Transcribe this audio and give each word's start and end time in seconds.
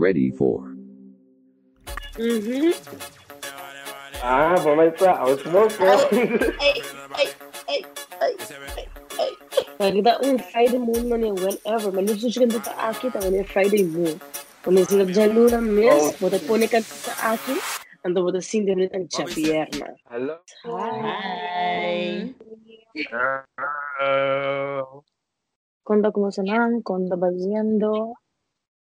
ready 0.00 0.30
for. 0.30 0.74
Mm-hmm. 2.16 2.72
Ah, 4.22 4.56
por 4.60 4.76
Hey, 6.60 6.82
hey, 7.16 7.28
hey, 7.68 7.84
hey, 8.18 9.32
Like 9.78 10.02
that 10.04 10.20
on 10.24 10.38
Friday 10.38 10.78
moon, 10.78 11.08
man, 11.08 11.34
whenever, 11.36 11.92
man, 11.92 12.08
you 12.08 12.32
can 12.32 12.50
put 12.50 12.68
aqui 12.76 13.10
também, 13.10 13.44
Friday 13.44 13.84
moon. 13.84 14.20
Quando 14.62 14.78
eu 14.78 14.84
sinto 14.84 15.12
já 15.12 15.24
luna 15.24 15.60
mês, 15.60 16.20
vou 16.20 16.28
ter 16.28 16.40
pôr 16.40 16.60
aqui, 16.60 17.56
ando 18.04 18.22
vou 18.22 18.32
ter 18.32 18.42
sim. 18.42 18.66
Hello. 20.10 20.36
Hi. 20.66 22.34
Hello. 23.98 25.02
Conta 25.82 26.12
como 26.12 26.30
se 26.30 26.42
van, 26.42 26.82
conta 26.82 27.16
baseando. 27.16 28.12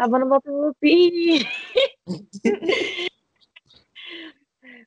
Abang 0.00 0.24
nampak 0.24 0.48
P. 0.80 1.44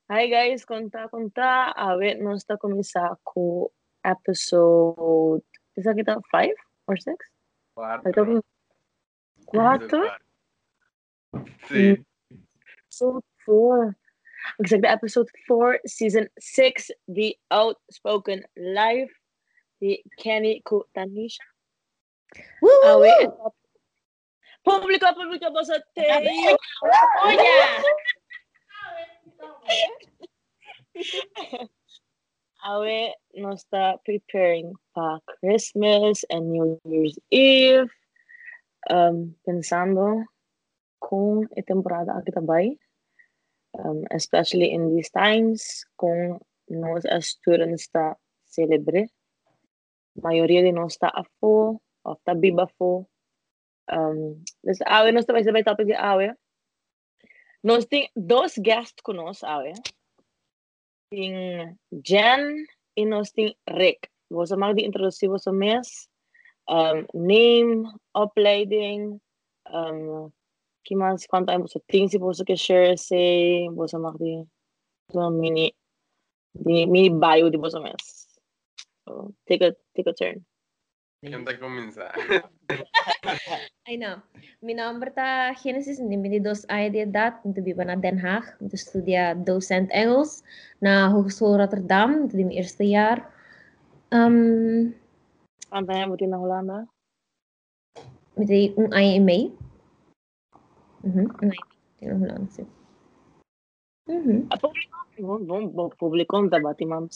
Hi 0.09 0.25
guys, 0.25 0.65
conta 0.65 1.05
conta. 1.05 1.69
A 1.77 1.93
ver, 2.01 2.17
nós 2.17 2.41
está 2.41 2.57
começar 2.57 3.13
com 3.21 3.69
episode. 4.01 5.45
Isso 5.77 5.85
aqui 5.85 6.01
tá 6.03 6.17
5 6.33 6.57
or 6.89 6.97
6? 6.97 7.13
Cuatro. 7.77 8.41
4? 9.45 10.01
Sim. 11.69 12.01
Episode 12.89 13.21
4. 13.45 13.95
Exactly, 14.65 14.89
episode 14.89 15.29
4, 15.47 15.79
season 15.85 16.25
6, 16.39 16.89
The 17.07 17.37
Outspoken 17.53 18.41
Life, 18.57 19.13
The 19.79 20.01
Kenny 20.17 20.63
Kutanisha. 20.65 21.45
Woo, 22.63 22.81
woo, 22.81 23.05
woo. 23.05 23.53
Publiko, 24.63 25.11
publiko 25.11 25.51
ba 25.51 25.61
sa 25.67 25.75
te? 25.91 26.07
Olha! 27.27 27.55
Awe, 32.63 33.11
no 33.43 33.51
está 33.51 33.99
preparing 34.07 34.71
pa 34.95 35.19
Christmas 35.27 36.23
and 36.31 36.47
New 36.47 36.79
Year's 36.87 37.19
Eve. 37.27 37.91
Um, 38.87 39.35
pensando 39.43 40.23
kung 41.03 41.47
e 41.51 41.59
temporada 41.59 42.15
ang 42.15 42.23
kitabay. 42.23 42.79
Um, 43.75 44.07
especially 44.15 44.71
in 44.71 44.95
these 44.95 45.11
times, 45.11 45.83
kung 45.99 46.39
nos 46.71 47.03
as 47.03 47.35
students 47.35 47.91
ta 47.91 48.15
celebre. 48.47 49.11
Mayoría 50.15 50.63
de 50.63 50.71
nos 50.71 50.95
ta 50.95 51.11
afo, 51.11 51.83
of 52.07 52.15
ta 52.23 52.31
biba 52.31 52.71
fo. 52.79 53.11
Um, 53.91 54.43
dus 54.63 54.81
awe, 54.85 55.11
nos 55.11 55.25
ta 55.25 55.33
sabay 55.43 55.63
topic 55.63 55.87
de 55.87 55.97
awe. 55.97 56.33
Nos 57.63 57.85
ting 57.85 58.07
dos 58.15 58.57
guests 58.57 59.03
nos 59.07 59.43
awe. 59.43 59.73
Ting 61.11 61.77
Jen 62.03 62.65
e 62.95 63.05
nos 63.05 63.31
ting 63.31 63.53
Rick. 63.67 64.09
Você 64.29 64.55
mag 64.55 64.75
di 64.75 64.85
introducir 64.85 65.29
você 65.29 65.51
mes. 65.51 66.09
Um, 66.67 67.05
name, 67.13 67.91
opleiding, 68.13 69.19
um, 69.69 70.31
que 70.83 70.95
mais 70.95 71.27
quanto 71.27 71.47
tempo 71.47 71.67
você 71.67 71.79
tem 71.87 72.07
se 72.07 72.17
você 72.17 72.55
share 72.55 72.97
say, 72.97 73.69
você 73.75 73.97
mag 73.97 74.17
di 74.17 74.47
uma 75.13 75.29
mini 75.29 75.75
di 76.55 76.85
mini 76.87 77.09
bio 77.09 77.49
de 77.49 77.57
você 77.57 77.79
mes. 77.79 78.27
So, 79.05 79.33
take 79.45 79.63
a 79.65 79.75
take 79.93 80.09
a 80.09 80.13
turn. 80.13 80.45
Intenta 81.23 81.57
comenzar. 81.57 82.11
I 83.91 83.95
know. 83.97 84.19
Mi 84.59 84.73
naam 84.73 84.99
is 84.99 85.53
Genesis, 85.55 85.97
ik 85.97 86.07
ben 86.07 86.21
2 86.21 86.41
jaar 86.67 86.91
de 86.91 86.97
edad, 86.97 87.33
ik 87.43 87.75
naar 87.85 88.01
Den 88.01 88.19
Haag, 88.19 88.55
ik 88.59 88.71
docent 89.43 89.91
Engels 89.91 90.43
naar 90.79 91.09
Hogeschool 91.09 91.57
Rotterdam, 91.57 92.19
dat 92.19 92.33
is 92.33 92.39
mijn 92.39 92.49
eerste 92.49 92.87
jaar. 92.87 93.29
Um, 94.09 94.95
en 95.69 96.07
moet 96.07 96.21
in 96.21 96.33
Hollanda? 96.33 96.87
Met 98.33 98.47
die 98.47 98.73
een 98.75 98.91
ei. 98.91 99.19
Mhm, 101.01 101.17
een 101.17 101.51
ei 101.51 101.57
Ik 101.99 102.09
Hollanda. 102.09 102.65
Mhm. 104.03 104.47
Publicom, 104.47 105.45
publicom, 105.45 105.95
publicom, 105.97 106.49
publicom, 106.49 106.49
publicom, 106.49 107.07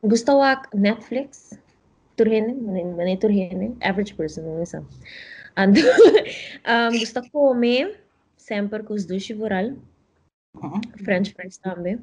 Ik 0.00 0.08
publicom, 0.08 1.60
Turhene, 2.20 2.52
manay, 2.52 3.16
turhene. 3.16 3.76
Average 3.80 4.14
person, 4.14 4.44
ano 4.44 4.62
isa. 4.62 4.84
And, 5.56 5.72
um, 6.68 6.92
gusto 7.00 7.24
ko 7.32 7.56
me, 7.56 7.96
sempre 8.36 8.84
com 8.84 8.92
os 8.92 9.08
dois 9.08 9.24
chivoral. 9.24 9.72
Mhm. 10.52 11.00
French 11.00 11.32
fries 11.32 11.56
também. 11.56 11.96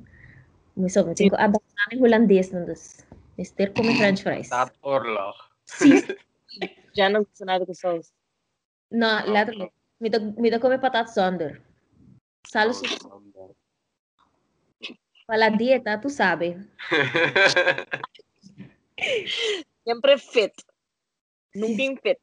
Mas 0.76 0.94
só, 0.94 1.06
mas 1.06 1.22
ko 1.22 1.38
abang 1.38 1.62
namin 1.78 2.02
holandês 2.02 2.50
dos. 2.50 3.06
Mister 3.38 3.70
come 3.78 3.94
French 3.94 4.26
fries. 4.26 4.50
Dat 4.50 4.74
oorlog. 4.82 5.38
Sim, 5.66 6.02
Já 6.98 7.10
não 7.10 7.22
gusto 7.22 7.46
nada 7.46 7.66
com 7.66 7.74
sauce. 7.74 8.12
no, 8.90 9.22
letterlijk. 9.30 9.72
Mida, 10.00 10.20
mida 10.20 10.60
come 10.60 10.80
patat 10.80 11.14
zonder. 11.14 11.62
Salo 12.48 12.74
su 12.74 12.86
pala 15.28 15.50
dieta, 15.50 16.02
tu 16.02 16.10
sabe. 16.10 16.58
Sempre 19.88 20.18
fit. 20.18 20.52
Em 21.56 21.96
fit. 21.96 22.20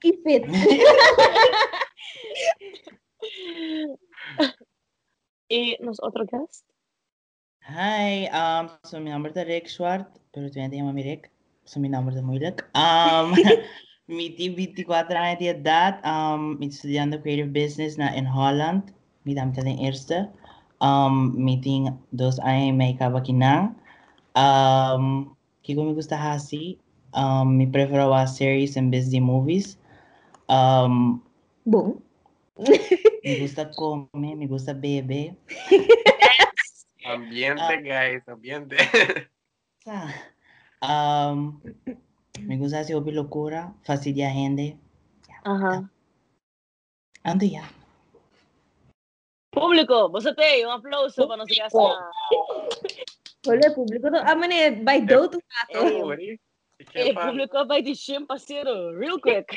Que 0.00 0.12
fit. 0.22 0.44
E 5.50 5.78
nos 5.80 5.98
outro 6.00 6.26
guest? 6.26 6.62
Hi, 7.64 8.28
um, 8.28 8.68
so 8.84 9.00
mi 9.00 9.08
nombre 9.08 9.32
es 9.34 9.46
Rick 9.46 9.66
Schwartz, 9.66 10.20
pero 10.30 10.50
tú 10.50 10.58
ya 10.58 10.68
te 10.68 10.76
llamas 10.76 10.92
mi 10.92 11.02
Rick. 11.02 11.30
So 11.64 11.80
mi 11.80 11.88
nombre 11.88 12.14
es 12.14 12.22
muy 12.22 12.38
Rick. 12.38 12.68
Um, 12.74 13.32
mi 14.06 14.28
tengo 14.36 14.56
24 14.56 15.18
años 15.18 15.38
de 15.38 15.48
edad. 15.48 16.04
Um, 16.04 16.58
mi 16.58 16.66
estudiando 16.66 17.22
Creative 17.22 17.48
Business 17.48 17.96
na 17.96 18.14
in 18.14 18.26
Holland. 18.26 18.92
Mi 19.24 19.34
dami 19.34 19.54
ta 19.54 19.62
den 19.62 19.78
eerste. 19.78 20.28
Um, 20.82 21.32
mi 21.42 21.58
tengo 21.58 21.98
dos 22.10 22.38
años 22.40 22.68
y 22.68 22.72
medio 22.72 23.16
aquí 23.16 23.32
na. 23.32 23.74
Um, 24.36 25.34
kiko 25.62 25.84
me 25.84 25.94
gusta 25.94 26.16
hasi. 26.16 26.78
Um, 27.14 27.56
mi 27.56 27.66
preferaba 27.66 28.26
series 28.26 28.76
en 28.76 28.90
vez 28.90 29.10
de 29.10 29.20
movies. 29.20 29.78
Um, 30.48 31.22
Boom. 31.64 32.02
Me 33.22 33.40
gusta 33.40 33.70
comer, 33.70 34.36
me 34.36 34.46
gusta 34.46 34.72
beber. 34.72 35.36
ambiente, 37.04 37.62
uh, 37.62 37.82
guys, 37.82 38.28
ambiente. 38.28 38.76
Ah, 40.80 41.32
um, 41.32 41.62
me 42.40 42.58
gusta 42.58 42.80
hacer 42.80 42.94
locura, 42.94 43.72
fastidiar 43.84 44.32
gente. 44.32 44.76
Ajá. 45.44 45.90
Ando 47.24 47.46
ya. 47.46 47.62
Público, 49.50 50.10
vosotros, 50.10 50.46
un 50.62 50.70
aplauso 50.70 51.26
para 51.26 51.38
nuestra 51.38 51.64
casa. 51.64 51.78
Hola, 53.46 53.74
público. 53.74 54.08
I'm 54.08 54.40
gonna 54.40 54.70
bite 54.84 55.06
those. 55.06 55.38
Eh, 55.70 56.38
tu 56.78 56.84
gato. 56.84 56.84
Uri. 56.84 56.84
¿Y 56.84 56.84
qué 56.86 57.02
Hey, 57.02 57.14
pasa? 57.14 57.28
público 57.30 57.66
vai 57.66 57.82
de 57.82 57.94
chim 57.94 58.26
parceiro, 58.26 58.92
real 58.98 59.20
quick. 59.20 59.56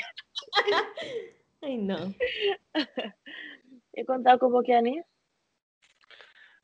Ay, 1.62 1.76
no. 1.78 2.14
E 3.94 4.04
contar 4.04 4.38
com 4.38 4.46
o 4.46 4.50
Bokiani? 4.50 5.02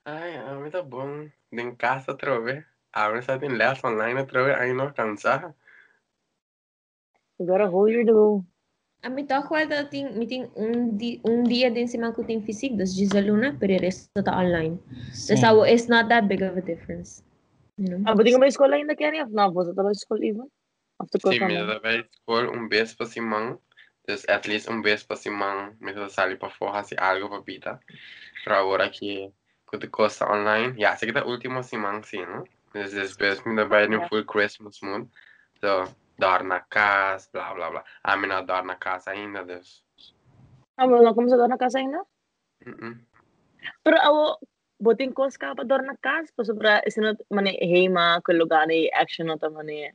Ay, 0.05 0.37
a 0.37 0.55
mí 0.55 0.70
tá 0.70 0.82
bom. 0.82 1.28
De 1.52 1.62
em 1.62 1.75
casa 1.76 2.12
outra 2.12 2.40
vez. 2.40 2.64
Ahora 2.93 3.19
está 3.20 3.34
en 3.37 3.58
las 3.58 3.82
online 3.84 4.20
outra 4.20 4.43
vez. 4.44 4.58
Aí 4.58 4.72
não 4.72 4.93
cansar. 4.93 5.55
Agora 7.38 7.69
whole 7.70 7.93
year 7.93 8.05
do. 8.05 8.44
A 9.05 9.08
mi 9.08 9.25
toch 9.25 9.49
wel 9.50 9.69
dat 9.69 9.90
ting, 9.90 10.16
mi 10.19 10.26
ting 10.26 10.50
un, 10.56 10.96
di, 10.99 11.20
un 11.22 11.44
dia 11.44 11.70
din 11.70 11.87
si 11.87 11.96
manko 11.99 12.25
ting 12.25 12.43
fisik, 12.43 12.76
dus 12.76 12.96
Giselle 12.96 13.28
Luna, 13.28 13.56
pero 13.60 13.72
el 13.75 13.78
resto 13.81 14.22
ta 14.25 14.32
online. 14.37 14.78
Sim. 15.12 15.37
Dus 15.37 15.44
awo, 15.44 15.62
it's 15.62 15.87
not 15.88 16.08
that 16.08 16.26
big 16.26 16.43
of 16.43 16.56
a 16.56 16.60
difference. 16.60 17.22
Ah, 18.07 18.15
ka 18.15 18.39
ba 18.39 18.47
escola 18.47 18.75
ainda? 18.77 18.95
Of 18.95 19.31
não, 19.33 19.53
você 19.53 19.73
na 19.73 19.93
escola 19.93 20.25
even? 20.25 20.51
After 20.99 21.21
Sim, 21.21 21.39
naman. 21.39 21.67
da 21.67 21.79
vez 21.79 22.07
escola 22.11 22.51
um 22.51 22.69
beijo 22.69 22.97
para 22.97 23.07
Simão. 23.07 23.61
At 24.09 24.49
least 24.49 24.71
um 24.71 24.81
vez 24.81 25.05
para 25.05 25.17
simang 25.17 25.77
me 25.81 25.93
to 25.93 26.09
salir 26.09 26.39
para 26.39 26.49
fora 26.49 26.83
se 26.83 26.97
algo 26.97 27.29
para 27.29 27.43
pita. 27.43 27.81
Pero 28.43 28.57
agora 28.57 28.89
que 28.89 29.31
que 29.69 29.89
costa 29.89 30.25
online, 30.25 30.73
ja, 30.81 30.97
zeg 30.97 31.13
dat 31.13 31.27
último 31.27 31.63
simang 31.63 32.03
sim, 32.03 32.25
no? 32.25 32.45
Dus 32.73 32.93
depois 32.93 33.45
me 33.45 33.65
vai 33.65 33.87
no 33.87 34.09
full 34.09 34.25
Christmas 34.25 34.81
mood. 34.81 35.07
So, 35.61 35.85
dar 36.19 36.43
na 36.43 36.61
casa, 36.61 37.29
blá 37.33 37.53
blá 37.53 37.71
blá. 37.71 37.85
A 38.03 38.17
mim 38.17 38.29
não 38.29 38.45
dar 38.45 38.65
na 38.65 38.77
casa 38.77 39.11
ainda, 39.11 39.45
dus. 39.45 39.85
Ah, 40.79 40.87
wala 40.87 41.15
ka 41.15 41.21
mo 41.21 41.29
sa 41.29 41.37
door 41.37 41.49
na 41.49 41.59
casa 41.59 41.79
ainda? 41.79 42.01
Mm 42.65 42.77
-mm. 42.81 42.95
Pero 43.85 43.97
बहुतेक 44.83 45.13
course 45.13 45.37
का 45.43 45.53
पदर 45.59 45.83
ना 45.85 45.93
काज 46.07 46.31
पसो 46.39 46.55
प्रा 46.59 46.81
इसनो 46.87 47.13
माने 47.37 47.51
हेमा 47.71 48.07
कुल्लो 48.27 48.47
गाने 48.53 48.79
एक्शन 49.03 49.29
होता 49.29 49.49
माने 49.57 49.91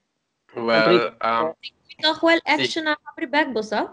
well 0.56 1.16
um 1.22 1.54
well 2.22 2.42
action 2.46 2.86
na 2.86 2.96
habri 3.06 3.28
back 3.30 3.50
bosa 3.54 3.78
ah? 3.80 3.88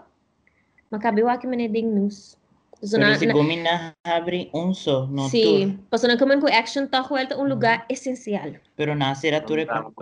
makabiwa 0.91 1.39
ki 1.41 1.47
mane 1.47 1.67
ding 1.73 1.95
news. 1.95 2.37
So 2.83 2.97
na 2.97 3.17
si 3.17 3.25
gomin 3.25 3.63
na 3.63 3.93
habri 4.05 4.49
unso 4.53 5.09
no 5.09 5.29
si 5.29 5.69
paso 5.89 6.07
na 6.07 6.17
kaman 6.17 6.41
ko 6.41 6.49
action 6.49 6.89
ta 6.89 7.05
well 7.09 7.25
ta 7.25 7.37
un 7.37 7.49
lugar 7.49 7.85
esencial 7.89 8.57
pero 8.75 8.93
eh, 8.93 8.99
na 9.01 9.13
sira 9.13 9.41
ture 9.41 9.65
ko 9.65 10.01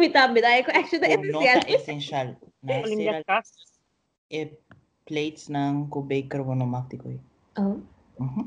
mi 0.00 0.08
tambe 0.10 0.42
dai 0.42 0.62
ko 0.62 0.70
action 0.70 1.02
ta 1.02 1.10
esencial 1.10 1.60
esencial 1.66 2.28
na 2.62 2.82
sira 2.86 3.18
e 3.22 4.42
eh, 4.42 4.48
plates 5.06 5.50
nang 5.50 5.90
ko 5.90 6.02
baker 6.02 6.42
wono 6.46 6.66
makti 6.66 6.98
oh. 7.58 7.78
Mhm 8.18 8.46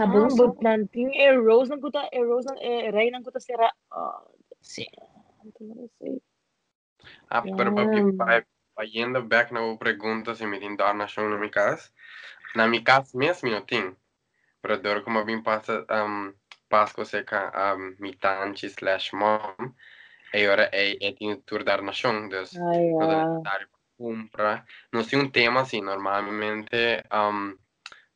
Ah, 0.00 0.08
habang 0.08 0.32
but 0.32 0.56
nanting 0.64 1.12
e 1.12 1.28
rose 1.36 1.68
ng 1.68 1.84
kuta, 1.84 2.08
e 2.08 2.24
rose 2.24 2.48
ng 2.48 2.56
e 2.56 2.88
ray 2.88 3.12
ng 3.12 3.20
kuta 3.20 3.36
sira. 3.36 3.68
Ah, 3.92 4.24
na 5.60 5.84
say? 6.00 6.16
ah, 7.28 7.44
pero 7.44 7.76
papi, 7.76 8.00
Damn. 8.00 8.16
pa, 8.16 8.40
pa 8.72 8.82
yendo 8.88 9.20
back 9.28 9.52
na 9.52 9.60
pergunta 9.76 10.32
se 10.32 10.48
me 10.48 10.56
tin 10.56 10.76
dar 10.76 10.96
na 10.96 11.04
show 11.04 11.28
na 11.28 11.36
mi 11.36 11.52
casa. 11.52 11.92
Na 12.56 12.64
mi 12.64 12.80
casa 12.80 13.12
mesmo 13.12 13.52
não 13.52 13.60
tem. 13.60 13.92
Pero 14.64 14.80
dor 14.80 15.04
como 15.04 15.24
vim 15.24 15.44
passa 15.44 15.84
um 15.88 16.32
Pasco 16.70 17.04
seca 17.04 17.50
um 17.74 17.96
mi 17.98 18.14
tanti 18.16 18.68
slash 18.70 19.12
mom. 19.12 19.74
E 20.32 20.46
ora 20.48 20.70
é 20.72 20.96
é 20.96 21.12
tem 21.12 21.36
tour 21.44 21.64
dar 21.64 21.82
na 21.82 21.92
show, 21.92 22.14
dus 22.28 22.56
ah. 22.56 23.40
dar 23.44 23.68
compra. 23.98 24.64
Não 24.92 25.02
sei 25.04 25.18
um 25.18 25.28
tema 25.28 25.60
assim, 25.60 25.82
normalmente 25.82 27.04
um 27.12 27.58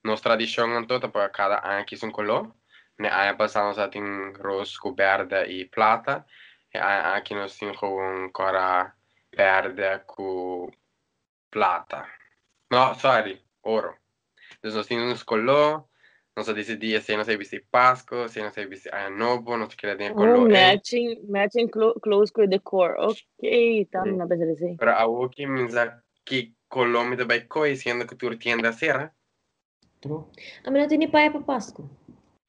nos 0.04 0.20
tradição 0.20 0.84
toda 0.86 1.08
para 1.08 1.28
cada 1.30 1.60
ano 1.66 1.84
que 1.84 1.96
são 1.96 2.10
color. 2.10 2.54
Ne 2.98 3.08
ano 3.08 3.36
passado 3.36 3.74
nós 3.76 3.90
tem 3.90 4.02
rosa, 4.34 4.76
verde 4.96 5.44
e 5.50 5.64
plata. 5.64 6.24
E 6.72 7.34
nós 7.34 7.56
temos 7.58 7.76
com 7.76 8.30
cora 8.32 8.92
verde 9.34 10.00
com 10.06 10.70
plata. 11.50 12.06
No, 12.70 12.94
sorry, 12.94 13.40
ouro. 13.62 13.94
Nós 14.62 14.86
temos 14.86 15.12
uns 15.12 15.22
color. 15.22 15.84
Nós 16.36 16.46
decidimos 16.48 17.04
se 17.04 17.16
nós 17.16 17.28
viste 17.28 17.60
Páscoa, 17.70 18.28
se 18.28 18.42
nós 18.42 18.54
viste 18.56 18.88
ano 18.92 19.16
novo, 19.16 19.56
nós 19.56 19.72
queremos 19.74 20.10
Oh, 20.10 20.16
color. 20.16 20.50
eh. 20.50 20.72
matching, 20.74 21.20
matching 21.28 21.68
clo 21.68 21.94
clothes 22.00 22.32
ko 22.32 22.46
decor. 22.46 22.96
Okay, 22.98 23.84
tama 23.86 24.06
Sí. 24.06 24.16
na 24.16 24.26
ba 24.26 24.36
sila 24.36 24.54
say? 24.56 24.76
Pero 24.76 24.90
a 24.90 25.30
que 25.30 25.46
minsa 25.46 26.02
que 26.24 26.52
Colombia 26.68 27.16
de 27.16 27.24
Baico 27.24 27.64
diciendo 27.64 28.04
que 28.04 28.16
tu 28.16 28.36
tienda 28.36 28.72
cierra. 28.72 29.14
True. 30.04 30.28
Amin 30.68 30.84
natin 30.84 31.00
ni 31.00 31.08
Paya 31.08 31.32
Papasco. 31.32 31.88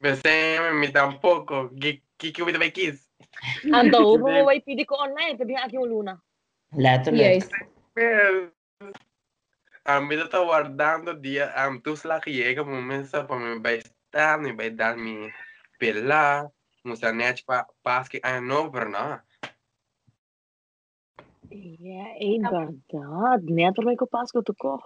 Você 0.04 0.60
me 0.76 0.92
tampoco. 0.92 1.72
Que 1.80 2.04
que 2.20 2.36
que 2.36 2.52
de 2.52 2.60
Baikis? 2.60 3.08
Anto, 3.72 3.96
Hindi. 3.96 4.20
upo 4.20 4.28
mo 4.28 4.52
pidi 4.60 4.84
ko 4.84 5.00
online, 5.00 5.40
tabi 5.40 5.56
aki 5.56 5.80
uluna. 5.80 6.20
Later, 6.76 7.16
Yes. 7.16 7.48
A 9.86 10.02
mí 10.02 10.16
está 10.16 10.40
guardando 10.44 11.14
dia 11.14 11.54
am 11.56 11.80
tus 11.80 12.04
la 12.04 12.20
que 12.20 12.34
llega 12.34 12.64
un 12.64 12.72
momento 12.72 13.26
para 13.28 13.40
me 13.40 13.60
vai 13.60 13.78
estar, 13.78 14.40
me 14.42 14.52
vai 14.52 14.72
dar 14.72 14.98
mi 14.98 15.30
pela, 15.80 16.52
musa 16.84 17.14
net 17.14 17.46
pa 17.46 17.68
pas 17.84 18.10
que 18.10 18.20
ah 18.24 18.42
no, 18.42 18.70
pero 18.72 18.90
no. 18.90 19.22
Yeah, 21.52 22.18
eh, 22.20 22.42
verdad. 22.42 23.40
Neto 23.46 23.82
may 23.84 23.96
ko 23.96 24.08
pasko 24.08 24.42
to 24.44 24.54
ko. 24.58 24.82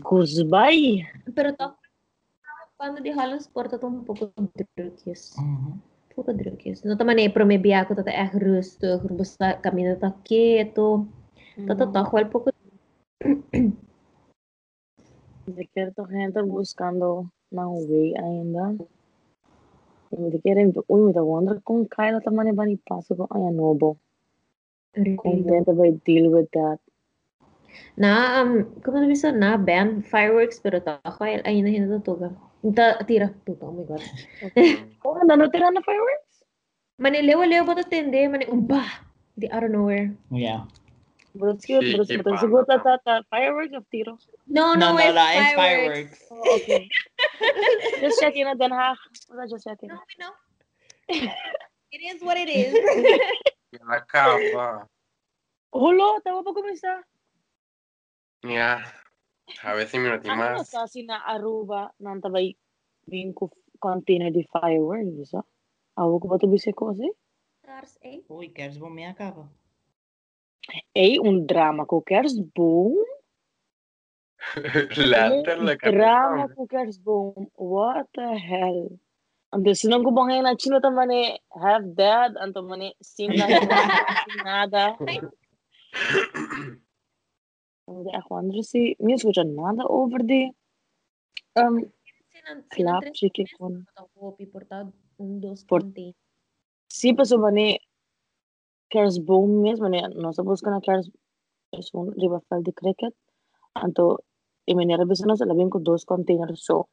Goodbye. 0.00 1.06
Pero 1.34 1.54
to, 1.54 1.76
cuando 2.76 3.00
dijalos 3.00 3.50
wordt 3.52 3.82
un 3.82 4.04
poco 4.04 4.32
drukjes. 4.74 5.36
Mm 5.38 5.56
-hmm. 5.56 5.72
Un 5.72 6.14
poco 6.14 6.32
drukjes. 6.32 6.84
No 6.84 6.96
toma 6.96 7.12
nee, 7.12 7.32
probeer 7.32 7.90
ik 7.90 7.96
dat 7.96 8.06
echt 8.06 8.34
rustig, 8.34 9.02
besta 9.02 9.60
camino 9.60 9.96
ta 9.96 10.14
quieto. 10.22 11.06
Dat 11.56 11.78
dat 11.78 11.92
toch 11.92 12.28
poco. 12.28 12.50
De 15.44 15.68
quiero 15.72 15.90
toch 15.94 16.08
gente 16.08 16.42
buscando 16.44 17.30
na 17.48 17.66
way 17.68 18.12
ainda. 18.14 18.74
Y 20.10 20.30
de 20.30 20.40
quiero 20.40 20.84
uy, 20.86 21.02
me 21.02 21.12
da 21.12 21.22
wonder 21.22 21.60
con 21.62 21.88
Kyle 21.88 22.20
tamane 22.20 22.52
bani 22.52 22.76
paso 22.76 23.16
con 23.16 23.26
Ayanobo. 23.30 23.96
Contenta 25.16 25.72
by 25.72 26.00
deal 26.04 26.30
with 26.30 26.50
that. 26.50 26.80
Na, 27.96 28.42
um, 28.42 28.64
como 28.82 29.00
na 29.00 29.08
bisa, 29.08 29.32
na 29.32 29.56
band 29.56 30.04
fireworks, 30.06 30.60
pero 30.60 30.80
ta 30.80 30.98
ako 31.04 31.24
ay 31.24 31.40
ay 31.44 31.60
na 31.62 31.70
hinatutuga. 31.70 32.32
Ta 32.74 32.98
tira, 33.04 33.28
tuta, 33.44 33.66
oh 33.66 33.74
my 33.74 33.84
god. 33.84 34.02
Oh, 35.04 35.18
ano 35.22 35.50
tira 35.50 35.70
na 35.70 35.82
fireworks? 35.82 36.46
Mane 36.98 37.20
lewa-lewa 37.24 37.66
ba 37.66 37.74
to 37.80 37.84
tende, 37.84 38.30
mane 38.30 38.46
umba. 38.46 38.86
Di 39.38 39.48
out 39.48 39.64
of 39.64 39.72
nowhere. 39.72 40.12
Yeah. 40.30 40.68
But 41.34 41.56
it's 41.56 41.64
cute, 41.64 41.96
but 41.96 42.04
it's 42.04 42.22
pa, 42.22 42.36
siguro 42.36 42.68
pa. 42.68 42.76
ta 42.76 43.00
ta 43.00 43.24
fireworks 43.32 43.72
of 43.72 43.88
tiro. 43.88 44.20
No, 44.46 44.76
No, 44.76 44.92
no, 44.92 45.00
no, 45.00 45.00
it's 45.00 45.16
no, 45.16 45.24
it's 45.32 45.54
fireworks. 45.56 45.56
fireworks. 45.56 46.18
Oh, 46.28 46.56
okay. 46.60 46.82
just 48.04 48.20
checking 48.20 48.44
na 48.44 48.52
Den 48.52 48.70
Haag. 48.70 49.00
Wala, 49.32 49.48
just 49.48 49.64
checking. 49.64 49.88
No, 49.88 49.96
we 49.96 50.14
know. 50.20 50.32
it 51.96 52.00
is 52.04 52.20
what 52.20 52.36
it 52.36 52.52
is. 52.52 52.76
Acaba. 53.88 54.84
Hulo, 55.72 56.20
tawa 56.20 56.44
pa 56.44 56.52
kumisa. 56.52 57.00
Yeah. 58.42 58.82
A 59.62 59.74
ver 59.74 59.86
si 59.86 59.98
me 59.98 60.10
Ano 60.10 60.34
más. 60.34 60.66
sa 60.66 60.86
sina 60.86 61.22
Aruba 61.26 61.94
nang 62.02 62.20
tabay 62.20 62.56
bin 63.06 63.34
ko 63.34 63.50
container 63.78 64.30
di 64.30 64.42
fireworks? 64.50 65.34
Awo 65.98 66.18
ko 66.18 66.26
ba 66.26 66.38
to 66.42 66.50
bisa 66.50 66.74
ko 66.74 66.90
kasi? 66.90 67.06
Stars, 67.62 67.94
eh? 68.02 68.26
Uy, 68.26 68.50
kerstboom 68.50 68.94
me 68.94 69.06
acaba. 69.06 69.46
Eh, 70.94 71.18
un 71.22 71.46
drama 71.46 71.86
ko 71.86 72.02
kerstboom. 72.02 72.98
Later 74.98 75.58
Un 75.62 75.66
la 75.66 75.74
drama 75.78 76.50
ko 76.50 76.66
kerstboom. 76.66 77.46
What 77.54 78.10
the 78.14 78.34
hell? 78.34 78.98
Ando 79.52 79.70
sinong 79.76 80.02
ko 80.02 80.10
bang 80.10 80.42
na 80.42 80.56
chino 80.56 80.80
ta 80.80 80.90
mane 80.90 81.38
have 81.52 81.84
dad 81.94 82.34
anto 82.40 82.64
mane 82.64 82.96
sin 83.04 83.36
na 83.36 83.46
nada. 84.42 84.96
Si 88.62 88.96
mi 89.00 89.12
escucha 89.14 89.44
nada 89.44 89.84
over 89.88 90.22
the 90.24 90.50
um 91.56 91.92
sinan, 92.72 93.12
chicken 93.12 93.46
con 93.58 93.86
Por- 95.68 95.82
conti. 95.82 96.14
Sí, 96.88 97.12
pues 97.14 97.32
mane 97.32 97.78
kerstboom 98.90 99.62
mesmo, 99.62 99.88
né? 99.88 100.02
Nós 100.14 100.36
buscando 100.36 100.80
kers 100.80 101.10
es 101.72 101.92
un 101.94 102.12
riverfall 102.12 102.62
de 102.62 102.72
cricket. 102.72 103.14
Anto 103.74 104.22
e 104.66 104.74
menera 104.74 105.04
bisa 105.06 105.26
nós 105.26 105.40
labing 105.40 105.70
ko 105.70 105.78
dos 105.78 106.04
containers 106.04 106.64
so 106.64 106.88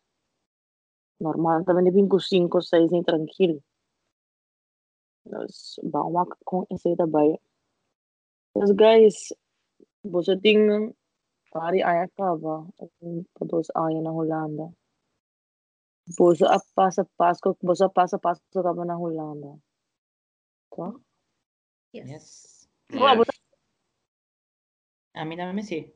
normal 1.19 1.63
também 1.65 1.85
labing 1.85 2.07
ko 2.07 2.19
cinco, 2.19 2.61
seis 2.61 2.89
nem 2.91 3.03
tranquilo. 3.03 3.61
Nós 5.25 5.79
bawa 5.83 6.25
com 6.45 6.65
esse 6.71 6.95
tabay. 6.95 7.37
Mas 8.55 8.71
guys, 8.71 9.33
bosetingen 10.03 10.93
Pari 11.49 11.81
ayah 11.81 12.05
kava 12.13 12.69
pados 13.33 13.73
ayah 13.73 14.01
na 14.05 14.13
Holanda. 14.13 14.69
Bosa 16.13 16.45
apa 16.53 16.93
sa 16.93 17.01
Pasko, 17.17 17.57
bosa 17.65 17.89
apa 17.89 18.05
sa 18.05 18.21
Pasko 18.21 18.61
kava 18.61 18.85
na 18.85 18.93
Holanda. 18.93 19.57
Ko? 20.69 21.01
Yes. 21.89 22.05
Yes. 22.05 22.29
yes. 22.93 23.49
A 25.17 25.25
mí 25.25 25.35
también 25.35 25.65
sí. 25.65 25.93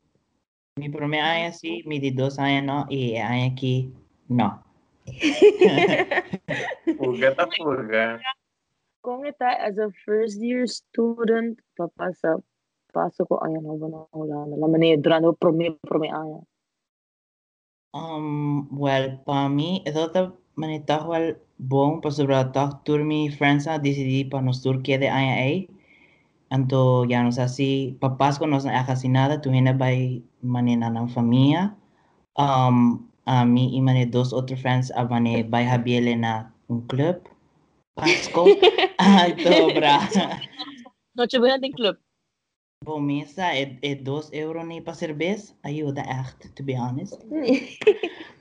Mi 0.75 0.89
primer 0.89 1.21
año 1.21 1.53
sí, 1.53 1.83
mi 1.85 1.99
de 1.99 2.11
dos 2.11 2.39
años 2.39 2.65
no, 2.65 2.85
y 2.89 3.15
año 3.17 3.53
aquí 3.53 3.93
no. 4.27 4.65
Fugata 6.97 7.45
fuga. 7.55 8.19
¿Cómo 9.01 9.25
está 9.25 9.53
as 9.53 9.77
a 9.77 9.91
first 10.03 10.41
year 10.41 10.67
student 10.67 11.61
para 11.77 11.89
pasar 11.89 12.41
પાસે 12.95 13.21
કોઈ 13.29 13.41
આયા 13.43 13.75
ન 13.75 13.79
બનાવલા 13.81 14.43
એટલે 14.45 14.67
મને 14.73 14.89
durante 15.03 15.29
promi 15.41 15.65
promi 15.89 16.09
આયા 16.19 16.43
um 17.93 18.27
well 18.83 19.05
para 19.25 19.47
mí 19.57 19.69
eso 19.89 20.03
te 20.13 20.21
મને 20.59 20.77
તાહવાલ 20.89 21.25
bom 21.71 22.01
por 22.01 22.11
sobre 22.17 22.37
tax 22.55 22.69
tour 22.85 23.01
mi 23.09 23.19
Francia 23.39 23.79
decidí 23.79 24.19
para 24.25 24.43
nos 24.45 24.61
Turquía 24.61 24.97
de 24.97 25.07
IA 25.23 25.35
eh. 25.53 25.67
anto 26.49 27.05
ya 27.05 27.23
no 27.23 27.31
sé 27.31 27.49
si 27.49 27.97
papás 27.99 28.37
con 28.37 28.51
nos 28.51 28.65
asesinada 28.65 29.41
tu 29.41 29.49
hena 29.49 29.73
by 29.73 30.21
manena 30.41 30.89
na 30.89 31.07
familia. 31.07 31.75
Um 32.37 33.09
a 33.25 33.45
mí 33.45 33.75
y 33.75 33.81
mané 33.81 34.05
dos 34.05 34.33
otros 34.33 34.59
friends 34.61 34.91
a 34.91 35.05
mané 35.05 35.43
by 35.43 35.65
Javier 35.65 36.17
na 36.17 36.53
un 36.67 36.85
club. 36.87 37.17
Pasco. 37.95 38.45
Ay 38.97 39.33
dobra 39.43 39.99
Nochebuena 41.15 41.57
de 41.57 41.71
club. 41.71 41.97
Bom, 42.83 42.99
mesa 42.99 43.45
é, 43.55 43.77
é 43.81 43.95
2 43.95 44.29
euro 44.33 44.61
nem 44.65 44.81
para 44.81 44.93
cerveja. 44.93 45.53
Ajuda 45.63 46.01
echt, 46.01 46.49
to 46.53 46.63
be 46.63 46.75
honest. 46.75 47.17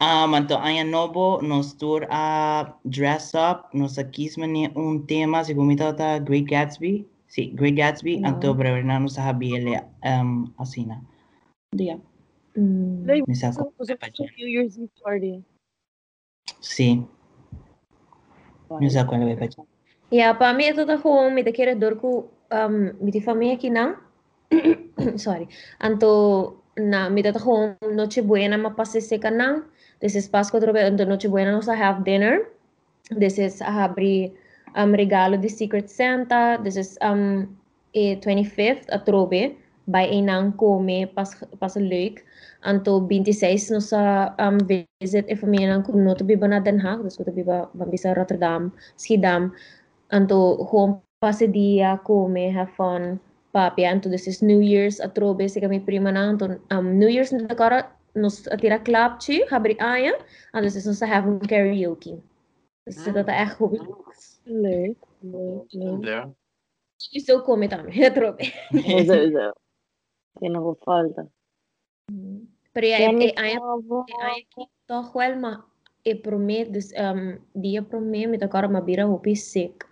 Um, 0.03 0.37
então, 0.37 0.61
aí 0.61 0.83
novo, 0.83 1.41
nós 1.43 1.75
tour 1.75 2.09
a 2.11 2.77
dress 2.85 3.35
up, 3.37 3.69
nós 3.73 3.97
aqui 3.99 4.29
um 4.75 5.01
tema, 5.01 5.45
se 5.45 5.55
como 5.55 5.77
tá 5.77 6.19
Great 6.19 6.51
Gatsby. 6.51 7.07
Sim, 7.29 7.55
Great 7.55 7.77
Gatsby, 7.77 8.19
Não. 8.19 8.31
então 8.31 8.57
para 8.57 8.83
não 8.83 8.99
nos 8.99 9.15
sabe 9.15 9.55
ele 9.55 9.77
um, 10.05 10.53
assim, 10.59 10.87
né? 10.87 11.01
Dia. 11.73 12.01
Mm. 12.57 13.05
New 13.07 14.49
Year's 14.49 14.77
Eve 14.77 14.91
party. 15.01 15.45
Sim, 16.61 17.07
misa 18.81 19.05
ko 19.05 19.17
na 19.17 19.27
ba 19.37 19.47
Ja, 20.11 20.35
para 20.35 20.53
mim, 20.53 20.65
eu 20.65 20.85
tô 20.87 20.99
com 20.99 21.31
me 21.31 21.45
daquele 21.45 21.77
dor 21.77 21.97
com 21.97 22.29
um, 22.51 23.05
me 23.05 23.21
família 23.21 23.55
aqui 23.55 23.71
não. 23.71 24.02
Sorry. 25.17 25.49
Anto 25.81 26.63
na 26.77 27.11
me 27.11 27.23
tá 27.23 27.33
com 27.33 27.77
noche 27.95 28.23
buena 28.23 28.59
ma 28.59 28.71
passe 28.71 29.01
seca 29.01 29.31
não. 29.31 29.65
This 30.01 30.15
is 30.15 30.29
Páscoa 30.29 30.61
trobe 30.61 30.81
anto 30.81 31.05
noche 31.05 31.29
buena 31.29 31.53
nós 31.53 31.69
have 31.69 32.05
dinner. 32.05 32.49
This 33.19 33.39
is 33.39 33.61
abri 33.63 34.33
um 34.77 34.93
regalo 34.93 35.39
de 35.39 35.49
Secret 35.49 35.89
Santa. 35.89 36.59
This 36.63 36.77
is 36.77 36.99
um 37.03 37.49
e 37.95 38.17
25th 38.17 38.89
a 38.89 38.99
trobe 38.99 39.57
by 39.87 40.07
enang 40.09 40.53
come 40.57 41.07
pas 41.07 41.35
pas 41.59 41.77
leuk. 41.77 42.23
Anto 42.63 43.01
26 43.01 43.71
nós 43.71 43.93
um 43.93 44.59
visit 44.67 45.27
e 45.29 45.37
família 45.37 45.69
nang 45.69 45.83
kuno 45.83 46.15
to 46.15 46.25
biba 46.25 46.49
na 46.49 46.61
Den 46.61 46.79
Haag. 46.81 47.03
Dus 47.03 47.17
ko 47.17 47.25
to 47.25 47.33
biba 47.33 47.69
bambisa 47.75 48.15
Rotterdam, 48.15 48.73
Schiedam. 48.97 49.53
Anto 50.11 50.65
gewoon 50.69 51.01
passe 51.21 51.47
dia, 51.47 51.97
come, 52.05 52.51
have 52.51 52.71
fun, 52.77 53.21
papi. 53.53 53.85
Anto 53.85 54.09
this 54.09 54.27
is 54.27 54.43
New 54.43 54.61
Year's, 54.61 55.01
atrobe 55.01 55.49
se 55.49 55.61
kami 55.61 55.81
prima 55.81 56.13
na. 56.13 56.29
Anto 56.29 56.59
um, 56.71 56.99
New 56.99 57.09
Year's 57.09 57.33
na 57.33 57.55
cara 57.55 57.91
nos 58.15 58.49
atira 58.49 58.79
klapje, 58.85 59.47
habri 59.51 59.77
aya. 59.81 60.13
Anto 60.53 60.67
this 60.67 60.77
is 60.77 60.87
nos 60.87 61.01
have 61.01 61.27
un 61.27 61.41
karaoke. 61.41 62.21
Mm. 62.85 63.13
dat 63.13 63.29
echt 63.29 63.55
goed. 63.57 63.79
Leuk. 64.45 64.97
Leuk. 65.21 66.05
Ja. 66.05 66.31
Isso 67.11 67.33
eu 67.33 67.43
come 67.43 67.69
também, 67.69 68.05
atrobe. 68.07 68.53
É, 68.73 69.53
que 70.39 70.49
não 70.49 70.63
vou 70.63 70.79
falta. 70.85 71.29
Pero 72.73 72.87
ya, 72.87 72.99
e 73.13 73.33
aya 73.37 73.55
estava? 73.55 74.05
Ai, 74.23 74.47
aqui 74.47 74.69
toch 74.87 75.13
wel, 75.13 75.39
maar 75.39 75.65
ik 76.03 76.23
probeer, 76.23 76.73
dus 76.73 76.93
um, 76.93 77.39
die 77.53 77.83
probeer 77.83 78.29
met 78.29 78.41
elkaar 78.41 78.71
maar 78.71 78.85
bira 78.85 79.05
hopi 79.05 79.37
sick. 79.37 79.89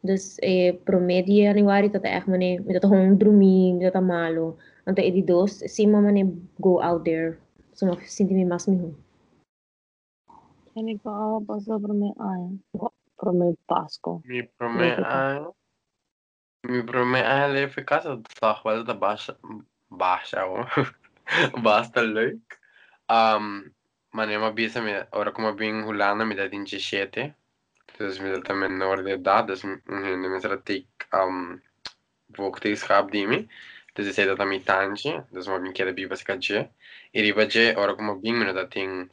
Dus 0.00 0.38
eh, 0.38 0.74
promedia 0.84 1.52
januari 1.52 1.90
tot 1.90 2.02
echt 2.02 2.26
mane, 2.26 2.54
met 2.54 2.72
dat 2.72 2.80
tota 2.82 2.94
hong 2.94 3.06
hum 3.06 3.18
drumi, 3.18 3.72
met 3.72 3.80
tota 3.80 3.98
dat 3.98 4.08
malo. 4.08 4.56
Ante 4.84 5.02
edi 5.02 5.24
dos, 5.24 5.58
si 5.58 5.86
mama 5.86 6.10
ne 6.10 6.24
go 6.56 6.80
out 6.82 7.04
there. 7.04 7.38
Soma 7.72 7.96
sinti 8.02 8.34
mi 8.34 8.44
mas 8.44 8.66
mi 8.66 8.76
hu. 8.76 8.94
Kani 10.74 10.98
ka 11.02 11.40
basa 11.40 11.78
prome 11.78 12.14
ay. 12.16 12.42
Prome 13.18 13.56
Pasco. 13.66 14.20
Mi 14.24 14.42
prome 14.42 14.94
ay. 14.94 15.46
Mi 16.68 16.82
prome 16.82 17.22
ay 17.22 17.52
le 17.52 17.62
eficácia 17.62 18.16
da 18.40 18.52
roda 18.64 18.82
da 18.84 18.94
baixa 18.94 19.36
baixa 19.90 20.46
o. 20.46 20.62
Oh. 20.62 20.86
Basta 21.66 22.00
leuk. 22.02 22.58
Um, 23.08 23.70
mane 24.12 24.38
mabisa 24.38 24.80
mi, 24.80 24.92
ora 25.12 25.32
como 25.32 25.52
bin 25.52 25.82
hulana 25.84 26.24
mi 26.24 26.34
da 26.34 26.48
17. 26.48 27.34
2000 27.98 28.54
menor 28.54 29.02
de 29.02 29.12
edad, 29.12 29.46
dus 29.46 29.62
mensen 29.84 30.48
dat 30.48 30.68
ik 30.68 31.06
um, 31.10 31.62
vochtens 32.32 32.86
heb 32.86 33.10
die 33.10 33.26
de 33.26 33.28
mim 33.28 33.48
zei 34.12 34.26
dat 34.26 34.46
mijn 34.46 34.62
tandje, 34.62 35.24
dus 35.30 35.46
mijn 35.46 35.72
keer 35.72 35.94
bij 35.94 36.08
was 36.08 36.22
katje. 36.22 36.70
En 37.10 37.22
die 37.22 37.34
badje, 37.34 37.76
ora 37.76 37.94
como 37.94 38.18
bing 38.20 38.38
me 38.38 38.52
dat 38.52 38.72
ding, 38.72 39.10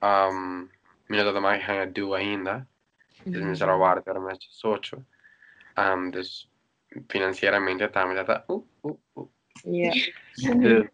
um, 0.00 0.70
da 1.06 1.22
dat 1.22 1.40
maar 1.40 1.70
a 1.70 1.86
doen 1.86 2.14
ainda. 2.14 2.66
Dus 3.24 3.40
uhum. 3.40 3.48
me 3.48 3.54
será 3.54 3.76
waard 3.76 4.04
para 4.04 4.20
mais 4.20 4.46
socio. 4.50 5.04
Um, 5.78 6.10
dus 6.10 6.50
financeiramente 7.08 7.88
também 7.88 8.16
está 8.16 8.24
tá, 8.24 8.44
uh, 8.48 8.64
uh, 8.82 8.98
uh. 9.16 9.28
Yeah. 9.64 9.94
Então, 10.38 10.88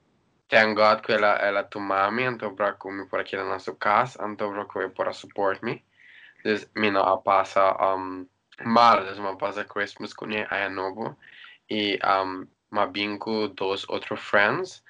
thank 0.49 0.77
God 0.77 1.01
que 1.01 1.13
ela 1.13 1.37
ela 1.39 1.65
tu 1.65 1.81
mami 1.81 2.23
mim, 2.23 2.35
então 2.35 2.55
para 2.55 2.73
comer 2.73 3.09
por 3.09 3.19
aqui 3.19 3.37
na 3.37 3.45
nossa 3.45 3.75
casa, 3.75 4.25
então 4.25 4.53
para 4.53 4.89
por 4.91 5.09
a 5.09 5.13
support 5.13 5.63
me. 5.63 5.83
Dus 6.45 6.69
mina 6.75 7.01
a 7.01 7.17
passa 7.17 7.77
um 7.97 8.27
mal, 8.65 9.05
dus 9.05 9.19
ma 9.19 9.37
passa 9.37 9.65
Christmas 9.65 10.15
com 10.15 10.27
ele 10.31 10.47
aí 10.51 10.69
novo 10.69 11.17
e 11.69 11.99
um 12.05 12.47
ma 12.71 12.87
bingo 12.87 13.49
dos 13.49 13.89
outros 13.89 14.21
friends. 14.21 14.83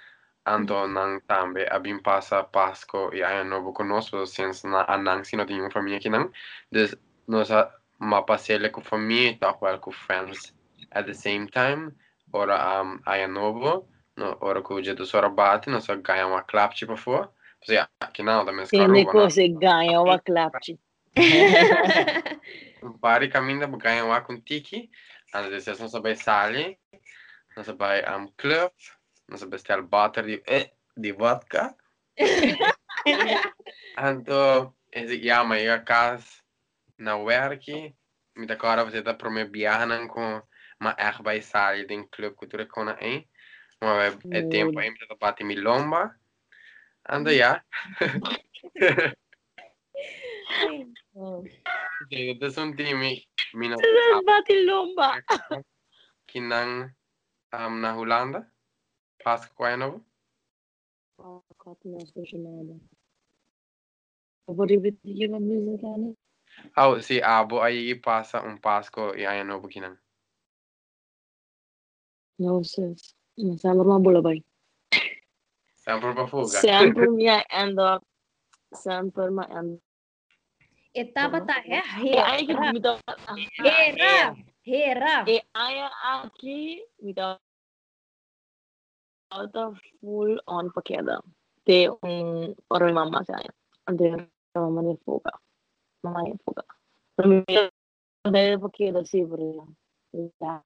Então 0.47 0.89
nang 0.89 1.21
tambe 1.27 1.67
a 1.71 1.79
bim 1.79 1.99
passa 2.03 2.43
Páscoa 2.43 3.15
e 3.15 3.23
aí 3.23 3.45
novo 3.45 3.73
conosco, 3.73 4.27
since 4.27 4.67
na 4.67 4.85
anang 4.89 5.25
sino 5.25 5.47
tem 5.47 5.61
uma 5.61 5.71
família 5.71 5.99
aqui 5.99 6.09
não. 6.09 6.31
Dus 6.73 6.97
nós 7.29 7.51
a 7.51 7.71
ma 7.99 8.23
passele 8.23 8.71
com 8.71 8.81
família, 8.81 9.39
tá 9.39 9.53
com 9.79 9.93
friends 9.93 10.55
at 10.91 11.07
the 11.07 11.15
same 11.15 11.47
time. 11.49 11.93
Ora 12.33 12.83
um 12.83 12.99
aí 13.07 13.27
novo 13.27 13.89
no, 14.17 14.37
ora 14.41 14.63
que 14.63 14.73
o 14.73 14.81
dia 14.81 14.95
do 14.95 15.07
Sora 15.07 15.29
bate, 15.29 15.71
nós 15.71 15.85
só 15.85 15.97
ganha 15.97 16.27
uma 16.27 16.43
clap 16.43 16.75
tipo 16.75 16.97
for. 16.97 17.31
Você 17.63 17.75
já, 17.75 17.89
que 18.13 18.23
não, 18.23 18.45
caruba, 18.79 19.23
né? 19.23 19.31
você 19.31 19.49
ganha 19.49 20.01
uma 20.01 20.19
clapte. 20.19 20.75
Um 20.75 20.90
para 23.01 23.27
ganhar 23.27 24.05
uma 24.05 24.21
com 24.21 24.41
tiki. 24.41 24.91
Às 25.33 25.47
vezes 25.49 25.79
só 25.79 26.01
vai 26.01 26.17
sali, 26.17 26.79
só 27.65 27.73
vai 27.75 28.03
um 28.17 28.33
club, 28.37 28.73
nós 29.29 29.41
só 29.41 29.47
bestel 29.47 29.83
butter 29.83 30.25
de, 30.25 30.43
de 30.97 31.13
vodka. 31.13 31.75
Então, 33.97 34.75
esse 34.93 35.23
já 35.23 35.45
mas 35.45 35.69
a 35.69 35.79
casa 35.79 36.27
na 36.99 37.17
werk, 37.17 37.95
me 38.37 38.47
da 38.47 38.57
cara 38.57 38.85
você 38.85 39.03
tá 39.03 39.15
para 39.15 39.31
me 39.31 39.45
viajar 39.45 40.07
com 40.09 40.43
uma 40.81 40.95
erg 40.99 41.23
bij 41.23 41.43
sali 41.43 41.87
den 41.87 42.09
club 42.09 42.35
cultura 42.35 42.67
com 42.67 42.89
a. 42.89 43.29
Maar 43.81 43.97
we 43.97 44.37
het 44.37 44.51
tempo 44.51 44.79
aí 44.79 44.93
para 44.93 45.17
bater 45.17 45.47
milomba. 45.47 46.21
Ando 47.03 47.31
ja. 47.31 47.65
Okay, 52.07 52.33
ito 52.35 52.47
sa 52.51 52.67
timi 52.73 53.23
minat. 53.55 53.79
Sa 53.79 54.21
batin 54.25 54.61
lomba. 54.67 55.21
Kinang 56.31 56.91
um, 57.53 57.75
na 57.83 57.95
Holanda. 57.95 58.47
Pasquaino. 59.21 60.01
Oh, 61.21 61.45
Gott, 61.59 61.79
na 61.85 62.01
Holanda. 62.01 62.77
Aber 64.49 64.67
die 64.67 64.83
wird 64.83 64.99
ihre 65.05 65.39
Müse 65.39 65.79
gerne. 65.79 66.17
Oh, 66.77 66.99
si 66.99 67.23
abo 67.23 67.63
ay 67.63 67.95
ipasa 67.95 68.43
un 68.43 68.59
Pasko 68.59 69.15
i 69.15 69.27
ayan 69.27 69.51
obo 69.55 69.69
kinang. 69.69 69.95
No, 72.39 72.63
sis. 72.65 73.15
Masama 73.39 73.85
mga 73.85 74.03
bulabay. 74.03 74.39
Sample 75.79 76.13
pa 76.17 76.27
fuga. 76.27 76.59
Sample 76.59 77.15
niya 77.15 77.47
end 77.53 77.79
up. 77.79 78.03
Sample 78.75 79.31
ma 79.31 79.47
end 79.49 79.79
etapa 80.95 81.41
tá 81.45 81.63
é 81.65 81.77
eh? 81.77 81.81
a 81.81 82.01
Hera. 82.01 82.17
É 82.17 82.23
aí 82.23 82.47
que 82.47 82.55
me 82.55 82.81
dá... 82.81 82.99
Hera! 83.65 84.37
Hera! 84.67 85.25
É 85.29 85.43
aí 85.55 85.79
full 90.01 90.39
on 90.47 90.71
paqueda. 90.71 91.23
Tem 91.65 91.91
um... 91.91 92.55
Para 92.69 92.87
minha 92.87 92.95
mamãe, 92.95 93.25
sabe? 93.25 93.51
Tem 93.97 94.13
uma 94.57 94.71
mamãe 94.71 94.95
de 94.95 95.05
fuga. 95.05 95.33
Mamãe 96.03 96.33
de 96.33 96.39
fuga. 96.45 96.65
Para 97.17 97.29
mim, 97.29 97.45
tem 97.45 98.57
um 98.57 98.61
paqueda, 98.61 99.05
sim, 99.05 99.27
por 99.29 99.41
exemplo. 99.41 99.77
Já. 100.41 100.63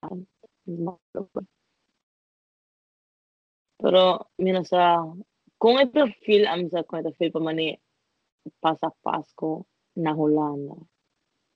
Pero, 3.79 4.27
mira, 4.39 4.65
sa... 4.65 5.05
Kung 5.65 5.81
ito 5.81 6.05
feel, 6.21 6.45
amin 6.45 6.69
sa 6.69 6.85
kung 6.85 7.01
ito 7.01 7.17
feel 7.17 7.33
pa 7.33 7.41
man 7.41 7.57
ni 7.57 7.73
pasapasko, 8.61 9.65
Naholana. 9.97 10.77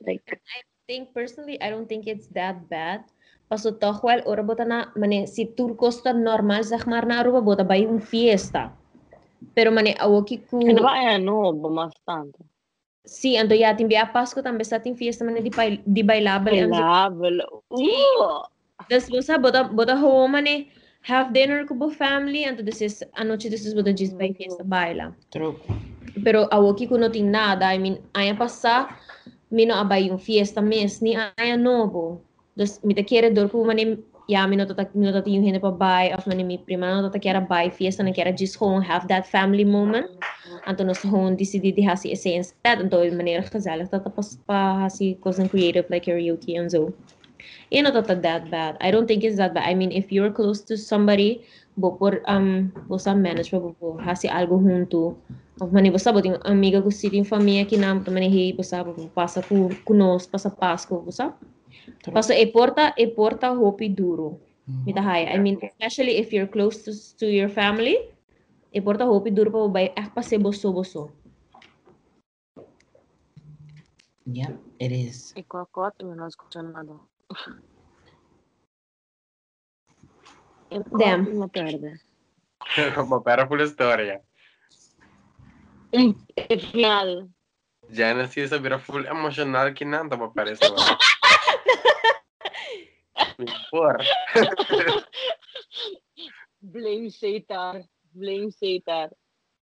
Like 0.00 0.23
I 0.28 0.62
think 0.87 1.12
personally, 1.12 1.61
I 1.61 1.71
don't 1.71 1.88
think 1.88 2.07
it's 2.07 2.28
that 2.35 2.68
bad. 2.68 3.04
Paso 3.49 3.71
het 3.71 3.80
toch 3.80 4.00
wel 4.00 4.21
orbotana, 4.25 4.92
mane 4.95 5.26
si 5.26 5.54
turkosta 5.54 6.12
normal 6.12 6.64
zeg 6.64 6.87
maar 6.87 7.07
na 7.07 7.25
orbota 7.25 7.64
bij 7.64 7.87
een 7.87 8.00
fiesta. 8.00 8.76
Pero 9.54 9.71
mane 9.71 9.99
awoki 9.99 10.45
ku. 10.49 10.59
En 10.59 10.75
ba 10.75 11.16
no, 11.16 11.52
bastante. 11.52 12.38
Sí, 13.09 13.37
entonces 13.37 13.61
ya 13.61 13.75
te 13.75 13.83
envía 13.83 14.02
a 14.02 14.12
Pascua 14.12 14.42
también 14.42 14.61
está 14.61 14.83
en 14.85 14.97
fiesta 14.97 15.25
mané 15.25 15.40
di, 15.40 15.50
di 15.85 16.02
bailable. 16.02 16.66
Bailable. 16.66 17.45
Uh. 17.68 17.78
Sí. 17.78 17.92
Después 18.88 19.26
bota 19.40 19.62
bota 19.62 19.95
ho 19.97 20.28
mané 20.28 20.68
have 21.09 21.33
dinner 21.33 21.66
con 21.66 21.90
family, 21.90 22.45
entonces 22.45 23.09
anoche 23.14 23.49
después 23.49 23.75
bota 23.75 23.92
just 23.92 24.16
by 24.18 24.33
fiesta 24.35 24.62
mm. 24.62 24.68
baila. 24.68 25.16
True. 25.30 25.57
Pero 26.25 26.49
awoki 26.50 26.88
ko 26.88 26.97
no 26.97 27.09
ting 27.09 27.31
nada, 27.31 27.73
I 27.75 27.79
mean, 27.79 27.99
aya 28.15 28.35
passa 28.35 28.88
mino 29.50 29.75
abay 29.75 30.09
yung 30.09 30.19
fiesta 30.19 30.61
mes 30.61 31.00
ni 31.03 31.17
aya 31.17 31.57
nobo. 31.57 32.21
Dus 32.57 32.81
mi 32.85 32.95
te 32.95 33.03
quiere 33.05 33.31
dor 33.31 33.49
po 33.49 33.65
mane 33.65 33.99
ja 34.29 34.47
mi 34.47 34.57
no 34.57 34.67
tata 34.67 34.88
mi 34.95 35.07
no 35.07 35.12
tata 35.12 35.31
yung 35.31 35.45
hinde 35.45 35.61
pa 35.61 35.71
bay 35.71 36.12
of 36.12 36.27
mane 36.27 36.45
mi 36.45 36.59
prima 36.59 37.00
no 37.00 37.09
tata 37.09 37.19
quiera 37.19 37.41
bay 37.41 37.71
fiesta 37.71 38.03
na 38.03 38.12
quiera 38.12 38.33
just 38.33 38.59
gewoon 38.59 38.83
have 38.83 39.09
that 39.09 39.27
family 39.27 39.65
moment. 39.65 40.07
Anto 40.67 40.85
nos 40.85 40.99
gewoon 40.99 41.37
decidi 41.37 41.73
di 41.73 41.83
hasi 41.83 42.12
essence 42.12 42.53
dat 42.65 42.79
anto 42.79 42.99
manier 43.11 43.43
gezellig 43.43 43.88
dat 43.88 44.05
pas 44.15 44.37
pa 44.47 44.85
hasi 44.85 45.17
cause 45.21 45.41
creative 45.49 45.87
like 45.88 46.05
karaoke 46.05 46.57
and 46.57 46.71
so. 46.71 46.93
You 47.71 47.83
know 47.83 47.90
that 47.90 48.23
that 48.23 48.50
bad. 48.50 48.76
I 48.80 48.90
don't 48.90 49.07
think 49.07 49.25
it's 49.25 49.37
that 49.37 49.54
bad. 49.54 49.68
I 49.68 49.75
mean, 49.75 49.92
if 49.92 50.11
you're 50.11 50.30
close 50.30 50.61
to 50.68 50.76
somebody, 50.76 51.45
bo 51.76 51.95
por 51.95 52.23
um 52.26 52.73
bo 52.88 52.99
sa 52.99 53.14
manage 53.14 53.50
bo 53.50 53.75
bo 53.80 53.99
hasi 54.02 54.28
algo 54.28 54.59
junto. 54.59 55.16
Of 55.61 55.73
mani 55.73 55.90
bo 55.90 55.99
sabo 55.99 56.21
ting 56.21 56.37
amiga 56.45 56.83
ko 56.83 56.90
siting 56.90 57.25
família 57.25 57.66
que 57.68 57.76
nam 57.76 58.04
também 58.04 58.30
hey 58.30 58.52
bo 58.52 58.62
sabo 58.62 58.92
bo 58.92 59.09
passa 59.14 59.42
ku 59.42 59.71
kunos 59.85 60.26
passa 60.26 60.50
Páscoa 60.50 61.02
bo 61.04 61.11
sa. 61.11 61.35
Passa 62.12 62.35
e 62.35 62.47
porta 62.47 62.95
e 62.97 63.07
porta 63.07 63.50
hopi 63.52 63.88
duro. 63.88 64.40
Mita 64.87 65.02
hai. 65.02 65.26
I 65.35 65.38
mean, 65.38 65.59
especially 65.62 66.18
if 66.18 66.33
you're 66.33 66.50
close 66.50 66.83
to 66.85 66.92
to 67.18 67.26
your 67.26 67.49
family, 67.49 67.97
e 68.73 68.80
porta 68.80 69.04
hopi 69.04 69.30
duro 69.30 69.50
pa 69.50 69.68
bay 69.68 69.87
eh 69.97 70.07
pa 70.14 70.23
se 70.23 70.38
boso 70.38 70.73
boso. 70.73 71.11
Yeah, 74.28 74.52
it 74.78 74.92
is. 74.92 75.33
E 75.37 75.42
cocota, 75.42 76.04
eu 76.04 76.14
não 76.14 76.28
escuto 76.28 76.62
nada. 76.62 77.00
Damn. 80.70 81.28
Uma 81.28 81.49
perda. 81.49 81.99
Uma 82.97 83.23
perda 83.23 83.47
por 83.47 83.61
Janice 87.90 88.40
ia 88.40 88.49
a 88.75 88.78
full 88.78 89.06
emocional 89.06 89.73
que 89.73 89.85
não 89.85 90.04
estava 90.04 90.26
aparecendo. 90.26 90.76
Porra. 93.70 93.99
Blame 96.61 97.11
Seitar. 97.11 97.82
Blame 98.12 98.52
Seitar. 98.52 99.11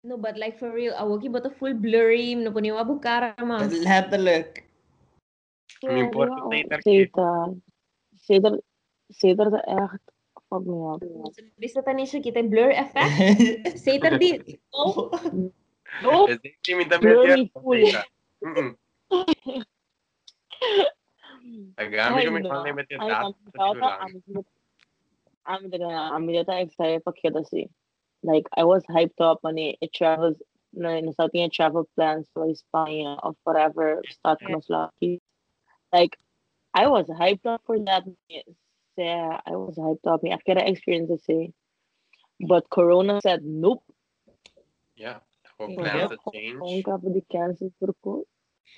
No, 0.04 0.18
but 0.18 0.38
like 0.38 0.60
for 0.60 0.72
real, 0.72 0.94
a 0.96 1.04
Woki 1.04 1.30
bota 1.30 1.50
full 1.50 1.74
blurry, 1.74 2.36
não 2.36 2.52
ponia 2.52 2.74
uma 2.74 2.84
bucara, 2.84 3.34
mano. 3.40 3.70
Letterlijk. 3.72 4.64
Mi 5.84 6.00
importa 6.00 6.40
Satan. 6.50 6.80
Satan. 6.82 7.48
Satan. 8.16 8.54
Satan 9.12 9.48
is 9.52 9.60
echt 9.68 10.04
fuck 10.50 10.64
me 10.64 10.78
up. 10.88 11.02
Bisa 11.60 11.84
tani 11.84 12.06
siya 12.06 12.24
kita 12.24 12.46
blur 12.46 12.72
effect. 12.72 13.78
Say 13.84 14.00
that 14.00 14.20
di. 14.22 14.40
Oh, 14.72 15.12
Oh, 16.02 16.26
Blurry 16.26 16.90
también. 16.90 17.54
full. 17.54 17.86
Agami 21.78 22.20
ko 22.26 22.30
mi 22.34 22.40
Ay, 22.42 22.48
quando 22.50 22.66
no. 22.66 22.74
mette 22.74 22.96
Ay, 22.98 23.10
dato. 23.10 23.26
ang 23.30 23.36
tawag 23.54 23.78
I'm 25.46 25.70
gonna 25.70 26.10
I'm 26.16 26.24
gonna 26.26 26.46
excited 26.64 27.04
for 27.04 27.14
Kidasi. 27.14 27.68
Like 28.24 28.48
I 28.56 28.64
was 28.64 28.82
hyped 28.90 29.20
up 29.20 29.44
on 29.44 29.58
it. 29.60 29.76
It 29.84 29.92
travels 29.94 30.40
no, 30.72 30.90
in 30.90 31.12
Southern 31.14 31.52
travel 31.52 31.86
plans 31.96 32.26
for 32.34 32.48
Spain 32.56 33.06
or 33.22 33.36
whatever 33.44 34.02
start 34.10 34.40
Yeah. 34.42 34.58
lucky. 34.72 35.22
Like, 35.94 36.18
I 36.74 36.88
was 36.88 37.06
hyped 37.08 37.46
up 37.46 37.62
for 37.66 37.78
that. 37.86 38.04
Yeah, 38.98 39.40
I 39.46 39.52
was 39.52 39.78
hyped 39.78 40.08
up. 40.08 40.22
I 40.26 40.38
could 40.46 40.58
experience 40.58 41.10
the 41.10 41.20
same. 41.20 41.54
But 42.40 42.70
Corona 42.70 43.20
said 43.22 43.44
nope. 43.44 43.84
Yeah, 44.96 45.20
our 45.60 45.68
plans 45.68 46.10
have 46.10 46.18
changed. 46.34 46.86
de 47.14 47.24
cancel 47.30 47.72
por 47.80 48.26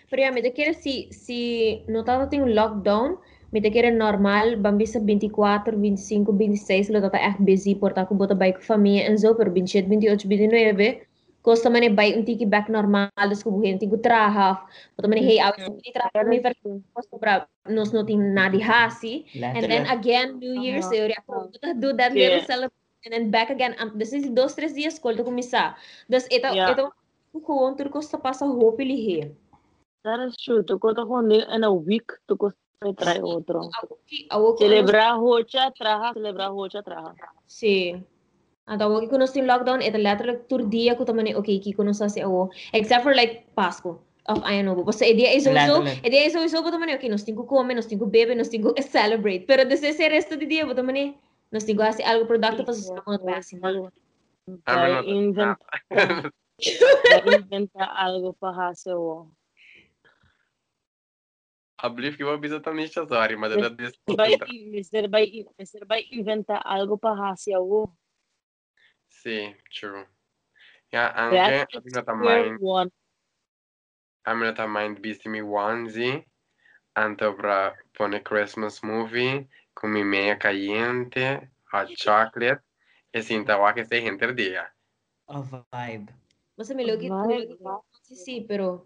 Pero 0.10 0.22
yeah, 0.22 0.32
met 0.34 0.44
te 0.44 0.52
keren, 0.52 0.74
si, 0.74 1.08
si 1.12 1.84
notat 1.88 2.30
tengo 2.30 2.48
lockdown, 2.48 3.18
met 3.52 3.64
de 3.64 3.70
keren 3.70 3.98
normaal, 3.98 4.58
bambisa 4.62 5.00
24, 5.00 5.78
25, 5.80 6.34
26, 6.38 6.90
lo 6.90 7.00
dat 7.00 7.14
echt 7.14 7.40
busy, 7.40 7.76
porta 7.76 8.06
com 8.06 8.18
bota 8.18 8.36
bike 8.36 8.62
família, 8.62 9.06
en 9.06 9.18
zo, 9.18 9.34
per 9.34 9.52
27, 9.52 9.88
28, 9.88 10.28
29, 10.28 11.08
Koso 11.46 11.70
man 11.70 11.86
bay 11.94 12.18
unti 12.18 12.34
ki 12.42 12.50
back 12.50 12.74
normal 12.74 13.14
dos 13.30 13.46
ko 13.46 13.54
buhin 13.54 13.78
ti 13.78 13.86
gutrahaf. 13.86 14.66
But 14.98 15.06
man 15.06 15.22
hey 15.22 15.38
out 15.38 15.54
ni 15.62 15.94
trahaf 15.94 16.26
mi 16.26 16.42
per 16.42 16.58
koso 16.90 17.22
pra 17.22 17.46
nos 17.70 17.94
no 17.94 18.02
ting 18.02 18.34
nadihasi. 18.34 19.30
And 19.38 19.70
then 19.70 19.86
again 19.86 20.42
New 20.42 20.58
Year's 20.58 20.90
uh 20.90 20.98
-huh. 20.98 21.00
yuri 21.06 21.16
ako 21.22 21.54
do 21.78 21.94
that 21.94 22.18
yeah. 22.18 22.42
little 22.42 22.46
celebration 22.50 23.06
and 23.06 23.14
then 23.14 23.26
back 23.30 23.54
again. 23.54 23.78
Um, 23.78 23.94
this 23.94 24.10
is 24.10 24.26
dos 24.34 24.58
tres 24.58 24.74
dias 24.74 24.98
kolto 24.98 25.22
ko 25.22 25.30
misa. 25.30 25.78
Das 26.10 26.26
ito 26.34 26.50
yeah. 26.50 26.74
ito 26.74 26.90
ko 27.46 27.70
on 27.70 27.78
turko 27.78 28.02
sa 28.02 28.18
pasa 28.18 28.50
hopili 28.50 28.98
he. 28.98 29.18
That 30.02 30.26
is 30.26 30.34
true. 30.42 30.66
Tu 30.66 30.82
ko 30.82 30.98
to 30.98 31.06
ko 31.06 31.22
in 31.22 31.62
a 31.62 31.70
week 31.70 32.10
tu 32.26 32.34
ko 32.34 32.58
me 32.82 32.98
trae 32.98 33.22
otro. 33.22 33.70
Celebrar 34.58 35.22
rocha, 35.22 35.70
traja, 35.78 36.10
celebrar 36.18 36.50
rocha, 36.50 36.82
traja. 36.82 37.30
Sí. 37.46 38.02
Então, 38.68 38.96
o 38.96 39.08
que 39.08 39.18
nós 39.18 39.32
temos 39.32 39.48
lockdown 39.48 39.80
é 39.80 39.90
letterlijk 39.92 40.48
tur 40.48 40.68
dia 40.68 40.96
que 40.96 41.06
também 41.06 41.36
ok 41.36 41.60
que 41.60 41.84
nós 41.84 42.02
assim 42.02 42.24
o 42.26 42.50
except 42.74 43.04
for 43.04 43.16
like 43.16 43.46
Páscoa 43.54 44.00
of 44.28 44.42
ano 44.44 44.76
bo. 44.76 44.84
Basta 44.84 45.06
ideia 45.06 45.38
é 45.38 45.40
sowieso, 45.40 45.82
Letterlijk. 45.82 46.08
ideia 46.08 46.26
é 46.26 46.30
sowieso 46.30 46.64
bo 46.64 46.72
também 46.72 46.96
ok 46.96 47.08
nós 47.10 47.24
temos 47.24 47.44
que 47.44 47.48
comer, 47.48 47.76
nós 47.76 47.86
temos 47.86 48.06
que 48.06 48.12
beber, 48.12 48.36
nós 48.36 48.50
temos 48.50 48.74
que 48.74 48.82
celebrate. 48.82 49.46
Pero 49.46 49.66
desse 49.66 49.88
esse 49.88 50.08
resto 50.08 50.36
de 50.36 50.48
dia 50.48 50.66
também 50.74 51.16
nós 51.52 51.64
temos 51.64 51.84
que 51.84 51.92
fazer 51.92 52.04
algo 52.04 52.26
productivo 52.26 52.66
para 52.66 52.74
nossos 52.74 53.24
pais. 53.24 53.52
Vai 53.62 53.74
I'm 54.48 55.04
inventa, 57.34 57.84
algo 57.84 58.34
para 58.34 58.70
hacer 58.70 58.94
o. 58.94 59.28
Ablief 61.78 62.16
que 62.16 62.24
vou 62.24 62.38
bisa 62.38 62.62
também 62.62 62.86
história, 62.86 63.38
mas 63.38 63.52
ela 63.52 63.70
disse 63.70 64.00
Vai, 64.16 64.34
Mr. 64.34 65.08
vai, 65.10 65.46
Mr. 65.60 65.86
vai 65.86 66.06
inventa 66.12 66.58
algo 66.64 66.98
para 66.98 67.32
hacer 67.32 67.58
o. 67.58 67.90
Sim, 69.26 69.56
true. 69.74 70.06
Ja, 70.94 71.10
That 71.10 71.18
anche 71.18 71.66
is 71.66 71.78
abbiamo 71.78 72.02
square 72.02 72.06
também, 72.06 72.58
one. 72.62 72.92
abbiamo 74.24 74.54
também 74.54 74.94
visto 74.94 75.30
mi 75.30 75.42
onesie, 75.42 76.28
anto 76.94 77.34
para 77.34 77.76
pone 77.98 78.22
Christmas 78.22 78.82
movie, 78.84 79.50
com 79.74 79.88
mi 79.88 80.04
meia 80.04 80.38
caliente, 80.38 81.50
hot 81.74 81.96
chocolate, 81.98 82.62
e 83.12 83.24
sinta 83.24 83.58
wa 83.58 83.74
que 83.74 83.84
se 83.84 84.00
gente 84.00 84.32
dia. 84.34 84.72
A 85.28 85.42
vibe. 85.42 86.14
Basta 86.56 86.76
me 86.76 86.86
me 86.86 87.10
vai. 87.10 87.48
sí, 88.04 88.16
sí, 88.16 88.46
pero 88.48 88.86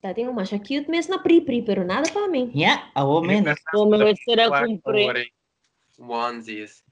Dati 0.00 0.22
yung 0.22 0.36
masya 0.36 0.58
cute 0.60 0.88
mes 0.88 1.08
na 1.08 1.18
pri-pri, 1.18 1.60
pero 1.62 1.84
nada 1.84 2.08
pa 2.12 2.28
mim. 2.28 2.50
Yeah, 2.54 2.88
a 2.94 3.04
woman. 3.04 3.44
Como 3.72 3.98
vai 3.98 4.14
ser 4.16 4.40
a 4.40 4.48
cumprir. 4.64 5.28
Onesies, 5.98 6.84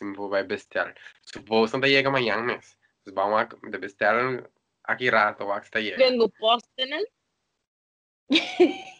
vi 0.00 0.12
Bahema, 0.12 0.12
wa 0.12 0.12
sim 0.12 0.12
vou 0.12 0.28
vai 0.28 0.44
bestel. 0.44 0.94
Supposto 1.22 1.78
não 1.78 1.88
chega 1.88 2.08
amanhã, 2.08 2.42
mas 2.42 2.76
vamos 3.06 3.48
de 3.70 3.78
bestel 3.78 4.44
aqui 4.84 5.10
rato, 5.10 5.44
wa 5.44 5.60
que 5.60 5.66
está 5.66 5.80
chega. 5.80 5.96
Vengo 5.96 6.28
posten. 6.38 7.04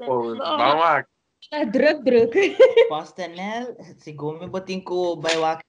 Vamos 0.00 0.38
lá. 0.38 1.06
Ah, 1.52 1.64
druk, 1.64 2.02
druk. 2.02 2.32
Postanel, 2.88 3.76
siguro 3.98 4.40
may 4.40 4.48
bating 4.48 4.80
ko 4.80 5.16
by 5.16 5.36
wak. 5.36 5.60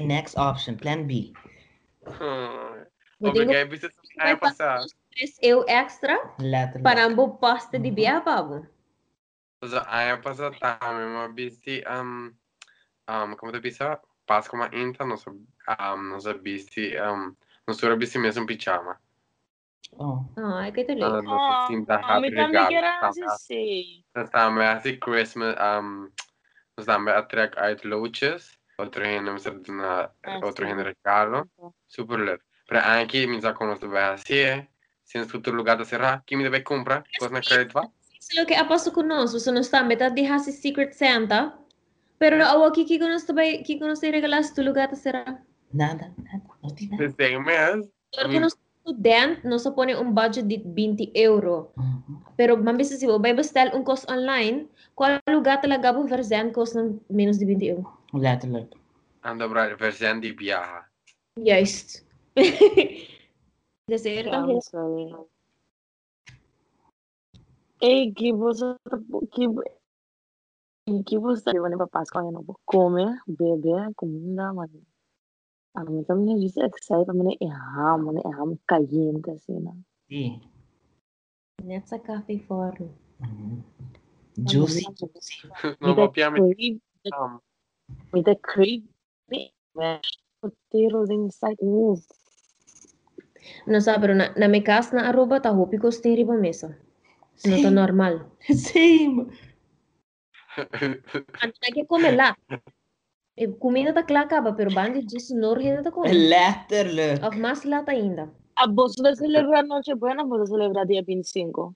Next 0.00 0.34
option, 0.34 0.76
plan 0.76 1.06
B. 1.06 1.32
Ko 2.02 3.30
Obrigado, 3.30 3.70
bisa 3.70 3.88
passar. 4.40 4.82
tres 5.16 5.38
eu 5.40 5.64
extra 5.64 6.18
Lahat 6.36 6.76
na 6.76 6.82
para 6.84 7.06
look. 7.08 7.16
mo 7.16 7.24
posta 7.40 7.78
di 7.80 7.88
biya 7.88 8.20
pa 8.20 8.42
bo. 8.44 8.66
Also, 9.62 9.80
ay 9.88 10.12
passar 10.20 10.52
também, 10.58 11.08
mas 11.08 11.32
bisi 11.32 11.80
um 11.88 12.34
um 13.08 13.36
como 13.36 13.52
tu 13.52 13.60
bisa 13.60 14.00
pas 14.26 14.48
como 14.48 14.64
inta 14.72 15.04
não 15.04 15.16
so 15.16 15.30
um 15.30 16.02
não 16.02 16.18
bisi 16.42 16.94
um 17.00 17.34
não 17.66 17.74
so 17.74 17.96
bisi 17.96 18.18
mesmo 18.18 18.46
pijama. 18.46 18.98
Oh. 19.98 20.24
Ah, 20.36 20.66
ay 20.66 20.72
kay 20.72 20.84
tuloy. 20.84 21.22
Não 21.22 21.38
so 21.38 21.66
sinta 21.66 21.96
happy 21.96 22.28
regalo. 22.30 22.68
kira 22.68 23.00
Tama. 23.00 23.38
si 23.38 24.04
Nós 24.14 24.26
estamos 24.26 24.64
assim 24.64 24.98
Christmas 24.98 25.54
um 25.56 26.10
nós 26.76 26.84
estamos 26.84 27.12
a 27.12 27.22
trek 27.22 27.56
uit 27.58 27.84
loodjes. 27.84 28.58
Outro 28.78 29.02
rende 29.02 29.30
na 29.72 30.10
Ah, 30.24 30.40
outro 30.42 30.66
rende 30.66 30.82
regalo. 30.82 31.48
Super 31.88 32.18
leuk. 32.18 32.42
Para 32.66 32.82
anche 32.98 33.26
mi 33.26 33.40
sa 33.40 33.54
come 33.54 33.76
sto 33.76 33.88
vai 33.88 34.12
assim. 34.12 34.66
Se 35.06 35.18
in 35.18 35.28
tutto 35.28 35.52
lugar 35.52 35.76
da 35.76 35.84
serra, 35.84 36.20
chi 36.26 36.34
mi 36.34 36.42
deve 36.42 36.62
comprare? 36.62 37.04
Cosa 37.16 37.32
ne 37.32 37.40
credit 37.40 37.72
va? 37.72 37.88
Silo 38.18 38.44
kay 38.44 38.56
apaso 38.56 38.90
ko 38.90 39.02
no, 39.02 39.24
so 39.26 39.38
suno 39.38 39.62
sta 39.62 39.84
meta 39.84 40.08
di 40.10 40.26
hasi 40.26 40.50
Secret 40.50 40.92
Santa. 40.92 41.56
Pero 42.18 42.42
a 42.44 42.72
Kiki 42.72 42.98
¿quién 42.98 43.78
conoce 43.78 44.10
regalas 44.10 44.54
tu 44.54 44.62
lugar 44.62 44.94
será? 44.96 45.44
Nada, 45.72 46.12
nada, 46.16 46.42
no 46.62 46.70
tiene 46.70 46.96
nada. 46.96 47.82
Que 48.10 48.20
budget 50.14 50.46
de 50.46 50.62
20 50.64 51.10
euros. 51.14 51.66
Uhum. 51.76 52.22
Pero, 52.36 52.56
mas 52.56 52.76
pensa 52.76 52.94
assim, 52.94 53.06
vai 53.18 53.34
bestar 53.34 53.74
um 53.74 53.82
curso 53.82 54.06
online, 54.10 54.68
qual 54.94 55.18
lugar 55.28 55.60
te 55.60 55.66
lagava 55.66 55.98
um 55.98 56.06
versão 56.06 56.52
custa 56.52 56.94
menos 57.10 57.38
de 57.38 57.44
20 57.44 57.66
euros? 57.66 57.86
Braai 59.48 59.74
versão 59.74 60.20
de 60.20 60.32
viaja. 60.32 60.84
Geef 61.38 62.02
ons... 68.62 68.76
Incubus 70.88 71.44
llevan 71.44 71.76
papás 71.78 72.10
con 72.10 72.28
enojo. 72.28 72.60
Come, 72.64 73.18
bebe, 73.26 73.92
comida, 73.96 74.52
mano. 74.52 74.80
A 75.74 75.82
mí 75.84 76.04
también 76.04 76.38
me 76.38 76.40
dice 76.40 76.64
excited, 76.64 77.12
mane 77.12 77.36
eham, 77.40 78.04
mane 78.04 78.22
eham 78.24 78.56
caliente 78.66 79.32
así, 79.32 79.52
¿no? 79.52 79.76
Sí. 80.08 80.40
Nessa 81.64 81.98
coffee 81.98 82.38
for. 82.38 82.72
Juicy, 84.36 84.86
juicy. 84.96 85.48
Mira, 85.80 86.08
crave, 86.12 86.80
mira, 88.12 88.36
crave, 88.36 88.82
potato 90.40 91.12
inside. 91.12 91.56
Oof. 91.60 92.06
No 93.66 93.80
sabe, 93.80 94.14
na, 94.14 94.32
na 94.36 94.48
minha 94.48 94.62
casa 94.62 94.94
na 94.94 95.08
Aruba 95.08 95.40
tá 95.40 95.50
roupa 95.50 95.74
e 95.74 95.78
costeira 95.78 96.20
e 96.20 96.24
mesa. 96.24 96.78
Não 97.44 97.60
tá 97.60 97.70
normal. 97.70 98.30
Sim. 98.54 99.28
Antaque 101.42 101.84
comerla. 101.86 102.36
Eh, 103.36 103.48
comida 103.58 103.92
da 103.92 104.02
claca, 104.02 104.40
pero 104.54 104.72
Bandi 104.72 105.04
disse 105.04 105.34
não 105.34 105.54
rede 105.54 105.82
da 105.82 105.90
comida. 105.90 106.14
Letterlijk. 106.14 107.22
Of 107.22 107.36
mais 107.36 107.64
lata 107.64 107.92
ainda. 107.92 108.30
A 108.56 108.66
vos 108.66 108.94
de 108.94 109.14
celebrar 109.14 109.64
Nochebuena, 109.64 110.24
vos 110.24 110.40
de 110.40 110.46
celebrar 110.46 110.86
dia 110.86 111.02
25. 111.02 111.74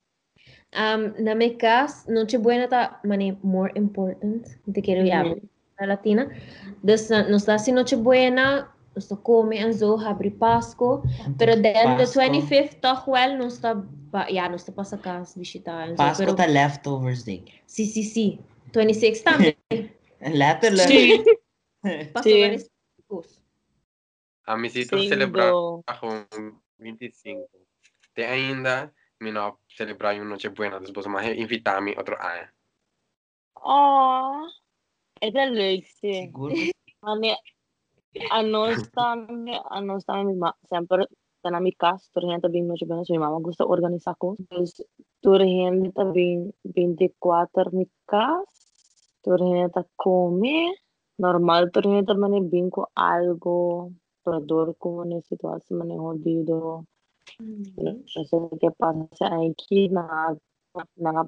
Um, 0.72 1.22
na 1.22 1.34
minha 1.34 1.54
casa, 1.56 2.10
Nochebuena 2.10 2.66
tá, 2.66 3.00
mané, 3.04 3.36
more 3.42 3.72
important, 3.76 4.46
te 4.72 4.80
quero 4.80 5.04
ir 5.04 5.12
mm 5.12 5.34
-hmm. 5.34 5.86
latina. 5.86 6.30
Dus, 6.82 7.10
nós 7.28 7.44
tá 7.44 7.54
assim 7.54 7.72
Nochebuena, 7.72 8.68
nós 8.94 9.06
tá 9.06 9.16
come, 9.16 9.58
anzo, 9.58 9.98
abre 9.98 10.30
Páscoa, 10.30 11.02
pero 11.36 11.60
then 11.60 11.96
the 11.96 12.04
25th, 12.04 12.80
toch 12.80 13.06
wel, 13.10 13.36
nós 13.36 13.58
tá, 13.58 13.76
ja, 14.30 14.48
nós 14.48 14.64
tá 14.64 14.72
passa 14.72 14.96
casa 14.96 15.38
visitar. 15.38 15.94
Páscoa 15.96 16.34
tá 16.34 16.46
leftovers, 16.46 17.22
ding. 17.24 17.44
Sim, 17.66 17.84
sim, 17.84 18.02
sim. 18.02 18.38
26 18.72 19.22
también. 19.22 19.56
Later, 20.20 20.72
later. 20.72 20.86
Sí. 20.86 21.24
Pasó 22.12 22.28
sí. 22.28 22.40
varios 22.40 22.70
Amiguitos 24.44 25.08
celebraram 25.08 25.82
25. 26.78 27.48
Até 28.12 28.26
ainda, 28.26 28.92
menor 29.20 29.58
celebrar 29.76 30.16
uma 30.16 30.24
noite 30.24 30.48
boa 30.48 30.80
depois, 30.80 31.06
mas 31.06 31.26
invitar-me 31.36 31.94
outro 31.96 32.16
ano. 32.20 32.48
Oh, 33.62 34.46
é 35.20 35.30
da 35.30 35.44
Lexi. 35.44 36.26
Seguro. 36.26 36.54
A 38.30 38.42
nós 38.42 38.82
ah. 38.82 38.90
também, 38.92 39.60
a 39.70 39.80
nós 39.80 40.04
também, 40.04 40.36
sempre 40.68 41.06
gente 41.44 42.40
também 42.40 42.64
Noche 42.64 42.86
Buena, 42.86 43.04
so 43.04 43.18
mama 43.18 43.40
de 43.40 43.98
coisas. 44.18 44.38
Então, 44.40 44.64
toda 45.22 45.44
gente 45.44 45.92
também 45.92 46.52
24 46.64 47.70
na 47.72 47.84
casa, 48.06 48.44
toda 49.22 49.44
gente 49.44 49.88
come, 49.96 50.74
normal, 51.18 51.64
gente 51.64 52.06
também 52.06 52.48
vem 52.48 52.70
com 52.70 52.86
algo, 52.94 53.92
para 54.22 54.40
dor 54.40 54.74
como 54.78 55.04
na 55.04 55.20
situação, 55.22 55.78
mane 55.78 55.96
jodido. 55.96 56.84
No 57.38 58.24
sé 58.24 58.24
qué 58.60 58.70
pasa 58.70 59.26
aquí, 59.46 59.88
na, 59.88 60.36
na 60.96 61.26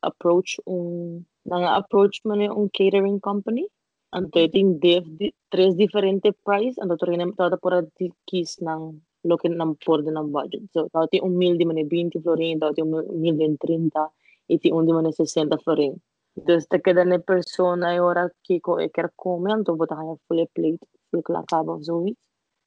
approach 0.00 0.60
un, 0.66 1.24
na 1.44 1.76
approach 1.76 2.20
mane 2.24 2.50
un 2.50 2.68
catering 2.68 3.20
company. 3.20 3.68
Anto 4.12 4.46
ting 4.48 4.78
div, 4.78 5.04
di, 5.18 5.32
tres 5.50 5.74
diferente 5.74 6.32
price, 6.44 6.78
anto 6.80 6.96
to 6.96 7.06
rin 7.06 7.32
por 7.34 7.82
di 7.98 8.12
kis 8.26 8.60
ng 8.60 9.00
lo 9.24 9.36
que 9.38 9.48
nam 9.48 9.76
por 9.76 10.02
ng 10.02 10.32
budget. 10.32 10.62
So 10.72 10.88
tawti 10.88 11.20
un 11.22 11.36
mil 11.36 11.56
di 11.56 11.64
mane 11.64 11.84
20 11.84 12.20
florin, 12.22 12.58
tawti 12.58 12.80
un 12.82 12.90
mil 13.20 13.36
di 13.36 13.56
30, 13.56 14.12
iti 14.48 14.70
un 14.70 14.84
di 14.86 14.92
mane 14.92 15.12
60 15.12 15.58
florin. 15.58 15.94
Entonces 16.36 16.68
te 16.68 16.80
queda 16.80 17.04
na 17.04 17.18
persona 17.18 17.94
e 17.94 18.00
ora 18.00 18.30
kiko 18.42 18.78
e 18.78 18.88
ker 18.90 19.12
come, 19.14 19.52
anto 19.52 19.76
bota 19.76 19.94
kaya 19.96 20.16
full 20.26 20.46
plate, 20.52 20.86
full 21.10 21.22
klakaba 21.22 21.74
of 21.74 21.82
zoiets. 21.82 22.18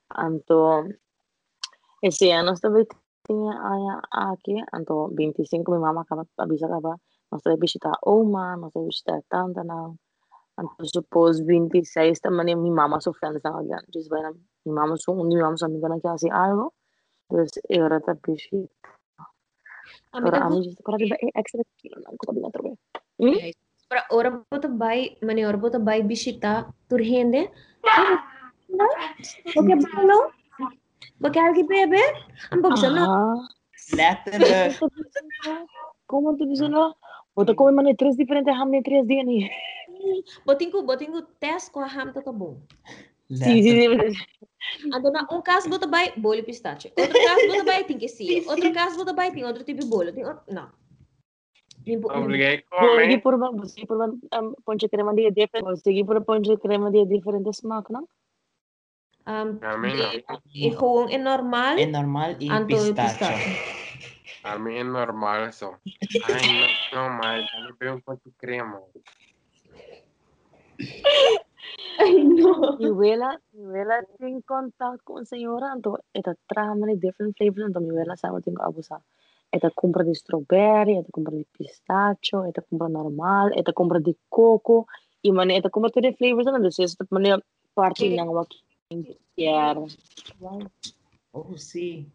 Anto, 0.10 0.86
ese 2.02 2.32
ano 2.32 2.52
estaba 2.54 2.86
tinha 3.26 3.54
a 4.12 4.32
aqui, 4.32 4.64
então 4.74 5.10
25 5.10 5.72
minha 5.72 5.82
mama 5.82 6.02
acaba 6.02 6.26
nós 7.32 7.42
temos 7.42 7.60
visitar 7.60 7.98
uma, 8.06 8.56
nós 8.56 8.72
temos 8.72 8.96
visitar 8.96 9.22
tanta 9.28 9.64
não. 9.64 9.98
Então 10.60 10.86
suppose 10.86 11.44
26 11.44 12.20
também 12.20 12.56
minha 12.56 12.74
mama 12.74 13.02
sofrendo 13.02 13.40
na 13.44 13.50
agora. 13.50 13.84
Diz 13.90 14.08
vai 14.08 14.22
na 14.22 14.34
mama 14.70 14.98
só 14.98 15.14
me 15.14 15.80
dá 15.80 16.00
que 16.00 16.08
assim 16.08 16.32
algo. 16.32 16.74
Então 17.26 17.46
eu 17.70 17.86
era 17.86 18.02
tá 18.02 18.16
bicho. 18.16 18.70
Para 20.12 20.40
a 20.40 20.46
Amiga, 20.46 20.70
mim 20.70 20.76
para 20.84 20.98
que 20.98 21.14
é 21.14 21.40
extra 21.40 21.64
kilo 21.78 22.02
não 22.04 22.16
como 22.18 22.40
não 22.42 22.52
trouxe. 22.52 22.78
Hum? 23.20 23.34
para 23.88 24.06
ora 24.12 24.44
bota 24.52 24.68
bai, 24.68 25.18
mani 25.22 25.46
ora 25.46 25.58
bota 25.58 25.80
bai 25.80 26.02
bisita 26.02 26.74
turhende. 26.90 27.52
Porque 29.54 29.76
balo? 29.76 30.32
Porque 31.22 31.40
alguém 31.40 31.66
bebe? 31.66 32.02
Ang 32.52 32.62
babsa 32.62 32.90
na. 32.90 33.06
Ah, 33.06 33.48
Letterlijk. 33.94 34.80
como 36.08 36.36
tu 36.38 36.46
diz 36.46 36.60
lá? 36.60 36.94
Bota 37.36 37.54
como 37.54 37.72
mane 37.72 37.96
três 37.96 38.18
diferentes 38.18 38.54
hamne 38.54 38.82
três 38.82 39.06
dias 39.08 39.26
ni. 39.26 39.50
Boting 40.46 40.72
ko, 40.72 40.84
boting 40.84 41.12
ko 41.12 41.22
test 41.40 41.72
ko 41.72 41.82
ham 41.82 42.14
to 42.14 42.34
bom. 42.34 42.58
Sim, 43.30 43.62
sim, 43.62 43.76
sim. 43.82 44.14
Ando 44.94 45.12
na 45.12 45.28
um 45.32 45.42
caso 45.42 45.70
bota 45.70 45.88
bai, 45.88 46.14
bolo 46.18 46.44
pistache. 46.44 46.92
Outro 46.96 47.14
caso 47.14 47.48
bota 47.48 47.64
bai, 47.64 47.84
tem 47.84 47.98
que 47.98 48.08
ser. 48.08 48.48
Outro 48.48 48.74
caso 48.74 48.98
bota 48.98 49.14
bai, 49.14 49.32
tem 49.32 49.46
outro 49.46 49.64
tipo 49.64 49.82
de 49.82 49.88
bolo. 49.88 50.12
Tem 50.14 50.26
outro, 50.26 50.44
não. 50.54 50.72
Obrigei 51.88 52.64
Você 52.72 52.98
come. 52.98 53.18
por 53.20 53.38
você 53.38 53.86
por 53.86 54.02
um, 54.02 54.54
ponche 54.66 54.90
crema 54.90 55.14
dia 55.14 55.32
diferente. 55.32 55.82
Você 55.82 56.04
por 56.04 56.24
ponche 56.26 56.58
crema 56.58 56.90
dia 56.90 57.06
diferente 57.06 57.50
smaak 57.50 57.92
não? 57.92 58.08
Um, 59.28 59.60
Armin, 59.62 59.98
e 60.54 60.70
gewoon 60.70 61.10
in 61.10 61.24
normal. 61.24 61.78
É 61.78 61.86
normal 61.86 62.36
e 62.40 62.50
Anto 62.50 62.94
pistacho. 62.94 63.50
Armin 64.44 64.78
é 64.78 64.84
normal 64.84 65.52
só. 65.52 65.78
Ai, 66.24 66.46
não, 66.48 66.70
não, 66.92 67.10
mas 67.10 67.46
eu 67.54 67.64
não 67.64 67.76
tenho 67.76 68.02
quanto 68.04 68.32
crema. 68.38 68.82
Ay, 71.98 72.24
no. 72.24 72.78
Mi 72.78 72.86
abuela, 72.88 73.40
mi 73.54 73.64
abuela 73.64 74.04
tem 74.20 74.42
contato 74.42 75.00
com 75.06 75.18
a 75.18 75.26
senhora, 75.26 75.74
então 75.78 75.98
ela 76.14 76.36
traz 76.48 76.78
many 76.78 76.98
different 76.98 77.36
flavors, 77.38 77.70
então 77.70 77.82
mi 77.82 77.90
abuela 77.90 78.16
sabe 78.18 78.42
tem 78.42 78.54
que 78.54 78.62
abusar. 78.62 79.02
Ela 79.52 79.72
compra 79.74 80.04
de 80.04 80.12
strawberry, 80.12 80.96
ela 80.96 81.06
compra 81.12 81.36
de 81.36 81.46
pistacho, 81.58 82.38
ela 82.38 82.54
compra 82.70 82.90
normal, 82.90 83.50
ela 83.54 83.74
compra 83.74 84.02
de 84.02 84.16
coco, 84.30 84.86
e 85.24 85.32
mano, 85.32 85.52
ela 85.52 85.70
compra 85.70 85.90
todos 85.90 86.12
os 86.12 86.18
flavors, 86.18 86.48
então 86.48 86.68
isso 86.68 86.82
é 86.84 87.06
maneira 87.10 87.42
parte 87.74 88.04
Okay. 88.06 88.16
ng 88.16 88.30
what 88.32 88.50
quer. 89.36 89.78
Oh, 91.34 91.58
sim. 91.58 92.12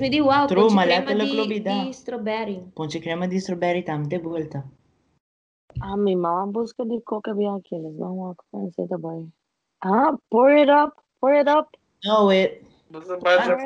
Me 0.00 0.08
di 0.08 0.20
wow, 0.20 0.46
True, 0.46 0.62
ponche 0.62 0.74
malata 0.74 1.14
klobida. 1.14 1.84
di 1.84 1.92
strawberry. 1.92 2.70
Ponche 2.72 2.98
crema 2.98 3.26
di 3.26 3.38
strawberry 3.38 3.82
tamte 3.82 4.18
volta. 4.18 4.64
Ah, 5.80 5.96
mi 5.96 6.16
mamá 6.16 6.46
busca 6.46 6.84
de 6.84 7.00
coca 7.02 7.34
bem 7.34 7.48
aqueles, 7.48 7.96
vamos 7.96 8.36
conhecer 8.50 8.88
também. 8.88 9.32
Ah, 9.82 10.16
pour 10.30 10.48
it 10.48 10.70
up, 10.70 10.96
pour 11.20 11.32
it 11.32 11.48
up. 11.48 11.68
No, 12.04 12.26
wait. 12.26 12.62
Você 12.90 13.16
baixa 13.18 13.56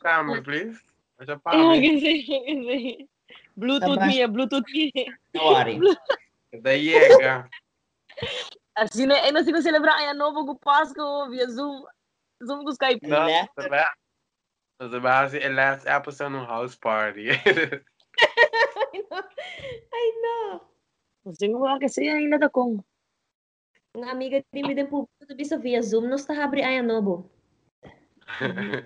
cá, 0.00 0.22
me 0.22 0.40
please? 0.42 0.80
Baixa 1.18 1.40
que 1.80 2.00
sim. 2.00 3.08
Bluetooth 3.56 4.06
minha, 4.06 4.28
Bluetooth 4.28 4.64
minha. 4.72 5.18
No 5.34 5.42
worry. 5.42 5.80
Daí 6.62 6.90
chega. 6.90 7.48
Assim, 8.76 9.06
né? 9.06 9.22
Se 9.42 9.50
não 9.50 9.62
celebrar 9.62 9.98
ano 10.00 10.18
novo 10.18 10.46
com 10.46 10.56
Páscoa 10.56 11.28
via 11.30 11.48
Zoom. 11.48 11.84
Zoom 12.44 12.64
com 12.64 12.70
Skype. 12.70 13.06
Não, 13.06 13.26
você 13.56 13.68
vai. 13.68 13.84
Você 14.78 15.00
vai 15.00 15.24
assim, 15.24 15.38
é 15.38 15.48
last 15.48 15.88
episode 15.88 16.32
no 16.32 16.44
house 16.44 16.76
party. 16.76 17.28
Ay, 18.92 19.02
no. 19.10 19.16
Ay, 19.92 20.12
no. 20.22 20.75
Não 21.26 21.58
vai 21.58 21.78
que 21.78 21.88
seja 21.88 22.14
ainda 22.14 22.38
da 22.38 22.48
com. 22.48 22.78
Nga 23.96 24.10
amiga 24.12 24.38
di 24.52 24.62
mi 24.62 24.74
din 24.74 24.86
po 24.86 25.08
to 25.26 25.34
bisa 25.34 25.58
via 25.58 25.82
Zoom, 25.82 26.06
nos 26.06 26.22
tahabri 26.22 26.62
ay 26.62 26.78
anobo. 26.78 27.26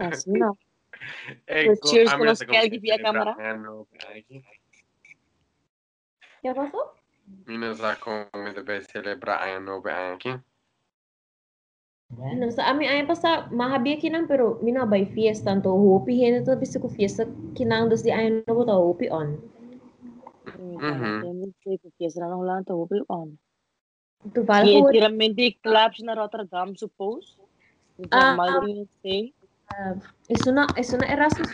Assim, 0.00 0.38
não. 0.38 0.56
Ecco, 1.46 1.88
cheers 1.88 2.12
a 2.12 2.16
lo 2.16 2.34
se 2.34 2.44
scherzo 2.44 2.80
via 2.80 2.96
celebra 2.96 3.34
camera. 3.34 3.50
anno, 3.50 3.88
aqui. 4.08 4.44
Kaya 6.40 6.54
pasok? 6.56 6.88
Mi 7.46 7.56
non 7.56 7.76
sa 7.76 7.96
come 8.00 8.52
deve 8.56 8.80
celebrar 8.88 9.44
anno 9.44 9.84
aqui. 9.84 10.32
No, 12.10 12.50
sa 12.50 12.66
amin 12.74 12.90
ay 12.90 13.06
pa 13.06 13.14
sa 13.14 13.46
mahabi 13.54 14.00
kinang 14.00 14.26
pero 14.26 14.58
minabay 14.66 15.06
fiesta 15.06 15.54
to 15.62 15.70
hopi 15.70 16.18
hen 16.18 16.42
to 16.42 16.58
bisa 16.58 16.82
ko 16.82 16.90
fiesta 16.90 17.22
kinang 17.54 17.86
dos 17.86 18.02
di 18.02 18.10
ay 18.10 18.42
no 18.42 18.64
to 18.66 18.74
hopi 18.74 19.06
on. 19.12 19.38
Американците, 20.76 21.54
които 21.64 21.88
е 22.00 22.10
страна 22.10 22.36
Холандата, 22.36 22.74
го 22.74 22.86
бил 22.86 23.04
он. 23.08 23.30
Това 24.34 24.60
е 24.60 24.64
хубаво. 24.64 24.92
Тираменди 24.92 25.58
клапш 25.62 25.98
на 25.98 26.16
Роттердам, 26.16 26.76
suppose. 26.76 27.40
Ah, 28.10 28.36
ah. 28.38 29.32
Ah, 29.72 29.94
es 30.28 30.46
una, 30.46 30.66
es 30.76 30.92
una 30.92 31.06
Erasmus 31.14 31.50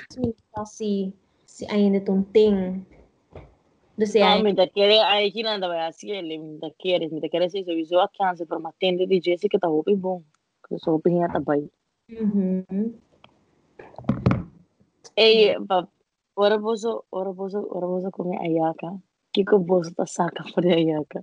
si, 0.64 1.12
si 1.44 1.66
hay 1.70 1.84
en 1.86 1.94
un 2.08 2.24
ting. 2.32 2.86
Dus 3.98 4.12
ja, 4.12 4.42
mientras 4.42 4.70
quieres, 4.72 5.00
ahí 5.04 5.32
quieren 5.32 5.52
andar 5.52 5.70
a 5.72 5.86
hacerle, 5.86 6.38
mientras 6.38 6.72
quieres, 6.78 7.10
mientras 7.10 7.30
quieres 7.30 7.54
eso, 7.54 7.72
y 7.72 7.84
yo 7.86 8.02
acá, 8.02 8.36
se 8.36 8.44
forma 8.46 8.72
tende 8.78 9.06
de 9.06 9.20
Jesse 9.22 9.48
que 9.48 9.56
está 9.56 9.68
hopi 9.68 9.94
bon, 9.94 10.22
que 10.68 10.74
eso 10.76 10.94
hopi 10.94 11.14
ya 11.14 11.26
está 11.26 11.40
ahí. 11.50 11.70
Ey, 15.16 15.54
ahora 16.36 16.58
vos, 16.58 16.84
ahora 17.10 17.30
vos, 17.30 17.54
ahora 17.54 17.86
vos. 17.86 18.04
Kiko 19.36 19.58
boso 19.60 19.92
tá 19.92 20.06
saca 20.08 20.40
por 20.54 20.64
ayaka. 20.64 21.20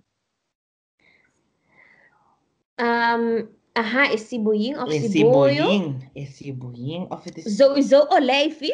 Um, 2.77 3.49
aha, 3.75 4.13
is 4.13 4.29
si 4.29 4.37
boying 4.37 4.77
of 4.77 4.89
Is 4.93 5.09
si 5.09 5.09
si 5.09 5.23
boyo? 5.25 5.65
bullying? 5.65 6.09
Is 6.13 6.29
si 6.37 6.51
bullying? 6.53 7.07
Of. 7.09 7.25
Sowieso 7.49 8.05
olijfie? 8.13 8.73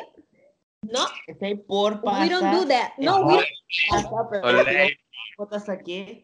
No, 0.83 1.03
Ito 1.27 1.43
ay 1.43 1.55
por 1.55 1.99
pasa. 2.03 2.19
we 2.23 2.27
don't 2.31 2.51
do 2.51 2.63
that. 2.67 2.95
No, 2.99 3.23
we 3.27 3.39
don't. 3.39 4.43
Olay. 4.43 4.95
Putas 5.39 5.67
aqui. 5.71 6.23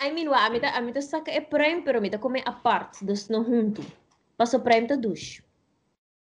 I 0.00 0.12
mean, 0.12 0.28
wa, 0.28 0.44
amita, 0.44 0.72
amita 0.76 1.00
saka 1.00 1.32
e 1.32 1.40
prime, 1.40 1.80
pero 1.84 1.98
amita 2.00 2.18
come 2.20 2.40
apart. 2.44 3.00
Dus 3.00 3.28
no 3.32 3.44
junto. 3.44 3.80
Paso 4.36 4.60
prime 4.60 4.88
ta 4.88 4.96
douche. 4.96 5.40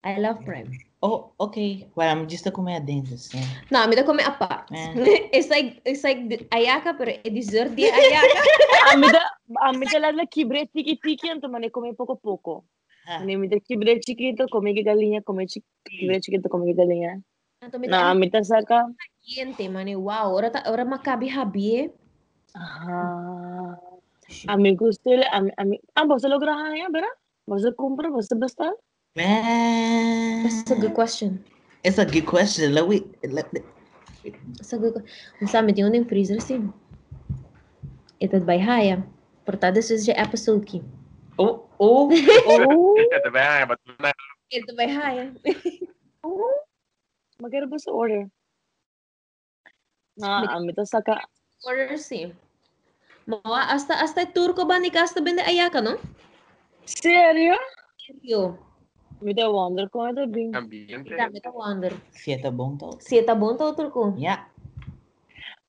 I 0.03 0.19
love 0.19 0.43
prime. 0.47 0.71
Oh, 1.03 1.35
okay. 1.35 1.83
Well, 1.99 2.07
I'm 2.07 2.31
just 2.31 2.47
a 2.47 2.51
comedian. 2.51 3.03
So. 3.19 3.35
No, 3.67 3.83
amita 3.83 4.07
come 4.07 4.23
apart. 4.23 4.71
Eh. 4.71 5.27
it's 5.35 5.51
like, 5.51 5.83
it's 5.83 5.99
like 5.99 6.47
ayaka, 6.47 6.95
pero 6.95 7.11
e 7.11 7.27
dessert 7.27 7.75
di 7.75 7.83
ayaka. 7.91 8.39
A 8.87 8.95
mi 8.95 9.11
da 9.11 9.19
a 9.67 9.73
mi 9.75 9.85
da 9.85 9.99
la 9.99 10.23
kibre 10.23 10.63
tiki 10.71 10.95
tiki 11.03 11.27
anto 11.27 11.49
mane 11.51 11.69
come 11.71 11.91
poco 11.93 12.15
poco. 12.15 12.63
Ha. 13.05 13.19
Ne 13.19 13.35
mi 13.35 13.47
da 13.51 13.59
kibre 13.59 13.99
chiquito 13.99 14.47
come 14.47 14.71
que 14.73 14.83
galinha, 14.83 15.19
come 15.21 15.43
chi- 15.45 15.63
kibre 15.83 16.19
chiquito 16.23 16.47
come 16.47 16.71
que 16.71 16.73
galinha. 16.73 17.19
Amita, 17.59 17.91
Na 17.91 18.11
a 18.11 18.13
mi 18.15 18.29
da 18.29 18.39
saca. 18.43 18.87
Gente, 19.27 19.67
mane, 19.67 19.95
wow, 19.95 20.31
ora 20.31 20.51
ta, 20.51 20.63
ora 20.71 20.85
makabi 20.85 21.27
habi 21.27 21.91
Ah. 22.55 23.75
A 24.47 24.55
mi 24.57 24.75
gusto 24.75 25.11
ele 25.11 25.27
a 25.27 25.41
mi 25.41 25.51
a 25.57 25.63
mi 25.65 25.79
ah 25.95 26.05
você 26.05 26.27
logra 26.27 26.55
hanya 26.55 26.87
bera? 26.89 27.11
Você 27.47 27.73
compra, 27.73 28.09
você 28.09 28.35
basta? 28.35 28.71
Man, 29.15 30.41
that's 30.41 30.71
a 30.71 30.75
good 30.75 30.97
question. 30.97 31.45
It's 31.83 31.99
a 31.99 32.05
good 32.05 32.25
question. 32.25 32.73
Let 32.73 32.89
me. 32.89 33.05
Let 33.21 33.53
me. 33.53 33.61
It's 34.25 34.73
a 34.73 34.77
good. 34.77 35.05
Насаме 35.41 35.73
ти 35.73 35.83
оним 35.83 36.05
призраси. 36.05 36.61
Этот 38.19 38.45
байхая. 38.45 39.03
Портаде 39.45 39.81
се 39.81 39.97
же 39.97 40.11
oh. 40.11 40.25
О, 41.37 41.61
о, 41.77 42.09
о. 42.09 42.97
Это 43.11 43.29
байхая, 43.31 43.67
but 43.67 43.77
Это 44.49 44.73
байхая. 44.75 45.35
Magkano 47.39 47.67
ba 47.67 47.77
sa 47.77 47.91
order? 47.91 48.31
Na, 50.15 50.47
ang 50.47 50.65
mito 50.65 50.85
sa 50.85 51.01
ka... 51.01 51.19
Order 51.67 51.97
si. 51.99 52.31
Mawa, 53.27 53.67
asta 53.75 53.93
hasta 53.99 54.25
turko 54.25 54.65
ba 54.65 54.79
ni 54.79 54.89
Kasta 54.89 55.19
Bende 55.19 55.43
Ayaka, 55.43 55.83
no? 55.83 55.99
Serio? 56.85 57.59
Serio. 57.99 58.72
Mita 59.23 59.47
Wonder 59.47 59.87
com 59.89 60.03
Ada 60.03 60.27
bing. 60.27 60.51
Mida, 60.67 61.31
mita 61.31 61.49
Wonder. 61.49 61.95
Fieta 62.11 62.51
Bontol. 62.51 62.99
Fieta 62.99 63.33
Bontol, 63.33 63.73
Turku. 63.73 64.13
Ya. 64.19 64.45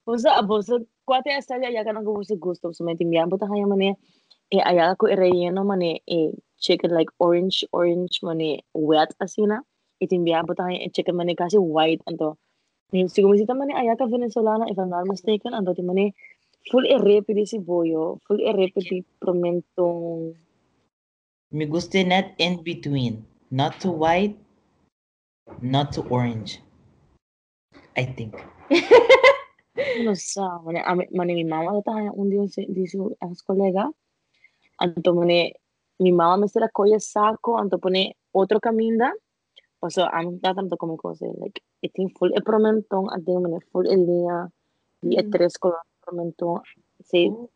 Bosa, 0.04 0.42
bosa. 0.42 0.82
Kuat 1.06 1.24
ya, 1.24 1.40
saya 1.40 1.70
ya 1.70 1.86
kan 1.86 1.96
aku 1.96 2.20
bosa 2.20 2.34
gusto. 2.34 2.68
Bosa 2.74 2.82
main 2.84 2.98
timbiam. 2.98 3.30
Bota 3.30 3.46
kaya 3.46 3.64
mana. 3.64 3.94
Eh, 4.50 4.60
ayah 4.60 4.92
aku 4.92 5.08
ireyeno 5.08 5.62
mana. 5.62 5.96
Eh, 6.04 6.34
chicken 6.58 6.90
like 6.90 7.08
orange, 7.22 7.64
orange 7.72 8.20
mana. 8.20 8.58
Wet 8.74 9.14
asina. 9.22 9.62
Itin 10.02 10.26
biya 10.26 10.42
bota 10.42 10.66
kaya 10.66 10.84
eh, 10.84 10.90
chicken 10.90 11.16
mana 11.16 11.32
kasi 11.38 11.56
white. 11.56 12.02
Anto. 12.10 12.36
Sigo 12.94 13.26
mo 13.26 13.34
siya 13.34 13.58
mani 13.58 13.74
ayaw 13.74 13.98
ka 13.98 14.06
Venezuelana, 14.06 14.70
if 14.70 14.78
I'm 14.78 14.86
not 14.86 15.10
mistaken, 15.10 15.50
anto 15.50 15.74
dati 15.74 15.82
mani, 15.82 16.14
full 16.70 16.86
irrepid 16.86 17.34
di 17.34 17.42
siboyo. 17.42 18.22
full 18.22 18.38
irrepid 18.38 18.86
di 18.86 19.02
Promentong. 19.18 20.30
Mi 21.50 21.66
guste 21.66 22.06
net 22.06 22.38
in 22.38 22.62
between. 22.62 23.26
not 23.50 23.80
too 23.80 23.92
white, 23.92 24.36
not 25.60 25.92
too 25.92 26.06
orange. 26.10 26.60
I 27.96 28.04
think. 28.04 28.34
lo 30.02 30.14
sabe. 30.14 30.82
Mane, 31.12 31.34
mi 31.34 31.44
mamá 31.44 31.78
está 31.78 31.92
un 32.12 32.30
día 32.30 32.42
dice 32.68 32.96
a 33.20 33.34
su 33.34 33.44
colega, 33.44 33.90
anto 34.78 35.14
mane, 35.14 35.54
mi 35.98 36.12
mamá 36.12 36.36
me 36.36 36.48
se 36.48 36.60
la 36.60 36.68
coye 36.68 36.98
saco, 37.00 37.58
anto 37.58 37.78
pone 37.78 38.16
otro 38.32 38.60
camino, 38.60 39.12
o 39.80 39.90
sea, 39.90 40.06
a 40.06 40.22
mí 40.22 40.38
tanto 40.40 40.76
como 40.76 40.96
cosas, 40.96 41.30
like, 41.38 41.60
e 41.82 41.88
tem 41.88 42.08
full 42.08 42.32
e 42.34 42.40
promentón, 42.40 43.06
anto 43.10 43.40
mane 43.40 43.60
full 43.60 43.86
el 43.86 44.06
día, 44.06 44.50
y 45.02 45.18
e 45.18 45.22
tres 45.24 45.58
colores 45.58 45.86
promentón, 46.04 46.62
sí, 47.04 47.30
oh. 47.30 47.50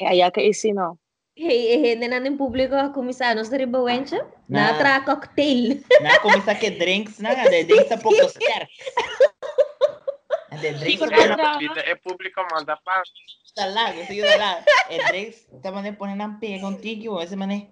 allá 0.00 0.30
que 0.30 0.46
hicimos, 0.46 0.98
Redenando 1.36 2.26
em 2.26 2.36
público 2.36 2.74
a 2.74 2.88
comissar, 2.88 3.36
não 3.36 3.44
seria 3.44 3.66
bom, 3.66 3.86
gente? 3.88 4.14
Na 4.48 4.70
outra 4.70 5.02
cocktail. 5.02 5.84
Na 6.00 6.18
comissar 6.20 6.58
que 6.58 6.70
drinks, 6.70 7.18
na 7.20 7.34
de 7.34 7.64
drinks 7.64 7.92
a 7.92 7.98
pouco 7.98 8.16
certo. 8.16 8.72
De 10.58 10.72
drinks 10.72 11.10
é 11.84 11.94
público 11.96 12.40
manda 12.50 12.78
para. 12.78 13.02
Está 13.44 13.66
lá, 13.66 13.94
eu 13.94 14.06
sei 14.06 14.38
lá. 14.38 14.64
É 14.88 15.08
drinks, 15.08 15.46
tá 15.62 15.70
mandando 15.70 15.98
poner 15.98 16.16
na 16.16 16.38
pega 16.38 16.60
contigo, 16.60 17.20
esse 17.20 17.36
mané. 17.36 17.68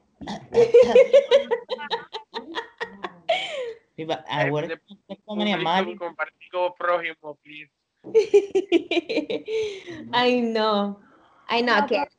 Viva, 3.97 4.23
agora 4.29 4.79
como 5.25 5.43
é 5.43 5.57
mal. 5.57 5.87
Compartir 5.97 6.51
com 6.51 6.59
o 6.59 6.67
ah, 6.67 6.73
próximo, 6.73 7.39
please. 7.43 7.71
Ai 10.13 10.43
não. 10.43 11.01
Ai 11.49 11.63
não, 11.63 11.87
quero. 11.87 12.11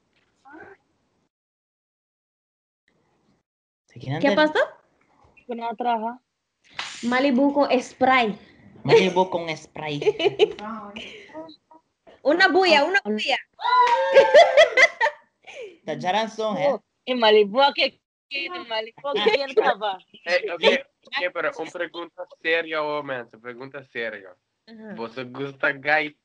qué 4.00 4.20
क्या 4.20 4.36
pasta? 4.36 4.60
Pinatrabaja. 5.48 6.20
Malibu 7.04 7.54
con 7.54 7.70
spray. 7.82 8.38
Malibu 8.84 9.30
con 9.30 9.48
spray. 9.56 10.00
una 12.24 12.48
bulla, 12.50 12.84
una 12.84 13.00
ah. 13.04 13.10
bulla. 13.10 13.38
Tacharan 15.86 16.30
son, 16.30 16.58
¿eh? 16.58 16.78
En 17.06 17.20
Malibu, 17.20 17.62
¿qué 17.76 18.02
quieren? 18.28 18.68
Malibu, 18.68 19.14
¿qué 19.14 19.32
quieren, 19.32 19.56
papá? 19.64 20.00
Eh, 20.26 20.52
ok, 20.52 20.64
pero 21.34 21.52
una 21.58 21.72
pregunta 21.72 22.28
seria, 22.42 22.82
obviamente, 22.82 23.38
pregunta 23.38 23.84
seria. 23.84 24.36
¿Vos 24.96 25.16
gusta 25.32 25.72
gay 25.74 26.18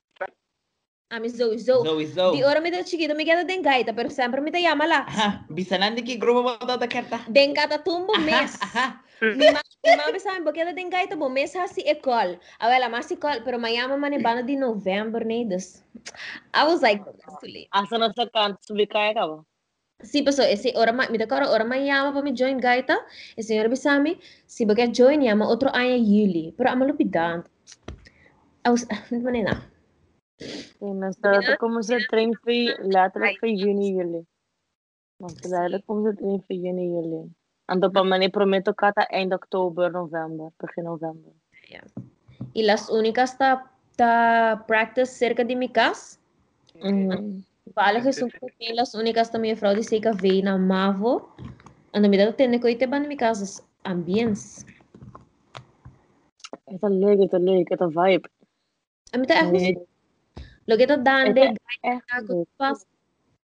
gaita? 1.10 1.16
A 1.16 1.20
mi 1.20 1.28
Zoe, 1.28 1.58
Zoe. 1.58 1.84
Zoe, 1.84 2.06
Zoe. 2.06 2.36
Di 2.36 2.42
ora 2.42 2.60
mi 2.60 2.70
da 2.70 2.82
chiquito 2.82 3.14
mi 3.14 3.24
queda 3.24 3.44
den 3.44 3.62
gaita, 3.62 3.92
pero 3.92 4.08
sempre 4.08 4.40
mi 4.40 4.50
da 4.50 4.58
llama 4.58 4.86
la. 4.86 5.04
Aha, 5.06 5.44
bisanan 5.48 5.94
de 5.94 6.02
que 6.02 6.16
grupo 6.16 6.42
botou 6.42 6.78
da 6.78 6.86
carta. 6.86 7.20
Den 7.28 7.52
gata 7.54 7.78
tumbo 7.78 8.12
mes. 8.18 8.58
Aha, 8.62 9.02
Mi 9.20 9.50
ma, 9.52 9.60
mi 9.84 9.96
mama 9.96 10.18
sabe 10.18 10.42
porque 10.44 10.60
ela 10.60 10.72
den 10.72 10.88
gaita 10.90 11.14
bo 11.16 11.28
mes 11.28 11.54
hasi 11.54 11.82
ecol. 11.82 12.38
Awela 12.58 12.88
mas 12.88 13.10
ecol, 13.10 13.42
pero 13.44 13.58
my 13.58 13.70
llama 13.70 13.96
mani 13.98 14.18
bana 14.18 14.42
di 14.42 14.56
November 14.56 15.24
ne 15.24 15.44
dus. 15.44 15.82
I 16.54 16.64
was 16.64 16.80
like, 16.80 17.04
that's 17.04 17.36
too 17.40 17.48
late. 17.48 17.68
Asa 17.72 17.98
na 17.98 18.12
sa 18.16 18.26
kanto 18.32 18.58
subi 18.66 18.88
kaya 18.88 19.14
ka 19.14 19.26
ba? 19.26 19.44
Sí, 20.02 20.22
pues 20.22 20.38
ese 20.38 20.72
ora 20.76 20.92
ma, 20.92 21.06
mi 21.10 21.18
da 21.18 21.26
cara 21.26 21.50
ora 21.50 21.64
ma 21.64 21.76
llama 21.76 22.12
para 22.12 22.24
mi 22.24 22.32
join 22.32 22.58
gaita. 22.58 22.96
E 23.36 23.42
senhora 23.42 23.68
bisami, 23.68 24.18
si 24.46 24.64
porque 24.64 24.88
join 24.88 25.20
llama 25.20 25.44
outro 25.46 25.68
ano 25.68 25.96
juli, 25.98 26.54
pero 26.56 26.70
amalo 26.70 26.96
pidan. 26.96 27.44
I 28.64 28.70
was, 28.70 28.86
não 29.10 29.30
nem 29.30 29.44
na. 29.44 29.69
Nuestra 30.80 31.56
como 31.58 31.82
se 31.82 31.98
tren 32.08 32.32
fe 32.44 32.74
la 32.82 33.10
trafe 33.10 33.48
y 33.48 33.74
ni 33.74 33.94
yole. 33.94 34.26
Nuestra 35.18 35.68
como 35.86 36.10
se 36.10 36.16
tren. 36.90 37.28
Ando 37.66 37.92
prometo 38.30 38.74
octubre, 39.36 39.90
noviembre, 39.90 40.48
porque 40.56 40.82
noviembre. 40.82 41.32
Y 42.52 42.62
las 42.62 42.90
únicas 42.90 43.36
de 45.44 45.56
mi 45.56 45.68
casa. 45.68 46.18
Vale, 47.74 48.02
las 48.74 48.94
únicas 48.94 49.30
que 49.30 50.10
vi 50.20 50.42
na 50.42 50.56
mavo. 50.56 51.36
Ando 51.92 52.34
tiene 52.34 52.58
ban 52.86 53.06
mi 53.06 53.16
casa 53.16 53.62
ambiens. 53.84 54.66
Vibe. 56.66 58.22
Look 60.66 60.80
at 60.80 61.04
Dande. 61.04 61.38
Eh, 61.38 61.54
eh. 61.84 61.98
ah. 62.60 62.74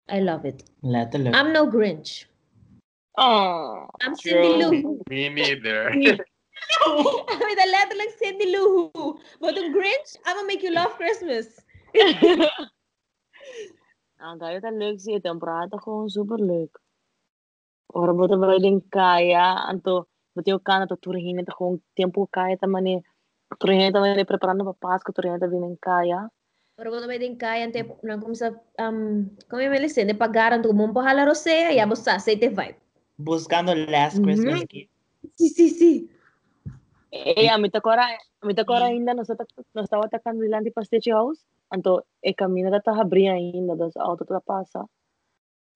I 0.08 0.20
love 0.20 0.44
it. 0.44 0.64
I'm 0.84 1.52
no 1.52 1.66
Grinch. 1.66 2.26
Oh, 3.18 3.86
I'm 4.00 4.16
Cindy 4.16 4.64
Lou. 4.64 5.00
Me 5.10 5.28
neither. 5.28 5.90
With 5.94 6.20
a 6.86 7.68
letter 7.70 7.96
like 7.96 8.14
Cindy 8.18 8.52
Lou 8.52 8.90
Who. 8.94 9.20
But 9.40 9.54
the 9.54 9.62
Grinch, 9.62 10.16
I'm 10.26 10.36
gonna 10.36 10.46
make 10.46 10.62
you 10.62 10.72
love 10.72 10.96
Christmas. 10.96 11.46
Ang 14.22 14.38
kayo 14.38 14.62
ta 14.62 14.70
leuk 14.70 15.02
zit 15.02 15.26
en 15.26 15.38
praten 15.38 15.82
gewoon 15.82 16.08
superleuk. 16.08 16.78
Or 17.90 18.14
boten 18.14 18.38
wij 18.40 18.58
den 18.58 18.88
kaya 18.88 19.66
anto 19.66 20.06
boten 20.32 20.62
kan 20.62 20.86
to 20.86 20.96
turhin 20.96 21.44
ta 21.44 21.52
gewoon 21.52 21.82
tempo 21.94 22.26
kaya 22.30 22.56
ta 22.56 22.66
mane 22.66 23.02
turhin 23.58 23.92
ta 23.92 23.98
mane 24.00 24.24
preparando 24.24 24.64
pa 24.64 24.74
Páscoa 24.78 25.12
turhin 25.12 25.40
ta 25.40 25.48
vinen 25.50 25.76
kaya. 25.78 26.30
Vai 26.76 27.18
den 27.18 27.36
kaya, 27.36 27.66
ante 27.66 27.84
na 28.02 28.18
como 28.18 28.34
sa 28.34 28.50
um, 28.80 29.28
como 29.48 29.60
eu 29.60 29.70
me 29.70 29.78
listen, 29.78 30.06
de 30.06 30.14
pagaran 30.14 30.62
tu 30.62 30.72
mumpa 30.72 31.02
hala 31.04 31.24
rosea, 31.24 31.70
ya 31.72 31.86
bossa 31.86 32.14
aceite 32.14 32.48
vibe. 32.48 32.76
Buscando 33.18 33.74
last. 33.74 34.22
Christmas 34.22 34.64
gift. 34.68 34.90
Sí, 35.36 35.48
sí, 35.50 35.68
sí. 35.70 36.10
Eh, 37.12 37.48
a 37.48 37.58
mita 37.58 37.80
kora, 37.80 38.08
a 38.40 38.46
mita 38.46 38.64
kora 38.64 38.86
ainda 38.86 39.14
nós 39.14 39.28
tá 39.28 39.44
nós 39.74 39.88
tava 39.88 40.06
atacando 40.06 40.40
dilante 40.40 40.70
para 40.70 40.84
stage 40.84 41.10
house. 41.10 41.44
Anto 41.70 42.04
e 42.22 42.34
caminho 42.34 42.70
da 42.70 42.80
tá 42.80 42.92
abrir 42.98 43.28
ainda, 43.28 43.76
das 43.76 43.96
auto 43.96 44.24
tá 44.24 44.40
passa. 44.40 44.84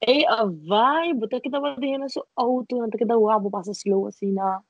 Eh, 0.00 0.26
a 0.26 0.44
vai, 0.44 1.12
bota 1.14 1.40
que 1.40 1.50
tava 1.50 1.76
dentro 1.76 2.09
so 2.09 2.26
auto, 2.35 2.76
nanti 2.78 2.98
kita 2.98 3.16
wabo 3.16 3.50
passa 3.50 3.72
slow 3.72 4.09
assim 4.09 4.32
na. 4.32 4.61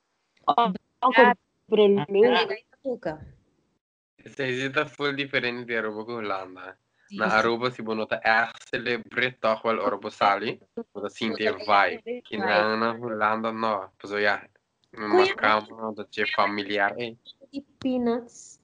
Ah, 0.47 0.73
Ako 1.01 1.35
prelude. 1.69 2.27
Ah. 2.27 2.47
Aí 2.51 2.63
tá 2.71 2.79
tuca. 2.83 3.27
Se 4.25 4.49
esita 4.49 4.87
full 4.87 5.15
diferente 5.15 5.73
de 5.73 5.79
Aruba 5.79 6.05
com 6.05 6.15
Holanda. 6.15 6.77
Sí, 7.09 7.17
Na 7.17 7.27
Aruba 7.39 7.71
si 7.71 7.83
bonota 7.83 8.17
echt 8.25 8.69
celebrate 8.71 9.39
toch 9.41 9.63
wel 9.65 9.81
Aruba 9.81 10.11
sali. 10.11 10.59
Zien 11.09 11.35
die 11.35 11.53
vibe. 11.53 12.23
Que 12.23 12.37
na 12.39 12.97
Holanda 13.01 13.53
no. 13.53 13.93
Pues 13.99 14.13
ja. 14.23 14.43
Me 14.93 15.07
Kuya- 15.07 15.35
marcamos 15.35 15.95
dat 15.97 16.15
je 16.15 16.27
familiar 16.27 16.95
é. 16.99 17.15
E 17.53 17.63
peanuts. 17.79 18.59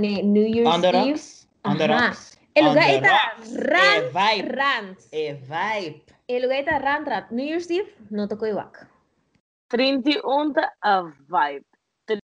Ni 0.00 0.22
New 0.22 0.46
Year's 0.46 0.74
On 0.74 0.80
the 0.80 0.88
Eve. 0.88 1.10
rocks. 1.10 1.48
Ajá. 1.62 1.86
rocks. 1.86 2.38
El 2.54 2.64
lugar 2.64 2.88
está 2.88 3.34
rant, 3.56 4.04
Eh, 4.04 4.10
vibe. 4.14 4.48
rant. 4.56 4.98
Eh, 5.12 5.34
vibe. 5.34 6.04
El 6.28 6.42
lugar 6.42 6.58
está 6.60 6.78
rant, 6.78 7.06
rant. 7.08 7.30
New 7.30 7.44
Year's 7.44 7.70
Eve, 7.70 7.94
no 8.08 8.26
tocó 8.26 8.46
iwak. 8.46 8.88
31 9.68 10.54
ta 10.54 10.72
a 10.80 11.02
vibe. 11.28 11.66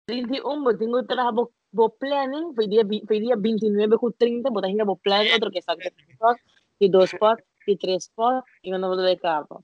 31 0.06 0.64
bo 0.64 0.76
tengo 0.76 1.02
trabajo 1.06 1.50
Boplanen, 1.72 2.54
fue 2.54 2.66
día, 2.66 2.83
fue 3.06 3.20
día 3.20 3.35
29 3.38 3.96
con 3.98 4.12
30, 4.12 4.50
botas 4.50 4.70
en 4.70 4.78
Boplanen, 4.78 5.33
otro 5.33 5.50
que 5.50 5.62
saca 5.62 5.90
y 6.80 6.88
dos 6.88 7.11
spots, 7.11 7.44
y 7.66 7.76
tres 7.76 8.04
spots, 8.04 8.46
y 8.62 8.72
una 8.72 8.88
bola 8.88 9.02
de 9.02 9.18
capa. 9.18 9.61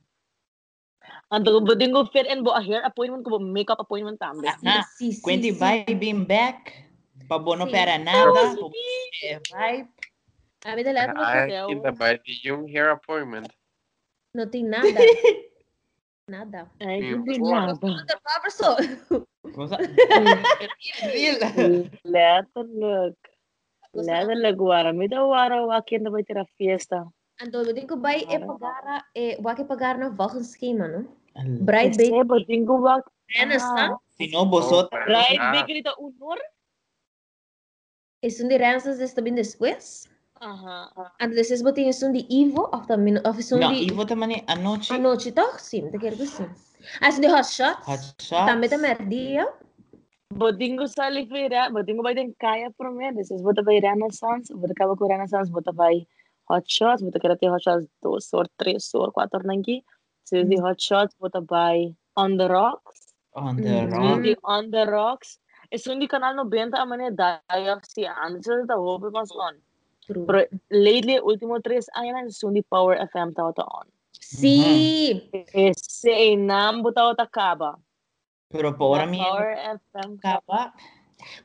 Anto 1.31 1.51
ko 1.51 1.61
ba 1.67 1.75
ko 1.75 2.07
fit 2.13 2.27
and 2.31 2.45
bo 2.45 2.55
a 2.55 2.63
hair 2.63 2.83
appointment 2.85 3.25
ko 3.25 3.39
ba 3.39 3.41
makeup 3.43 3.81
appointment 3.81 4.19
tambi. 4.19 4.47
Aha, 4.47 4.59
ah, 4.63 4.85
si, 4.95 5.11
si, 5.13 5.23
Quinty 5.23 5.51
si. 5.51 5.59
vibing 5.59 6.27
back. 6.27 6.87
Pabono 7.27 7.67
si. 7.67 7.73
para 7.73 7.99
nada. 7.99 8.31
Oh, 8.63 8.71
vibe. 8.71 9.91
Abi 10.67 10.83
talaga 10.83 11.15
mo 11.15 11.23
sa 11.23 11.47
teo. 11.47 11.67
Iba 11.71 11.91
ba 11.95 12.19
yung 12.43 12.67
hair 12.71 12.91
appointment? 12.95 13.51
Nothing 14.35 14.71
nada. 14.71 15.01
nada. 16.31 16.71
Ai, 16.81 17.01
que 17.01 17.39
nada. 17.39 17.73
Outra 17.73 18.41
pessoa. 18.43 18.77
Cosa? 19.55 19.77
Real. 21.13 21.39
Letterlijk. 22.05 23.17
Letterlijk, 23.95 24.59
wara. 24.61 24.93
Me 24.93 25.09
da 25.09 25.25
wara 25.25 25.65
wa 25.67 25.81
kinda 25.83 26.11
vai 26.11 26.23
ter 26.25 26.37
a 26.39 26.45
fiesta. 26.59 27.07
Então, 27.41 27.63
eu 27.63 27.73
digo 27.73 27.97
vai 28.01 28.23
é 28.23 28.39
Claro. 28.39 28.59
pagar, 28.59 29.05
é, 29.15 29.41
vai 29.41 29.65
pagar 29.65 29.99
no 29.99 30.11
volgens 30.11 30.51
schema, 30.53 30.89
não? 30.89 31.07
Bright 31.65 31.97
Bakery, 31.97 32.25
bo 32.25 32.45
tengo 32.45 32.81
wa 32.81 33.03
Renaissance, 33.29 33.95
Si 34.17 34.29
no, 34.29 34.47
vosotros. 34.49 35.01
Oh, 35.07 35.13
Right, 35.13 35.39
ah, 35.39 35.53
bakery 35.53 35.83
ta 35.83 35.95
unor. 35.99 36.39
es 38.23 38.41
un 38.41 38.49
de 38.49 38.59
Renaissance 38.59 39.03
está 39.05 39.21
bien 39.21 39.37
después. 39.37 40.09
Aha, 40.41 40.91
aha. 40.97 41.13
And 41.21 41.35
le 41.35 41.43
se 41.43 41.55
zbotine 41.57 41.93
sunt 41.93 42.17
Ivo 42.29 42.69
afta 42.73 42.97
min 42.97 43.21
of 43.25 43.41
sunt 43.41 43.61
no, 43.61 43.71
Ivo 43.71 44.05
te 44.05 44.15
mani 44.15 44.43
anoci 44.47 44.93
anoci 44.93 45.33
toch 45.33 45.59
sim 45.59 45.91
te 45.91 45.99
kerdo 45.99 46.25
sim. 46.25 46.49
As 47.01 47.19
de 47.19 47.29
hot 47.29 47.47
shot. 47.47 47.79
Hot 47.85 48.01
shot. 48.21 48.49
Tamme 48.49 48.69
te 48.69 48.77
merdia. 48.77 49.47
Botingo 50.35 50.87
sali 50.87 51.27
fira, 51.27 51.71
botingo 51.71 52.03
bai 52.03 52.15
den 52.15 52.35
kaya 52.41 52.71
prome, 52.71 53.15
this 53.15 53.31
is 53.31 53.43
bota 53.43 53.63
bai 53.63 53.81
renaissance, 53.83 54.51
bota 54.51 54.75
kaba 54.75 54.97
ko 54.97 55.09
renaissance, 55.09 55.49
bota 55.49 55.73
bai 55.73 56.07
hot 56.49 56.69
shots, 56.69 57.03
bota 57.03 57.19
kerati 57.19 57.49
hot 57.49 57.63
shots 57.63 57.87
2 58.03 58.19
or 58.33 58.45
3 58.63 58.77
or 58.95 59.13
4 59.13 59.29
nangi. 59.45 59.83
This 60.31 60.43
is 60.43 60.49
the 60.49 60.57
hot 60.57 60.81
shots, 60.81 61.15
bota 61.21 61.41
bai 61.41 61.95
on 62.17 62.37
the 62.37 62.49
rocks. 62.49 63.15
On 63.35 63.57
the 63.57 63.63
mm. 63.63 63.93
rocks. 63.93 64.41
On 64.45 64.71
the 64.71 64.87
rocks. 64.87 65.39
Es 65.71 65.87
un 65.87 65.99
di 65.99 66.07
canal 66.07 66.35
no 66.35 66.45
benta 66.45 66.79
amane 66.79 67.15
die 67.17 67.69
of 67.69 67.83
the 67.95 68.07
answer 68.07 68.65
the 68.67 68.75
hope 68.75 69.11
was 69.13 69.31
on. 69.31 69.55
True. 70.07 70.25
Pero 70.27 70.47
lately, 70.71 71.19
último 71.19 71.61
tres 71.61 71.91
años, 71.95 72.15
na 72.15 72.31
sundi 72.31 72.63
Power 72.63 72.99
FM 73.11 73.35
tao 73.35 73.53
taon. 73.53 73.91
Sí. 74.13 75.29
Ese 75.53 76.33
inam 76.33 76.83
butao 76.83 77.15
takaba. 77.15 77.79
Pero 78.49 78.77
por 78.77 79.05
mí. 79.07 79.19
Power 79.19 79.59
FM 79.91 80.19
kaba. 80.21 80.73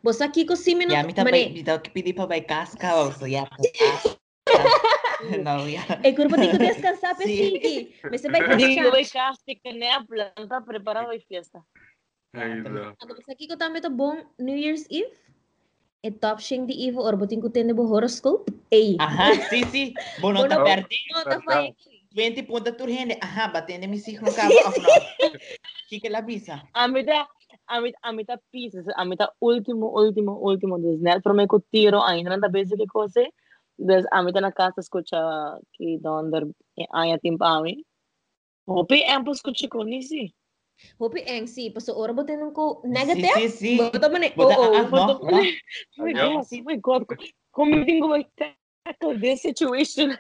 Vos 0.04 0.22
aquí 0.22 0.46
con 0.46 0.58
sí 0.58 0.76
minutos. 0.76 1.02
Ya 1.02 1.04
mi 1.04 1.14
tabai, 1.14 1.52
mi 1.52 1.64
tao 1.64 1.82
kipidi 1.82 2.14
pa 2.14 2.28
bai 2.28 2.46
kaska, 2.46 2.96
o 2.96 3.12
so 3.12 3.26
ya. 3.26 3.50
No, 5.42 5.68
ya. 5.68 5.84
El 6.04 6.16
cuerpo 6.16 6.36
tiene 6.36 6.58
que 6.58 6.66
descansar, 6.66 7.18
pesiki. 7.18 7.94
Me 8.12 8.18
se 8.18 8.30
bai 8.30 8.42
kaska. 8.42 8.58
Digo 8.58 8.92
bai 8.92 9.06
kaska, 9.06 9.54
que 9.64 9.74
ne 9.74 9.90
planta 10.08 10.62
preparado 10.62 11.14
y 11.14 11.20
fiesta. 11.22 11.66
Ay, 12.34 12.62
pues, 12.62 12.74
no. 12.74 12.96
Aquí 13.28 13.48
con 13.48 13.58
también 13.58 13.98
bom 13.98 14.18
New 14.38 14.56
Year's 14.56 14.86
Eve. 14.90 15.12
Etopshing 16.04 16.66
de 16.66 16.74
Ivo, 16.74 17.04
ahora 17.04 17.18
botin 17.18 17.42
que 17.42 17.50
tengo 17.50 17.84
horoscope. 17.84 18.52
Ei. 18.70 18.96
Ajá, 19.00 19.34
sí, 19.50 19.64
sí. 19.66 19.94
Bueno, 20.22 20.42
perdido. 20.48 21.76
20 22.14 22.44
puntos 22.44 22.76
tu 22.76 22.86
gente. 22.88 23.18
Ajá, 23.22 23.52
batendo 23.54 23.88
mis 23.88 24.08
hijos 24.08 24.30
no 24.30 24.36
cabo. 24.36 24.54
Que 25.90 26.00
que 26.00 26.10
la 26.10 26.22
visa. 26.22 26.68
A 26.74 26.88
mitad, 26.88 27.26
a 27.68 27.82
mitad, 27.82 28.00
a 28.02 28.12
mitad 28.12 28.40
pisas, 28.50 28.86
a 28.96 29.06
mitad 29.06 29.30
último, 29.40 29.90
último, 29.90 30.38
último. 30.38 30.78
Entonces, 30.78 31.02
net 31.02 31.22
por 31.22 31.36
que 31.36 31.66
tiro, 31.70 32.06
ainda 32.06 32.36
no 32.36 32.50
veces 32.50 32.78
que 32.78 32.88
cosa. 32.88 33.22
Entonces, 33.78 34.08
a 34.12 34.24
mitad 34.24 34.38
en 34.38 34.44
la 34.44 34.52
casa 34.52 34.82
escuchaba 34.82 35.60
que 35.74 35.98
donde 36.02 36.54
haya 36.92 37.16
eh, 37.16 37.20
tiempo 37.20 37.46
a 37.46 37.62
mí. 37.62 37.86
Hopi, 38.66 39.04
ampo 39.04 39.32
escuché 39.32 39.68
con 39.70 39.88
Nisi. 39.88 40.34
Hopi 41.00 41.22
angsi, 41.26 41.74
pasooran 41.74 42.16
ba 42.16 42.24
tanong 42.24 42.54
ko, 42.54 42.82
negative? 42.86 43.36
Si, 43.36 43.48
si, 43.50 43.58
si. 43.58 43.72
Bata 43.78 44.10
man 44.10 44.24
eh, 44.24 44.34
oo, 44.38 44.50
oh, 44.50 44.86
bata. 44.90 45.14
Oh 45.18 45.32
my 45.98 46.14
God, 46.14 46.46
oh 46.46 46.64
my 46.66 46.78
God. 46.78 47.02
Kung 47.52 47.70
hindi 47.74 48.00
ko 48.00 48.22
tackle 48.38 49.18
this 49.18 49.42
situation. 49.42 50.18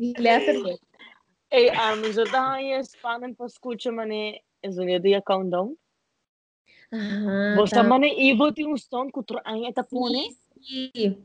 Left 0.00 0.48
Ey, 1.52 1.68
um, 1.68 2.00
за 2.12 2.24
да 2.24 2.56
е 2.60 2.84
спанен 2.84 3.34
по 3.34 3.48
скуча, 3.48 3.92
мане, 3.92 4.40
за 4.64 4.82
countdown. 5.20 5.76
Во 7.56 7.66
сама 7.66 7.98
не 7.98 8.08
иво 8.28 8.52
ти 8.52 8.64
устон, 8.64 9.10
котро 9.10 9.40
ање 9.44 9.72
та 9.74 9.82
поне. 9.82 10.28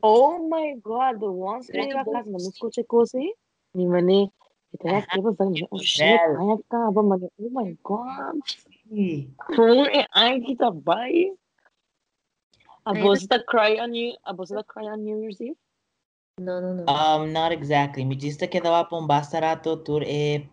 О 0.02 0.38
май 0.48 0.76
the 0.80 1.28
ones 1.28 1.68
не 1.72 1.88
ја 1.92 2.04
казма, 2.04 2.38
не 2.40 2.50
скоче 2.52 2.84
коси. 2.84 3.32
Ни 3.74 3.86
мане, 3.86 4.30
и 4.72 4.78
таа 4.78 5.04
треба 5.12 5.32
да 5.32 5.44
ми, 5.44 5.66
о 5.70 5.78
шет, 5.78 6.20
аја 6.20 6.56
та, 6.68 6.90
ба 6.90 7.02
мане. 7.02 7.28
Cruel 9.38 9.86
and 9.92 10.08
angry 10.14 10.56
tabai. 10.56 11.36
About 12.86 13.20
the 13.28 13.44
cry 13.46 13.76
on 13.76 13.92
you, 13.92 14.16
about 14.24 14.48
the 14.48 14.64
cry 14.64 14.84
on 14.88 15.04
New 15.04 15.20
Year's 15.20 15.40
Eve. 15.40 15.60
No, 16.38 16.60
no, 16.60 16.72
no. 16.72 16.86
Um, 16.86 17.32
not 17.32 17.52
exactly. 17.52 18.04
Mi 18.04 18.16
jista 18.16 18.48
quedava 18.48 18.88
bombasta 18.88 19.40
rato 19.40 19.76
tur 19.84 20.02
e 20.02 20.08
eh, 20.08 20.46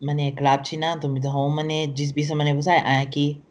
mane 0.00 0.32
club 0.36 0.64
china 0.64 0.96
to 1.00 1.08
mi 1.08 1.20
ho 1.20 1.48
mane 1.50 1.92
jis 1.94 2.12
bisa 2.12 2.34
mane 2.34 2.54
busai 2.54 2.80
aki. 2.80 3.42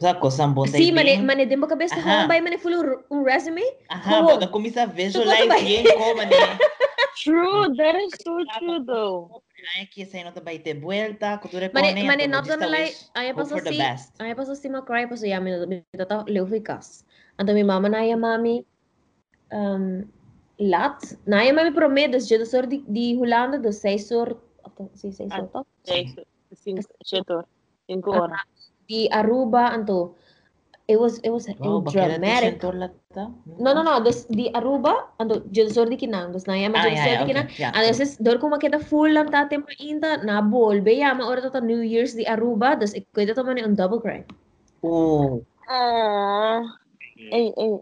Sa 0.00 0.14
kosan 0.14 0.54
bon 0.54 0.66
Sí, 0.66 0.92
mane 0.92 1.20
mane 1.20 1.44
dembo 1.44 1.68
cabeza 1.68 2.00
ho 2.00 2.28
bai 2.28 2.40
mane 2.40 2.56
full 2.56 2.72
un 3.10 3.24
resume. 3.24 3.64
Aha, 3.90 4.22
bota 4.22 4.46
comisa 4.46 4.86
vejo 4.86 5.24
lá 5.24 5.36
e 5.42 5.84
como 5.92 6.14
mane. 6.16 6.32
True, 7.22 7.74
that 7.76 7.96
is 7.96 8.14
so 8.24 8.38
true 8.58 8.78
though. 8.86 9.42
vai 10.42 10.58
ter 10.58 10.78
vuelta, 10.78 11.38
cultura 11.40 11.70
a 13.14 13.22
mí 13.22 13.32
pasó 13.34 13.56
así, 13.56 13.80
a 13.80 14.24
mí 14.24 14.34
pasó 14.34 14.52
así, 14.52 14.68
me 14.68 14.82
cry, 14.84 15.06
pasó 15.06 15.26
ya, 15.26 15.40
mi 15.40 15.82
tata 15.96 16.24
mami, 18.16 18.66
um, 19.52 20.04
lat, 20.58 21.02
mami 21.52 21.70
promedas, 21.70 22.28
sor 22.46 22.68
de, 22.68 23.16
Holanda, 23.20 23.72
seis 23.72 24.08
sor, 24.08 24.42
seis 24.94 25.16
sor, 25.16 25.66
cinco, 26.54 26.80
este, 28.88 30.27
it 30.88 30.98
was 30.98 31.18
it 31.20 31.28
was 31.28 31.46
wow, 31.58 31.80
dramatic. 31.80 32.62
no 32.64 33.70
no 33.76 33.82
no 33.82 34.00
this 34.02 34.24
the 34.30 34.50
aruba 34.54 34.94
and 35.20 35.30
the 35.30 35.64
zordi 35.76 36.00
kinang 36.00 36.32
dos 36.32 36.46
naya 36.48 36.70
ma 36.70 36.80
zordi 36.80 37.28
kinang 37.28 37.48
and 37.60 37.82
this 37.84 38.00
is 38.00 38.16
dor 38.16 38.38
kuma 38.38 38.58
full 38.80 39.10
lang 39.12 39.28
ta 39.30 39.44
tempo 39.44 39.68
inda 39.78 40.24
na 40.24 40.40
bol 40.40 40.80
be 40.80 40.94
Yama 41.04 41.28
ma 41.28 41.50
to 41.56 41.60
new 41.60 41.80
years 41.80 42.14
the 42.14 42.24
aruba 42.24 42.80
dos 42.80 42.94
ikkuida 42.94 43.34
to 43.34 43.44
mani 43.44 43.62
on 43.62 43.74
double 43.74 44.00
cry 44.00 44.24
oh 44.82 45.44
ah 45.68 46.64
ei 47.18 47.52
ei 47.52 47.72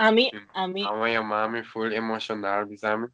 a 0.00 0.10
mí, 0.12 0.30
a 0.54 0.66
mí. 0.66 0.82
A 0.86 0.92
mí, 0.92 1.14
a 1.14 1.48
mí, 1.48 1.62
full 1.62 1.92
emocional, 1.92 2.66
¿sabes? 2.78 3.10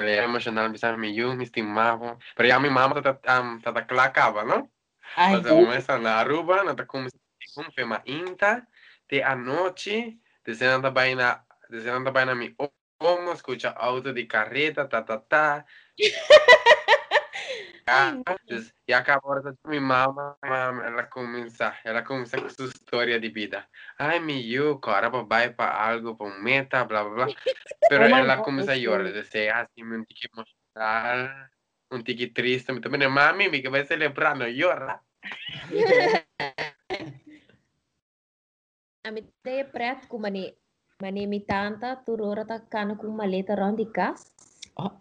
Ele 0.00 0.12
é 0.12 0.24
emocional, 0.24 0.68
bisami, 0.70 1.16
eu 1.18 1.36
me 1.36 1.44
estimava. 1.44 2.18
Pero 2.34 2.48
ya 2.48 2.58
mi 2.58 2.70
mama 2.70 3.02
tá 3.02 3.40
um, 3.42 3.60
tá 3.60 3.72
tá 3.72 3.82
clacava, 3.82 4.44
não? 4.44 4.70
Ai, 5.16 5.32
Mas 5.32 5.46
a 5.46 5.54
moça 5.54 5.98
na 5.98 6.16
Aruba, 6.16 6.64
não 6.64 6.74
tá 6.74 6.86
como 6.86 7.06
um 7.06 7.70
fema 7.72 8.02
inta, 8.06 8.66
de 9.08 9.22
a 9.22 9.34
noite, 9.34 10.18
descendo 10.44 10.82
da 10.82 10.90
baina, 10.90 11.44
descendo 11.68 12.04
da 12.04 12.10
baina 12.10 12.34
mi 12.34 12.54
como, 12.98 13.32
escucha 13.32 13.70
auto 13.70 14.12
de 14.12 14.26
carreta, 14.26 14.86
tá, 14.86 15.02
tá, 15.02 15.18
tá. 15.18 15.64
Ah, 17.90 18.22
dus, 18.46 18.72
e 18.86 18.92
acabou 18.92 19.42
de 19.42 19.52
minha 19.66 19.80
mama, 19.80 20.36
mama, 20.44 20.86
ela 20.86 21.02
começa, 21.04 21.76
ela 21.84 22.02
começa 22.02 22.40
com 22.40 22.48
sua 22.48 22.66
história 22.66 23.18
de 23.18 23.28
vida. 23.28 23.66
Ai, 23.98 24.20
me 24.20 24.52
eu, 24.52 24.78
cara, 24.78 25.08
vai 25.08 25.50
para 25.50 25.90
algo, 25.90 26.14
para 26.14 26.28
um 26.28 26.40
meta, 26.40 26.84
blá, 26.84 27.02
blá, 27.02 27.26
blá. 27.26 27.34
Pero 27.88 28.04
Oh 28.06 28.16
ela 28.16 28.42
começa 28.44 28.72
a 28.72 28.78
chorar, 28.78 29.04
good. 29.04 29.20
dizer 29.20 29.50
assim, 29.50 29.82
um 29.82 30.04
tique 30.04 30.28
emocional, 30.32 31.48
um 31.90 32.02
tique 32.02 32.28
triste, 32.28 32.72
me 32.72 32.80
também, 32.80 33.08
mami, 33.08 33.48
me 33.48 33.60
que 33.60 33.68
vai 33.68 33.84
celebrar, 33.84 34.36
não 34.36 34.46
chora. 34.46 35.00
A 39.02 39.10
mi 39.10 39.22
te 39.42 39.64
pret 39.64 40.06
ku 40.08 40.18
mani 40.18 40.54
mani 41.00 41.26
mi 41.26 41.40
tanta 41.40 41.96
turora 41.96 42.44
ta 42.44 42.60
kana 42.60 42.96
kung 42.96 43.16
maleta 43.16 43.56
ron 43.56 43.74
di 43.74 43.88
kas. 43.88 44.28
Ah. 44.76 44.92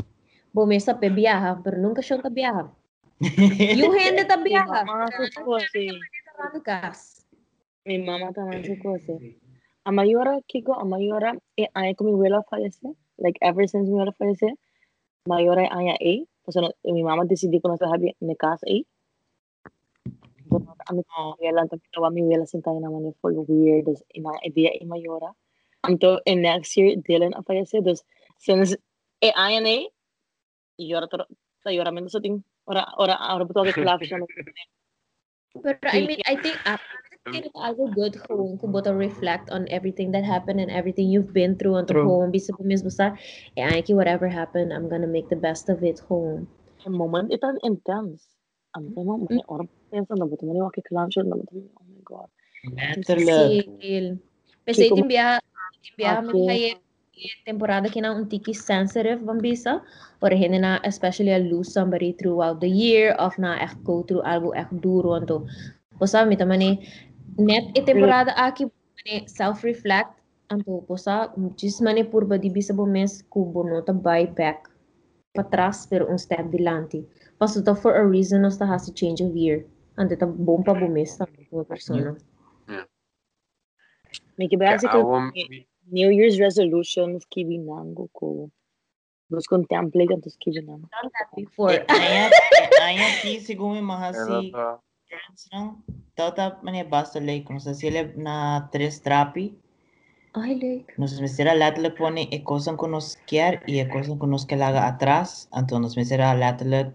Bumesa 0.56 0.96
pe 0.96 1.12
biyaha, 1.12 1.60
pero 1.64 1.78
nunca 1.78 2.02
siya 2.02 2.24
ta 2.24 2.32
Y 3.20 3.82
un 3.82 3.93
gente 3.93 4.26
también. 4.26 4.63
Mi 4.63 4.70
mamá 4.70 5.01
ah, 5.01 5.05
hace 5.05 5.26
sus 5.28 5.43
cosas. 5.43 7.28
Mi 7.86 7.99
mamá 7.99 8.32
también 8.32 8.61
hace 8.63 8.80
cosas. 8.80 9.22
A 9.84 9.91
mayor, 9.91 10.43
Kiko, 10.47 10.80
a 10.80 10.86
mayor, 10.86 11.24
hay 11.74 11.91
eh, 11.91 11.95
con 11.95 12.07
mi 12.07 12.13
abuela 12.13 12.43
fallecer. 12.49 12.91
Like, 13.17 13.39
ever 13.41 13.67
since 13.67 13.89
mi 13.89 13.97
abuela 13.97 14.13
fallecer, 14.13 14.53
mayor 15.26 15.59
hay 15.59 15.89
ahí. 15.89 16.30
O 16.43 16.51
sea, 16.51 16.63
eh, 16.84 16.93
mi 16.93 17.03
mamá 17.03 17.24
decidió 17.26 17.61
que 17.61 17.67
no 17.67 17.78
se 17.78 17.86
había 17.86 18.13
en 18.20 18.36
casa 18.36 18.65
ahí. 18.67 18.86
A 20.86 20.93
mi 20.93 21.01
oh. 21.17 21.34
abuela, 21.34 21.61
entonces, 21.63 21.89
a 21.93 22.09
mi 22.09 22.22
abuela 22.22 22.45
sentada 22.45 22.78
en 22.78 22.84
la 22.84 22.89
mano, 22.89 23.13
fue 23.22 23.34
weird. 23.34 23.88
El 24.43 24.53
día 24.53 24.72
y 24.80 24.86
mayor. 24.86 25.22
Entonces, 25.88 26.24
en 26.26 26.41
next 26.41 26.76
year, 26.76 26.97
Dylan 27.01 27.34
fallecer. 27.43 27.80
Entonces, 27.80 28.05
since 28.38 28.78
eh, 29.22 29.32
hay 29.36 29.55
ahí, 29.55 29.89
y 30.78 30.93
ahora, 30.93 31.07
ahora 31.65 31.91
menos 31.91 32.15
a 32.15 32.22
ti. 32.22 32.43
betul-betul. 33.49 33.88
But 35.59 35.82
I 35.82 36.05
mean, 36.05 36.22
I 36.30 36.38
think 36.38 36.55
uh, 36.63 36.78
algo 37.57 37.89
good 37.93 38.15
kung 38.26 38.57
kuboto 38.57 38.93
reflect 38.95 39.49
on 39.49 39.67
everything 39.70 40.13
that 40.13 40.24
happened 40.26 40.61
and 40.61 40.72
everything 40.72 41.09
you've 41.09 41.34
been 41.34 41.57
through 41.57 41.76
on 41.78 41.86
the 41.86 41.97
home. 41.97 42.32
Bisa 42.34 42.53
po 42.55 42.63
mismo 42.65 42.89
sa 42.89 43.13
eh 43.57 43.82
whatever 43.93 44.30
happened 44.30 44.74
I'm 44.74 44.89
gonna 44.89 45.09
make 45.09 45.28
the 45.30 45.38
best 45.38 45.70
of 45.70 45.82
it 45.82 45.99
home. 46.05 46.47
The 46.86 46.93
moment 46.93 47.34
it's 47.34 47.45
an 47.45 47.59
intense. 47.61 48.26
Ang 48.78 48.93
tema 48.93 49.17
mo 49.17 49.28
orang 49.49 49.70
na 49.89 50.26
buto 50.26 50.45
siya 50.45 51.26
na 51.26 51.36
buto 51.38 51.53
oh 51.57 51.86
my 51.89 52.01
god. 52.05 52.30
Mental 52.70 53.20
kasi 54.70 54.86
din 54.93 55.09
biya 55.09 55.41
din 55.82 55.93
biya 55.97 56.22
temporada 57.45 57.89
kina 57.89 58.11
un 58.11 58.30
tiki 58.30 58.53
sensitive 58.53 59.24
bang 59.26 59.41
bisa 59.41 59.82
or 60.22 60.32
hindi 60.32 60.59
na 60.59 60.80
especially 60.84 61.32
a 61.32 61.39
lose 61.39 61.72
somebody 61.72 62.13
throughout 62.15 62.59
the 62.59 62.70
year 62.70 63.15
of 63.20 63.36
na 63.38 63.59
echt 63.59 63.78
go 63.84 64.03
through 64.03 64.24
algo 64.24 64.55
echt 64.55 64.72
duro 64.80 65.15
anto. 65.15 65.45
Posa 65.99 66.26
mi 66.26 66.36
tamani 66.36 66.80
net 67.38 67.72
e 67.76 67.82
temporada 67.84 68.32
aki 68.36 68.67
mani 68.70 69.28
self 69.28 69.63
reflect 69.63 70.15
anto 70.49 70.82
posa 70.88 71.32
just 71.55 71.82
mani 71.82 72.03
purba 72.03 72.39
di 72.39 72.49
bisa 72.49 72.74
bo 72.74 72.86
mes 72.86 73.24
kubo 73.30 73.63
no 73.63 73.82
ta 73.82 73.93
buy 73.93 74.26
back 74.26 74.70
patras 75.36 75.88
pero 75.88 76.07
un 76.07 76.17
step 76.17 76.51
dilante. 76.51 77.03
Paso 77.39 77.63
to 77.63 77.76
for 77.76 77.95
a 77.95 78.03
reason 78.03 78.41
nos 78.41 78.57
ta 78.57 78.65
has 78.65 78.88
a 78.89 78.93
change 78.93 79.22
of 79.22 79.36
year. 79.36 79.63
Ante 79.97 80.15
ta 80.15 80.26
bom 80.26 80.63
pa 80.63 80.74
bumis 80.74 81.17
ta 81.17 81.26
mga 81.28 81.67
persona. 81.67 82.15
Me 84.39 84.47
que 84.47 84.55
Que 84.55 84.57
basi 84.57 84.88
a 84.88 84.91
ko 84.91 85.15
um, 85.15 85.32
New 85.92 86.12
Year's 86.12 86.40
resolutions 86.40 87.26
que 87.26 87.44
kibinango 87.44 88.10
ko. 88.14 88.50
Los 89.30 89.46
contemple 89.46 90.06
gantos 90.06 90.38
kibinango. 90.38 90.90
Done 90.90 91.12
that 91.14 91.30
before. 91.36 91.86
Ay, 92.82 92.98
aquí 92.98 93.40
según 93.40 93.74
mi 93.74 93.82
maha 93.82 94.14
si 94.14 94.52
Transang, 95.10 95.82
tata 96.14 96.60
mani 96.62 96.84
basta 96.86 97.18
lay 97.20 97.42
kung 97.42 97.58
sa 97.58 97.74
sila 97.74 98.06
na 98.14 98.70
tres 98.70 99.02
trapi. 99.02 99.58
Ay, 100.38 100.54
Lake. 100.62 100.94
Nos 101.02 101.18
mesera 101.18 101.58
lat 101.58 101.82
le 101.82 101.90
pone 101.90 102.30
e 102.30 102.44
cosa 102.46 102.78
con 102.78 102.94
nos 102.94 103.18
quier 103.26 103.66
y 103.66 103.82
e 103.82 103.90
cosa 103.90 104.14
con 104.22 104.30
nos 104.30 104.46
que 104.46 104.56
la 104.56 104.70
haga 104.70 104.86
atrás. 104.86 105.50
Entonces 105.52 105.82
nos 105.82 105.98
mesera 105.98 106.38
lat 106.38 106.62
le 106.62 106.94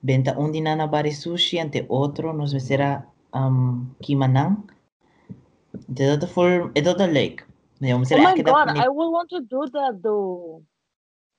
venta 0.00 0.32
un 0.38 0.52
dinana 0.52 0.86
bari 0.86 1.12
sushi 1.12 1.58
ante 1.58 1.84
otro. 1.88 2.32
Nos 2.32 2.54
mesera 2.54 3.04
um, 3.34 3.92
kimanang. 4.00 4.64
De 5.88 6.10
otra 6.10 6.28
forma, 6.28 6.72
de 6.72 6.88
otra 6.88 7.06
lake 7.06 7.44
digamos, 7.82 8.12
oh 8.12 8.16
my 8.16 8.42
God, 8.42 8.78
I 8.78 8.88
would 8.88 9.10
want 9.10 9.28
to 9.30 9.40
do 9.40 9.66
that 9.72 10.00
though. 10.00 10.62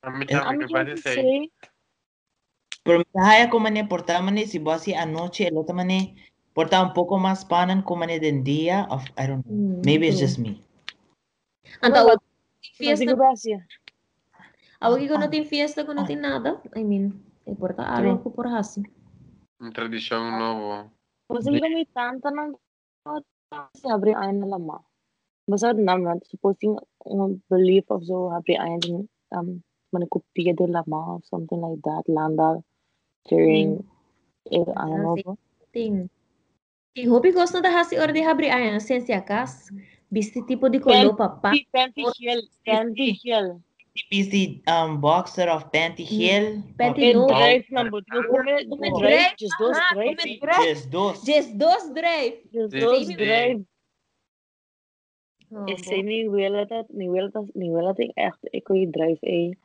A 0.04 0.12
mí 0.12 0.26
también 0.26 0.58
me 0.58 0.68
parece. 0.68 1.14
Say... 1.14 1.52
Pero 2.84 3.00
me 3.14 3.24
haya 3.24 3.50
como 3.50 3.70
ne 3.70 3.86
portámane, 3.86 4.46
si 4.46 4.60
vos 4.60 4.76
así 4.76 4.94
anoche, 4.94 5.48
el 5.48 5.58
otro 5.58 5.74
mané 5.74 6.16
porta 6.54 6.84
un 6.84 6.94
poco 6.94 7.18
más 7.18 7.46
panan 7.46 7.82
como 7.82 8.06
ne 8.06 8.20
del 8.20 8.44
día, 8.44 8.86
of, 8.90 9.04
I 9.18 9.28
don't 9.28 9.46
know, 9.46 9.82
maybe 9.86 10.08
it's 10.10 10.20
just 10.20 10.38
me. 10.38 10.62
Anta, 11.82 12.06
well, 12.06 12.20
fiesta. 12.76 13.16
Gracias. 13.16 13.66
Algo 14.82 14.98
que 14.98 15.08
no 15.08 15.30
tiene 15.30 15.46
fiesta, 15.46 15.86
que 15.86 15.94
no 15.94 16.06
tiene 16.06 16.24
nada, 16.24 16.62
I 16.76 16.84
mean, 16.84 17.24
importa 17.46 17.84
algo 17.84 18.22
que 18.22 18.30
por 18.30 18.48
así. 18.48 18.84
Tradición 19.74 20.38
nuevo. 20.38 20.92
Pues 21.28 21.46
yo 21.46 21.54
me 21.54 21.86
tanta 21.94 22.30
no 22.32 22.60
se 23.74 23.90
abre 23.90 24.14
a 24.14 24.30
la 24.34 24.58
mano. 24.58 24.86
بصراحة 25.48 25.78
نعمل 25.78 26.20
supporting 26.24 26.80
belief 27.50 27.86
of 27.88 28.04
zo 28.04 28.32
heb 28.32 28.46
je 28.46 28.58
eigen 28.58 29.10
um, 29.30 29.64
mijn 29.90 30.08
kopie 30.08 30.54
de 30.54 30.68
lama 30.68 31.14
of 31.14 31.26
something 31.26 31.66
like 31.66 31.82
that 31.82 32.08
lambda 32.08 32.64
during 33.22 33.86
mm. 34.50 34.72
ano 34.74 35.38
thing. 35.72 36.10
E 36.94 37.08
hobi 37.08 37.32
gosto 37.32 37.60
na 37.60 37.70
hasi 37.70 37.96
si 37.96 38.12
de 38.14 38.24
habri 38.24 38.50
ayan 38.50 38.80
sense 38.80 39.14
akas 39.14 39.72
bisi 40.14 40.46
tipo 40.46 40.70
de 40.70 40.80
colo 40.80 41.14
papa. 41.14 41.52
panty 41.72 42.06
heel 42.20 42.42
panty 42.64 43.18
heel. 43.24 43.62
Busy 44.10 44.62
um 44.68 45.02
boxer 45.02 45.50
of 45.50 45.70
panty 45.72 46.06
hmm. 46.06 46.18
heel. 46.18 46.46
Panty 46.78 47.14
no 47.14 47.28
drive 47.28 47.66
number 47.70 48.02
two. 48.02 48.22
Ah, 48.22 48.62
you 48.62 48.74
ah, 48.74 48.78
come 48.82 49.02
drive. 49.02 49.38
just 49.38 49.58
dos 49.60 49.78
drive. 49.94 50.18
just 50.66 50.90
dos 50.90 51.16
just 51.26 51.58
dos 51.58 51.84
drive. 51.94 52.36
Just 52.54 52.74
dos 52.74 53.08
drive. 53.10 53.62
Esse 55.68 56.02
mi 56.04 56.24
abuela 56.24 57.94
tem 57.94 58.12
echt, 58.14 58.38
ik 58.42 58.68
wil 58.68 58.92
drive 58.92 59.20
eh, 59.22 59.58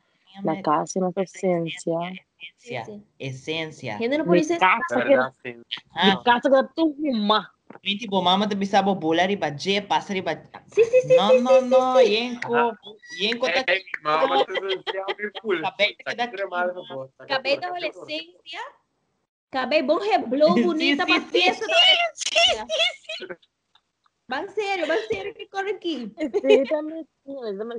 na 0.43 0.61
casa, 0.61 0.99
na 0.99 1.11
essência. 1.15 2.25
Esencia. 2.39 3.01
Esencia. 3.17 3.97
Hindi 3.97 4.17
na 4.17 4.23
po 4.23 4.31
Mi 4.31 4.39
isa. 4.39 4.57
casa 4.57 5.03
que, 5.03 6.23
casa 6.23 6.69
tu 6.75 6.95
uma. 6.99 7.51
Minti 7.83 8.07
bo 8.07 8.21
mama 8.21 8.47
te 8.47 8.55
bisabo 8.55 8.95
bola 8.95 9.25
riba 9.25 9.51
je 9.51 9.81
passa 9.81 10.13
riba. 10.13 10.41
Si, 10.67 10.83
si, 10.83 11.01
si, 11.01 11.15
No, 11.15 11.29
si, 11.29 11.41
no, 11.41 11.49
si, 11.49 11.59
si, 11.59 11.69
no, 11.69 11.97
si. 11.97 12.13
yenko. 12.13 12.77
Yenko 13.19 13.45
ta 13.47 13.63
Ei, 13.67 13.83
mama, 14.01 14.45
tudo 14.45 14.67
é 14.71 15.41
full. 15.41 15.65
Acabei 15.65 15.95
Tá. 15.97 16.15
Tá 16.15 16.15
da 16.15 16.27
tá 17.61 17.67
adolescência. 17.67 18.63
Acabei 19.51 19.81
bom 19.83 19.99
reblou 19.99 20.53
bonita 20.63 21.05
sim, 21.05 21.11
pra 21.11 21.21
festa 21.21 21.67
da 21.67 21.73
adolescência. 21.73 22.67
Masih 24.29 24.61
ada, 24.77 24.85
masih 24.85 25.17
ada 25.25 25.31
kita 25.33 25.53
orang 25.57 25.81
ki. 25.81 25.95
Kita 26.13 26.77
mana, 26.85 27.01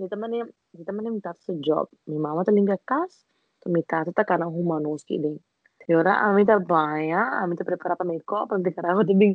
kita 0.03 0.17
mana, 0.19 0.37
kita 0.75 0.91
mana 0.91 1.09
minta 1.15 1.31
sejob. 1.47 1.87
Mi 2.11 2.19
mama 2.19 2.43
tu 2.43 2.51
lingkar 2.51 2.83
kas, 2.83 3.23
to 3.63 3.71
minta 3.71 4.03
tu 4.03 4.11
tak 4.11 4.27
kana 4.27 4.51
humanus 4.51 5.07
ki 5.07 5.23
ding. 5.23 5.39
Tiada, 5.79 6.27
kami 6.27 6.43
ah, 6.51 6.59
baya, 6.59 6.67
banyak, 6.67 7.29
kami 7.39 7.53
ah, 7.55 7.57
tu 7.57 7.63
prepare 7.63 7.95
apa 7.95 8.03
mereka, 8.03 8.37
apa 8.51 8.59
yang 8.59 8.67
kita 8.67 8.83
rasa 8.83 9.03
tu 9.07 9.15
ding. 9.15 9.35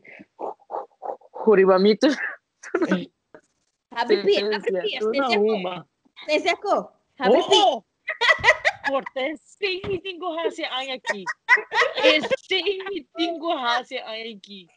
Huri 1.39 1.63
bami 1.63 1.95
tu. 1.95 2.11
Habis 3.95 4.19
pi, 4.27 4.33
habis 4.43 4.67
pi, 4.67 4.99
aku. 6.51 6.75
Habis 7.15 7.45
pi. 7.47 7.63
Porque 8.85 9.37
sim, 9.37 9.81
tenho 10.03 10.35
razão 10.35 10.65
aqui. 10.93 11.23
Sim, 12.45 13.07
tenho 13.17 13.55
razão 13.55 13.97
aqui. 14.03 14.67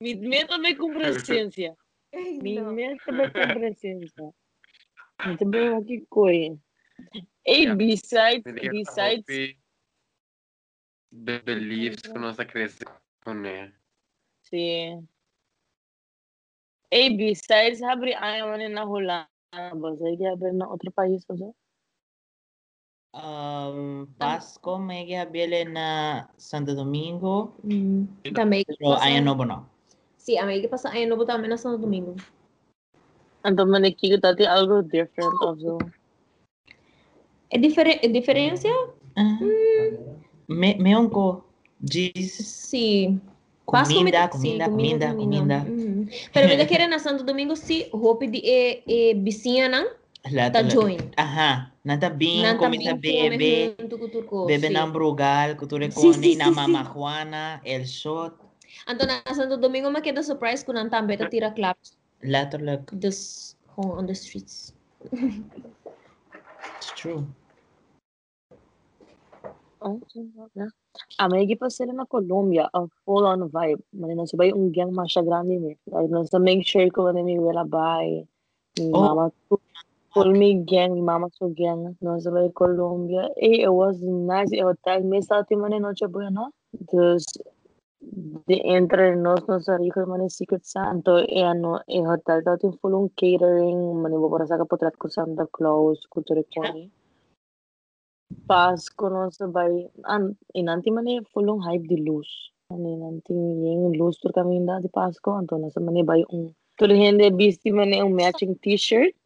Mis 0.00 0.18
miedos 0.18 0.58
me 0.60 0.76
cumplen 0.76 1.20
ciencia. 1.20 1.76
Mis 2.12 2.62
miedos 2.62 2.98
me 3.06 3.32
cumplen 3.32 3.76
ciencia. 3.76 4.32
No 5.24 5.36
te 5.36 5.44
preocupes 5.44 5.82
aquí, 5.82 6.06
coño. 6.08 6.60
Hey, 7.44 7.66
besides, 7.74 8.44
besides. 8.44 9.24
The 11.10 11.38
beliefs 11.44 12.02
que 12.02 12.12
uno 12.12 12.32
se 12.32 12.46
crece 12.46 12.84
con 13.24 13.44
él. 13.44 13.74
Sí. 14.42 14.94
Hey, 16.90 17.16
besides 17.16 17.82
habría 17.82 18.38
Iron 18.38 18.60
en 18.60 18.74
la 18.74 18.84
Holanda, 18.84 19.28
¿vos 19.74 20.00
hay 20.02 20.16
que 20.16 20.26
abrir 20.26 20.54
en 20.54 20.62
otro 20.62 20.90
país 20.92 21.24
o 21.28 21.36
sea? 21.36 21.50
Um, 23.14 24.06
Pasco, 24.14 24.78
Mega, 24.78 25.24
Bielena, 25.24 26.30
Santo 26.36 26.74
Domingo. 26.74 27.56
Também. 28.34 28.64
Pero 28.64 28.94
aí 29.00 29.20
não, 29.20 29.34
não. 29.34 29.77
No. 30.36 30.44
Sim, 30.44 30.56
a 30.56 30.60
que 30.60 30.68
passa 30.68 30.88
aí 30.90 31.06
no 31.06 31.24
também 31.24 31.48
na 31.48 31.56
Santo 31.56 31.78
Domingo. 31.78 32.16
Anto 33.44 33.64
man 33.66 33.82
nakikita 33.82 34.36
ti 34.36 34.44
algo 34.44 34.82
different 34.82 35.32
also. 35.40 35.78
É 37.50 37.56
diferente, 37.56 38.04
é 38.04 38.08
diferença? 38.08 38.68
Ah, 39.16 39.38
me, 40.48 40.74
meron 40.76 41.08
ko, 41.08 41.44
G's, 41.80 42.44
Sim. 42.44 43.20
Pasko 43.64 43.94
Comida, 43.94 44.24
me- 44.24 44.28
comida, 44.28 44.64
sim, 44.64 44.70
comida, 44.70 45.14
comida. 45.14 45.58
Mhm. 45.64 46.08
Pero 46.32 46.48
me 46.48 46.66
querer 46.66 46.88
na 46.88 46.98
Santo 46.98 47.24
Domingo 47.24 47.56
si 47.56 47.88
hope 47.92 48.26
di 48.26 48.40
e 48.40 48.82
e 48.88 49.14
vizinha 49.14 49.68
nang 49.68 49.88
lahat 50.24 50.52
ta 50.52 50.60
ulit. 50.64 50.72
join. 50.72 51.00
Aha, 51.16 51.72
natabing 51.84 52.42
Nang 52.48 52.56
kami 52.56 52.80
sa 52.80 52.96
bebe, 52.96 53.76
bebe 54.48 54.68
ng 54.72 54.88
brugal, 54.92 55.56
kuture 55.56 55.92
ko 55.92 56.00
Si, 56.00 56.16
si, 56.16 56.20
ni 56.20 56.28
si, 56.32 56.38
na 56.40 56.48
si. 56.48 56.56
Mama 56.56 56.80
Juana, 56.84 57.60
El 57.60 57.84
Shot, 57.84 58.40
Anto 58.86 59.04
na 59.06 59.22
Santo 59.32 59.56
Domingo 59.56 59.90
makita 59.90 60.24
surprise 60.24 60.64
ko 60.64 60.72
nang 60.72 60.90
tambe 60.90 61.18
ta 61.18 61.28
tira 61.28 61.50
claps 61.50 61.98
lahat 62.24 62.58
ulit. 62.58 62.82
this 62.98 63.54
on 63.78 64.06
the 64.06 64.14
streets. 64.14 64.72
It's 66.78 66.90
true. 66.98 67.26
Oh, 69.78 70.02
na. 70.58 70.66
Ah, 71.22 71.30
may 71.30 71.46
pa 71.54 71.70
sila 71.70 71.94
na 71.94 72.02
Colombia, 72.10 72.66
a 72.74 72.90
full-on 73.06 73.46
vibe. 73.46 73.78
Manina 73.94 74.26
sabay 74.26 74.50
yung 74.50 74.74
gang 74.74 74.90
masya 74.90 75.22
grande 75.22 75.54
ni. 75.54 75.78
Like, 75.86 76.10
nasa 76.10 76.42
make 76.42 76.66
sure 76.66 76.90
ko 76.90 77.06
na 77.14 77.22
may 77.22 77.38
wala 77.38 77.62
bay. 77.62 78.26
Mi 78.78 78.90
Oh. 78.90 79.06
mama 79.06 79.30
ko. 79.46 79.62
Full 80.14 80.34
me 80.34 80.58
gang, 80.66 80.98
mi 80.98 81.02
mama 81.02 81.30
so 81.38 81.54
gang. 81.54 81.94
No 82.02 82.18
sabay 82.18 82.50
Colombia. 82.50 83.30
Eh, 83.38 83.62
it 83.62 83.70
was 83.70 84.02
nice. 84.02 84.50
Eh, 84.50 84.66
hotel. 84.66 85.06
May 85.06 85.22
sa 85.22 85.46
atin 85.46 85.62
man 85.62 85.78
noche 85.78 86.10
buena. 86.10 86.50
Just, 86.90 87.38
de 88.00 88.56
entre 88.76 89.16
nos 89.16 89.46
no 89.48 89.60
sa 89.60 89.76
rico 89.76 90.06
man 90.06 90.30
Secret 90.30 90.64
Santo. 90.64 91.18
Eh, 91.18 91.42
ano, 91.42 91.80
eh, 91.86 92.02
hotel 92.06 92.42
daw 92.42 92.56
full 92.80 92.94
on 92.94 93.08
catering. 93.16 94.02
Manibo 94.02 94.30
para 94.30 94.46
sa 94.46 94.56
kapotrat 94.56 94.96
ko 94.96 95.08
Santa 95.08 95.46
Claus. 95.50 96.06
Kulture 96.08 96.44
ko 96.46 96.62
ni. 96.72 96.90
Pasko 98.46 99.08
no 99.10 99.30
sabay 99.30 99.88
an 100.04 100.36
inanti 100.54 100.90
man 100.92 101.08
eh 101.08 101.20
fulong 101.32 101.60
hype 101.64 101.86
di 101.88 101.96
luz. 102.06 102.28
Ano 102.70 102.86
inanti 102.86 103.32
yung 103.32 103.96
luz 103.96 104.20
tur 104.20 104.32
kami 104.32 104.64
da 104.66 104.80
di 104.80 104.88
Pasko 104.88 105.32
anto 105.32 105.56
nasa 105.56 105.80
man 105.80 105.96
eh 105.96 106.04
bay 106.04 106.22
yung 106.28 106.54
tur 106.78 106.88
hindi 106.92 107.30
bisti 107.32 107.72
man 107.72 107.92
yung 107.92 108.14
matching 108.14 108.54
t-shirt. 108.62 109.16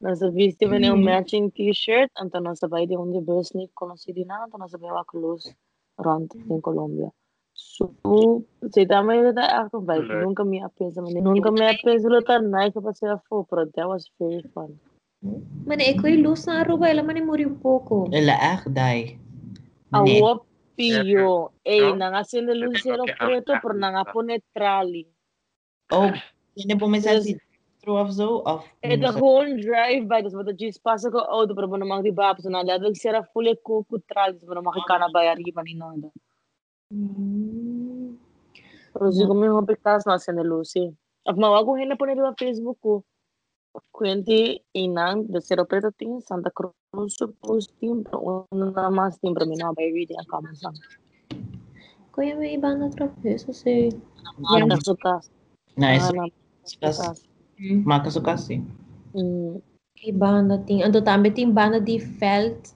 Nasa 0.00 0.30
bisti 0.32 0.64
man 0.68 0.84
yung 0.84 1.00
Mm. 1.00 1.08
matching 1.08 1.46
t-shirt 1.50 2.08
anto 2.20 2.38
nasa 2.40 2.68
bay 2.68 2.86
di 2.86 2.94
yung 2.94 3.12
di 3.12 3.20
Bosniak 3.20 3.72
conocido 3.74 4.22
na 4.24 4.44
anto 4.44 4.56
nasa 4.56 4.78
bay 4.78 4.92
wak 4.92 5.12
luz 5.16 5.48
around 5.98 6.32
in 6.48 6.60
Colombia. 6.60 7.08
So, 7.60 7.92
tama 8.88 9.20
yung 9.20 9.36
ta 9.36 9.68
ako 9.68 9.84
vibe. 9.84 10.08
Correct. 10.08 10.22
Nung 10.24 10.36
kami 10.36 10.56
apel 10.64 10.88
sa 10.96 11.04
man. 11.04 11.12
Nung 11.20 11.44
kami 11.44 11.60
apel 11.68 11.96
sa 12.00 12.08
lutan, 12.08 12.48
nice 12.48 12.72
pa 12.72 12.92
sila 12.96 13.20
fo, 13.28 13.44
pero 13.44 13.68
that 13.76 13.84
was 13.84 14.08
very 14.16 14.40
fun. 14.56 14.80
Mane 15.68 15.84
e 15.84 15.92
ko'y 16.00 16.16
luz 16.24 16.48
na 16.48 16.64
aruba, 16.64 16.88
ela 16.88 17.04
mane 17.04 17.20
muri 17.20 17.44
un 17.44 17.60
poco. 17.60 18.08
Laak, 18.08 18.64
day. 18.72 19.20
Mani, 19.92 20.16
Awo 20.24 20.48
piyo. 20.72 21.52
Eh, 21.60 21.92
No? 21.92 22.00
nanga 22.00 22.24
siniluzero 22.24 23.04
Okay, 23.04 23.12
ang- 23.12 23.44
preto, 23.44 23.52
pero 23.60 23.74
nanga 23.76 24.08
po 24.08 24.24
neutrali. 24.24 25.04
oh, 25.92 26.08
yun 26.56 26.78
po 26.80 26.88
may 26.88 27.04
sa 27.04 27.20
si 27.20 27.36
True 27.84 27.96
of 27.96 28.12
Zo, 28.12 28.44
of, 28.44 28.64
Eh, 28.84 28.96
the 28.96 29.08
whole 29.12 29.48
drive 29.56 30.04
by, 30.08 30.20
tapos 30.20 30.36
mata 30.36 30.52
G's 30.52 30.76
pasa 30.76 31.08
ko, 31.08 31.16
oh, 31.20 31.48
pero 31.48 31.64
mo 31.68 31.76
namang 31.80 32.04
di 32.04 32.12
ba, 32.12 32.32
tapos 32.36 32.44
na 32.48 32.60
ladag 32.64 32.92
sira 32.96 33.24
fully 33.32 33.56
kuku 33.60 34.00
trali, 34.04 34.36
tapos 34.36 34.48
mo 34.52 34.54
namang 34.60 34.76
kikana 34.80 35.08
bayari 35.12 35.44
Hum. 36.92 38.18
Inclusive, 38.94 39.34
me 39.34 39.48
rompitas 39.48 40.04
nossa, 40.04 40.32
né, 40.32 40.42
Lucy? 40.42 40.92
Mas 41.26 41.38
algo 41.38 41.74
ainda 41.74 41.96
por 41.96 42.08
ele 42.08 42.20
no 42.20 42.34
Facebook. 42.36 43.04
Quindi, 43.92 44.60
in 44.74 44.94
de 45.28 45.40
ser 45.40 45.64
preto 45.66 45.92
tem 45.92 46.20
Santa 46.20 46.50
Cruz, 46.50 46.74
supus 47.08 47.68
timbro, 47.78 48.48
una 48.50 48.90
más 48.90 49.20
timbro, 49.20 49.46
mi 49.46 49.54
no, 49.56 49.72
baby, 49.74 50.06
de 50.06 50.16
acá, 50.18 50.40
mas 50.42 50.60
não. 50.62 50.72
Kuya, 52.10 52.34
may 52.34 52.54
iba 52.54 52.74
na 52.74 52.90
tropeso 52.90 53.52
si... 53.52 53.94
Makasukas. 54.38 55.30
Ano? 55.78 55.86
Nice. 55.86 56.10
Sukas. 56.64 56.98
Makasukas, 57.86 58.48
hmm. 58.48 58.54
eh. 58.54 58.60
Mm. 59.14 59.62
Iba 60.02 60.42
na 60.42 60.58
ting... 60.58 60.82
Ano, 60.82 60.98
tambe 61.00 61.30
ting 61.30 61.54
ba 61.54 61.70
na 61.70 61.78
felt 62.18 62.74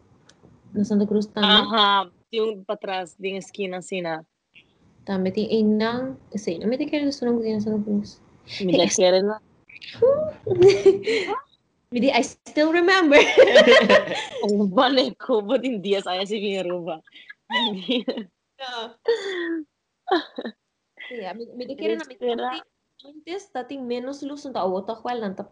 na 0.72 0.84
Santa 0.84 1.06
Cruz 1.06 1.26
tama? 1.26 1.66
Aha. 1.66 1.66
Uh 1.66 2.06
-huh. 2.06 2.23
patras, 2.66 3.16
din 3.18 3.37
esquina, 3.37 3.78
assim, 3.78 4.03
na. 4.03 4.24
Tá, 5.05 5.18
mas 5.18 5.32
tem 5.32 5.53
inang, 5.53 6.16
assim, 6.35 6.59
não 6.59 6.68
me 6.68 6.78
no. 6.78 8.20
Me. 8.61 8.72
Midi, 11.95 12.11
I 12.11 12.22
still 12.26 12.74
remember. 12.74 13.22
Ang 14.43 14.66
balik 14.74 15.14
ko, 15.22 15.39
ba't 15.47 15.62
hindi 15.62 15.95
asaya 15.95 16.26
si 16.26 16.43
Minerva? 16.43 16.99
Hindi. 17.47 18.03
Midi, 21.55 21.78
kere 21.78 21.95
na, 21.95 22.03
menos 23.78 24.26
luz, 24.26 24.43
não 24.43 24.53
tá, 24.53 24.64
o 24.66 24.82
qual 24.82 25.20
não 25.22 25.35
tá. 25.35 25.47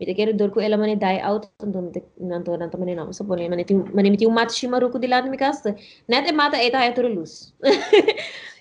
Kaya 0.00 0.32
dor 0.32 0.50
ela 0.60 0.76
mani 0.76 0.96
die 0.96 1.20
out, 1.22 1.46
tandun 1.58 1.92
nanto 2.18 2.56
nanto 2.58 2.78
mani 2.78 2.94
naman 2.94 3.14
sa 3.14 3.24
pone 3.24 3.48
mani 3.48 3.64
ting 3.64 3.94
mani 3.94 4.10
miti 4.10 4.26
mat 4.26 4.50
shimaru 4.50 4.90
ko 4.90 4.98
dilado 4.98 5.30
mi 5.30 5.36
kasta. 5.36 5.76
Net 6.08 6.28
e 6.28 6.32
mata 6.32 6.56
eta 6.58 6.78
ay 6.78 6.94
turo 6.94 7.08
luz. 7.08 7.52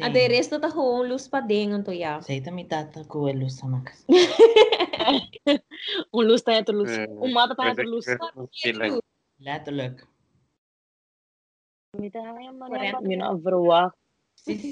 Ate 0.05 0.27
resto 0.29 0.59
ta 0.61 0.69
ho 0.69 1.03
luz 1.03 1.27
pa 1.27 1.41
ding 1.41 1.73
anto 1.73 1.91
ya. 1.91 2.21
Sa 2.21 2.33
ito 2.33 2.51
may 2.51 2.65
tata 2.65 3.03
ko 3.05 3.27
elo 3.27 3.49
sa 3.49 3.67
makas. 3.67 4.05
Un 6.15 6.25
luz 6.25 6.43
tayo 6.45 6.63
to 6.63 6.73
luz. 6.73 6.89
Eh, 6.89 7.07
Un 7.09 7.33
mata 7.33 7.55
tayo 7.57 7.75
to 7.75 7.83
luz. 7.83 8.05
Feeling. 8.61 9.01
Lahat 9.41 9.67
ulit. 9.67 10.05
Mita 11.93 12.25
nga 12.25 12.33
man 12.33 12.69
Correct. 12.73 12.93
yan. 12.93 13.03
Mina 13.05 13.25
averwak. 13.29 13.93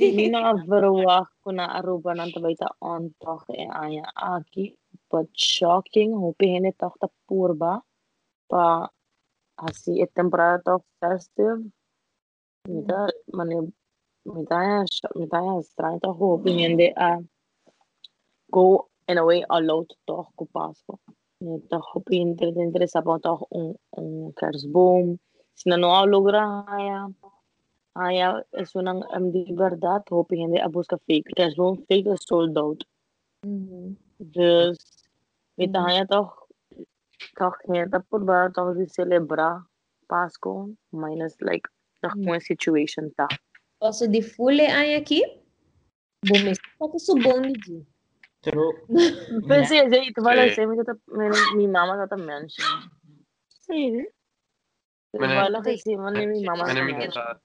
Mina 0.01 0.57
averwak 0.57 1.29
ko 1.45 1.53
na 1.53 1.69
aruba 1.77 2.17
ng 2.17 2.33
tabay 2.33 2.57
ta 2.57 2.73
on 2.81 3.13
tok 3.21 3.45
e 3.53 3.69
aya 3.69 4.09
aki. 4.13 4.73
but 5.11 5.27
shocking 5.35 6.11
hoping 6.23 6.65
tak 6.81 6.93
ta 7.01 7.07
purba 7.27 7.73
pa 8.49 8.65
así 9.67 10.01
es 10.03 10.11
temporada 10.19 10.71
met 10.77 10.85
festive 10.99 11.59
mira 12.67 13.01
mane 13.37 13.57
is 14.83 15.01
mira 15.19 15.39
extraño 15.61 15.99
to 16.03 16.11
hoping 16.21 16.77
de 16.79 16.87
a 17.07 17.09
go 18.55 18.65
in 19.09 19.17
a 19.21 19.23
way 19.29 19.39
allowed 19.55 19.89
to 20.07 20.15
kupasko 20.37 20.93
toch 21.69 22.03
de 22.05 22.61
interesse 22.67 23.01
pa 23.03 23.17
toch 23.19 23.47
un 23.51 23.75
un 23.97 24.33
kersboom. 24.33 25.17
Si 25.53 25.69
na 25.69 25.77
no 25.77 26.05
logra 26.05 26.65
ya 26.87 27.09
Aya 27.93 28.45
es 28.53 28.73
una 28.75 28.93
de 28.93 29.45
verdad 29.53 30.03
hoping 30.09 30.51
de 30.51 30.61
a 30.61 30.69
busca 30.69 30.97
fake 30.97 31.33
kerstboom 31.35 31.85
fake 31.87 32.15
sold 32.17 32.57
out. 32.57 32.83
Mm-hmm. 33.45 33.95
Dus 34.17 35.00
Então, 35.61 35.87
eu 35.89 36.07
tô 36.07 36.41
toch 37.37 37.57
geen 37.67 37.89
tapurba 37.89 38.49
toch 38.51 38.75
di 38.77 38.87
celebra 38.89 39.63
Pasko 40.07 40.73
minus 40.91 41.35
like 41.41 41.69
toch 42.01 42.15
mo 42.17 42.39
situation 42.39 43.11
ta. 43.15 43.27
Posso 43.79 44.07
di 44.07 44.21
fule 44.21 44.65
ai 44.65 44.95
aqui? 44.95 45.21
Bom, 46.25 46.39
mas 46.45 46.57
tá 46.57 46.99
subom 46.99 47.41
de. 47.53 47.85
True. 48.41 48.73
Pensei 49.47 49.81
aí, 49.81 50.11
tu 50.13 50.23
vai 50.23 50.35
lá 50.35 50.49
sempre 50.53 50.77
que 50.77 50.83
tá 50.83 50.95
minha 51.53 51.69
mama 51.69 51.95
tá 51.97 52.07
também. 52.07 52.47
Sim. 53.49 54.03
Tu 55.13 55.19
vai 55.19 55.49
lá 55.49 55.61
que 55.61 55.77
sim, 55.77 55.95
minha 55.95 56.09
mama. 56.09 56.25
Minha 56.25 56.55
mãe 56.55 56.55
tá, 56.55 56.73
minha 56.73 56.97
mãe 56.97 57.09
tá. 57.09 57.39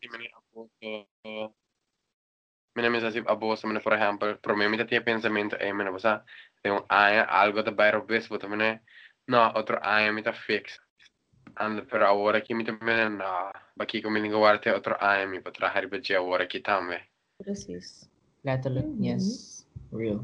mina 2.77 2.91
minns 2.91 3.05
att 3.05 3.41
båda 3.41 3.67
mina 3.69 3.81
förra 3.81 3.97
hämpar, 3.97 4.35
problemet 4.35 4.71
mitt 4.71 4.81
att 4.81 4.93
jag 4.93 5.05
pensar 5.05 5.31
min 5.31 5.51
är 5.61 5.73
mina 5.73 5.93
på 5.93 5.99
så 5.99 6.21
algo 7.29 7.59
att 7.59 7.77
bära 7.77 7.97
upp 7.97 8.11
visst, 8.11 8.31
men 8.49 8.79
no, 9.27 9.53
otro 9.55 9.79
aja 9.83 10.13
mitt 10.13 10.27
att 10.27 10.37
fixa. 10.37 10.83
And 11.55 11.89
per 11.89 12.01
ahora 12.01 12.41
que 12.41 12.55
mi 12.55 12.65
también 12.65 13.19
na 13.19 13.53
baki 13.77 14.03
con 14.03 14.13
mi 14.13 14.21
lengua 14.21 14.61
otro 14.77 14.97
año 15.01 15.29
mi 15.29 15.41
para 15.41 15.53
trabajar 15.53 15.89
y 16.11 16.15
ahora 16.15 16.45
aquí 16.45 16.61
también. 16.61 17.01
Precis. 17.39 18.11
Laterally, 18.43 18.83
mm 18.83 18.99
-hmm. 18.99 19.05
yes, 19.05 19.67
real. 19.93 20.21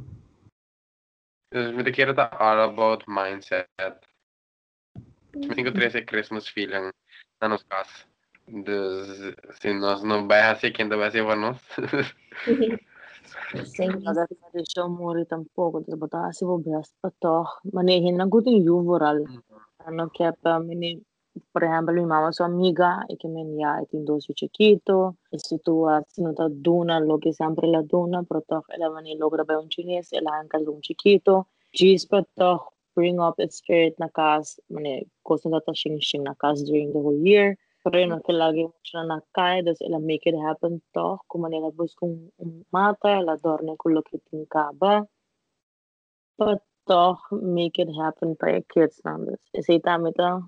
Entonces 1.50 1.74
me 1.74 1.92
quiero 1.92 2.10
estar 2.10 2.36
all 2.38 2.60
about 2.60 3.06
mindset. 3.06 3.68
Mm 3.74 5.42
-hmm. 5.42 5.48
Me 5.48 5.54
tengo 5.54 5.72
13 5.72 6.04
Christmas 6.04 6.50
feeling 6.50 6.92
na 7.40 7.48
nos 7.48 7.64
casa. 7.64 8.11
Dus 8.52 9.34
se 9.60 9.72
nós 9.72 10.02
não 10.02 10.28
vai 10.28 10.54
ser 10.56 10.72
quem 10.72 10.86
vai 10.86 11.10
ser 11.10 11.24
para 11.24 11.36
nós. 11.36 11.58
Sim. 13.64 13.86
Nada 14.02 14.26
de 14.26 14.34
tradição 14.36 14.90
mori 14.92 15.24
tampoco, 15.24 15.80
de 15.80 15.96
botar 15.96 16.26
assim 16.26 16.44
vou 16.44 16.58
best 16.58 16.92
pa 17.00 17.10
toch. 17.18 17.48
Mane 17.72 18.00
hinan 18.00 18.28
ko 18.28 18.42
ting 18.42 18.62
you 18.62 18.82
voral. 18.82 19.24
Ano 19.86 20.10
kaya 20.10 20.32
pa 20.42 20.58
mini 20.60 21.00
por 21.50 21.64
ejemplo, 21.64 21.94
mi 21.94 22.04
mamá 22.04 22.30
su 22.30 22.44
amiga 22.44 23.06
e 23.08 23.16
che 23.16 23.26
me 23.26 23.42
ya 23.56 23.80
e 23.80 23.86
tin 23.86 24.04
dosu 24.04 24.34
chiquito 24.34 25.16
e 25.30 25.38
si 25.38 25.58
tu 25.64 25.86
sino 26.06 26.34
ta 26.34 26.46
duna 26.50 27.00
lo 27.00 27.16
que 27.18 27.32
siempre 27.32 27.66
la 27.68 27.80
duna 27.80 28.22
toch 28.46 28.66
ela 28.68 28.90
mani 28.90 29.16
logra 29.16 29.42
ba 29.44 29.58
un 29.58 29.70
chinese 29.70 30.14
ela 30.14 30.32
anka 30.32 30.58
un 30.58 30.82
chiquito 30.82 31.46
Gis 31.72 32.04
pa 32.04 32.22
toch 32.36 32.74
bring 32.94 33.18
up 33.18 33.40
its 33.40 33.56
spirit 33.56 33.98
na 33.98 34.08
kas 34.08 34.60
mane 34.68 35.06
kosa 35.22 35.48
na 35.48 35.60
ta 35.60 35.72
shing 35.72 35.98
shing 36.00 36.22
na 36.22 36.34
kas 36.34 36.62
during 36.64 36.92
the 36.92 36.98
whole 36.98 37.18
year 37.24 37.56
Corona 37.82 38.22
kailangan 38.22 38.70
mo 38.70 38.78
siya 38.86 39.02
na 39.10 39.18
kaya 39.34 39.58
das 39.66 39.82
ila 39.82 39.98
make 39.98 40.22
it 40.30 40.38
happen 40.38 40.78
to 40.94 41.18
kung 41.28 41.42
manila 41.42 41.68
bus 41.74 41.92
kung 41.98 42.30
mata 42.70 43.10
ila 43.18 43.34
dorne 43.42 43.74
kung 43.74 43.94
lokitin 43.98 44.46
ka 44.46 44.70
ba 44.80 45.02
but 46.38 46.62
to 46.86 47.18
make 47.42 47.78
it 47.82 47.90
happen 48.00 48.38
to 48.38 48.46
your 48.54 48.62
kids 48.70 49.02
numbers 49.06 49.42
isi 49.58 49.82
ta 49.82 49.98
mita 49.98 50.46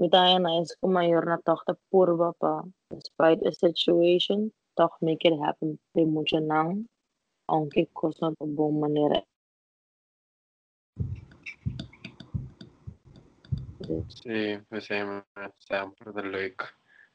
mita 0.00 0.20
yan 0.30 0.44
na 0.44 0.60
is 0.60 0.76
kumayor 0.84 1.24
na 1.24 1.40
to 1.46 1.56
ta 1.66 1.74
purba 1.88 2.36
pa 2.36 2.60
despite 2.92 3.40
a 3.48 3.52
situation 3.64 4.52
to 4.76 4.84
make 5.00 5.24
it 5.24 5.36
happen 5.44 5.80
pe 5.96 6.04
mucha 6.04 6.40
nang 6.44 6.84
aunque 7.48 7.88
cosa 7.96 8.36
bom 8.36 8.74
manera 8.84 9.20
Sí, 14.08 14.58
pues 14.68 14.84
sí, 14.84 14.94
está 15.58 15.84
un 15.84 15.94
poco 15.94 16.20
lógico. 16.22 16.66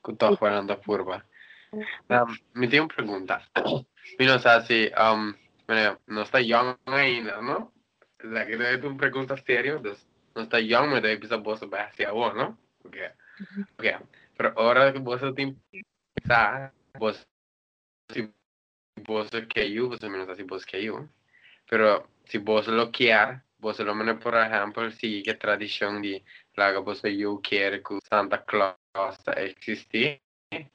Estaba 0.07 0.35
jugando 0.35 0.73
a 0.73 0.81
curva. 0.81 1.25
Um, 1.71 2.35
me 2.53 2.67
tengo 2.67 2.85
una 2.85 2.95
pregunta. 2.95 3.41
Mira, 4.19 4.35
o 4.35 4.39
sea, 4.39 4.61
si, 4.61 4.89
um, 4.97 5.33
mira, 5.67 5.99
no 6.07 6.23
está 6.23 6.41
Young 6.41 6.75
ahí, 6.85 7.21
¿no? 7.21 7.71
La 8.21 8.45
que 8.47 8.57
te 8.57 8.87
una 8.87 8.97
pregunta 8.97 9.37
seria, 9.37 9.73
entonces, 9.73 10.07
no 10.35 10.41
está 10.41 10.59
Young, 10.59 10.89
me 10.89 11.01
debe 11.01 11.17
pensar 11.17 11.41
vos 11.41 11.59
pues, 11.59 11.81
hacia 11.81 12.11
vos, 12.11 12.33
¿no? 12.35 12.57
Porque, 12.81 13.11
okay. 13.73 13.91
okay. 13.93 14.07
pero 14.35 14.53
ahora 14.57 14.91
que 14.91 14.99
vos 14.99 15.21
te 15.21 15.55
pensás, 16.15 16.73
vos, 16.97 17.27
si 18.11 18.33
vos 19.05 19.29
que 19.53 19.71
yo, 19.71 19.89
pues 19.89 20.01
menos 20.01 20.27
así 20.29 20.43
vos 20.43 20.65
que 20.65 20.83
yo, 20.83 21.07
pero 21.69 22.09
si 22.25 22.39
vos 22.39 22.67
lo 22.67 22.91
quieres, 22.91 23.41
Bosse 23.59 23.83
l'omene 23.83 24.15
sì 24.91 25.19
che 25.21 25.35
tradizione 25.35 25.99
di 25.99 26.23
laga 26.53 26.81
bosse 26.81 27.09
io 27.09 27.39
Santa 27.99 28.41
Claus 28.45 29.17
esiste 29.35 30.21
mm. 30.53 30.69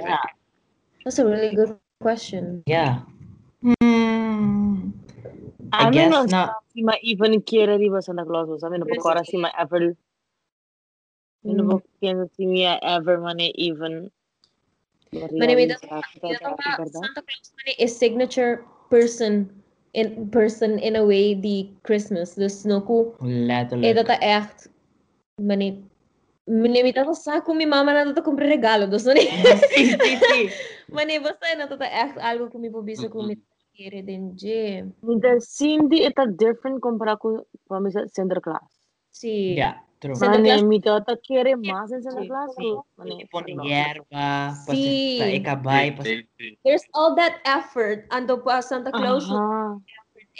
Oh, 0.00 0.18
that's 1.04 1.18
a 1.18 1.24
really 1.24 1.54
good 1.54 1.76
question. 2.00 2.62
Yeah. 2.66 3.02
Mm. 3.64 4.92
I 5.72 5.86
a 5.86 5.90
guess 5.90 6.10
non 6.10 6.26
not. 6.26 6.62
si 6.72 6.82
ma 6.82 6.94
even 7.02 7.42
chiede 7.42 7.76
di 7.76 7.90
Santa 8.00 8.24
Claus 8.24 8.62
a 8.62 8.68
me 8.68 8.78
non 8.78 9.24
si 9.24 9.36
ma 9.36 9.50
ever. 9.58 9.96
Mm. 11.46 11.80
Ever 12.82 13.18
money 13.18 13.52
even. 13.56 14.10
మన 15.42 15.52
మీద 15.60 15.72
Santa 17.02 17.22
Claus 17.26 17.48
is 17.84 17.92
signature 18.04 18.52
person 18.94 19.32
in 20.00 20.08
person 20.38 20.70
in 20.88 20.94
a 21.02 21.04
way 21.10 21.24
the 21.46 21.58
Christmas 21.86 22.30
this 22.42 22.56
noku 22.72 22.98
ఏదో 23.90 24.02
echt 24.36 24.60
mani 25.50 25.68
mi 26.60 26.68
limitato 26.74 27.14
sa 27.24 27.40
kung 27.46 27.58
mi 27.60 27.66
mama 27.74 27.92
na 27.92 28.12
to 28.18 28.22
comprar 28.28 28.48
regalo 28.48 28.84
dos 28.92 29.04
no 29.08 29.12
sí, 29.12 29.82
sí, 30.02 30.12
sí. 30.30 30.40
mani 30.96 31.14
basta 31.26 31.44
ano, 31.52 31.64
na 31.64 31.70
to 31.70 31.76
echt 32.02 32.16
eh, 32.18 32.28
algo 32.28 32.44
kung 32.52 32.62
mi 32.64 32.70
pobisa 32.76 33.06
kung 33.12 33.26
mi 33.30 33.36
quiere 33.76 34.00
din 34.08 34.24
je 34.42 34.62
Minta 35.06 35.32
sindi 35.56 35.98
ita 36.08 36.24
different 36.42 36.78
compara 36.86 37.14
ko 37.22 37.28
pamisa 37.70 38.00
Santa 38.14 38.40
Claus. 38.46 38.72
Sí. 39.18 39.54
Yeah. 39.60 39.87
Mane, 40.20 40.48
Claus- 40.48 40.62
mi 40.62 40.80
tata 40.80 41.16
quiere 41.16 41.56
más 41.56 41.90
en 41.90 42.02
Santa 42.02 42.22
Sí. 42.22 42.28
Claus. 42.28 42.54
Sí. 42.56 42.62
so, 42.70 42.86
mane, 42.96 43.28
Pon 43.32 43.44
no. 43.54 43.62
hierba, 43.64 44.04
pa 44.66 44.72
Sí. 44.72 45.18
sa 45.18 45.26
ikabay, 45.30 45.96
pa 45.96 46.02
Sí, 46.04 46.26
sí. 46.38 46.58
There's 46.64 46.84
all 46.94 47.14
that 47.16 47.34
effort. 47.44 48.06
Ando 48.10 48.42
pa 48.42 48.62
Santa 48.62 48.90
Claus. 48.92 49.28
Ajá. 49.30 49.78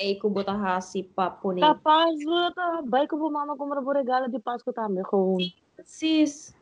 Eh, 0.01 0.17
kubota 0.21 0.53
ha 0.53 0.81
si 0.81 1.03
papo 1.03 1.53
ni. 1.53 1.61
Capaz, 1.61 2.15
tá, 2.55 2.83
vai 2.87 3.09
que 3.09 3.17
vou 3.17 3.33
mama 3.33 3.57
comprar 3.57 3.83
por 3.83 3.97
regalo 3.97 4.29
de 4.29 4.39
Páscoa 4.39 4.73
também, 4.73 5.03
com. 5.03 5.37
Mm. 5.39 5.51
Precis. 5.77 6.55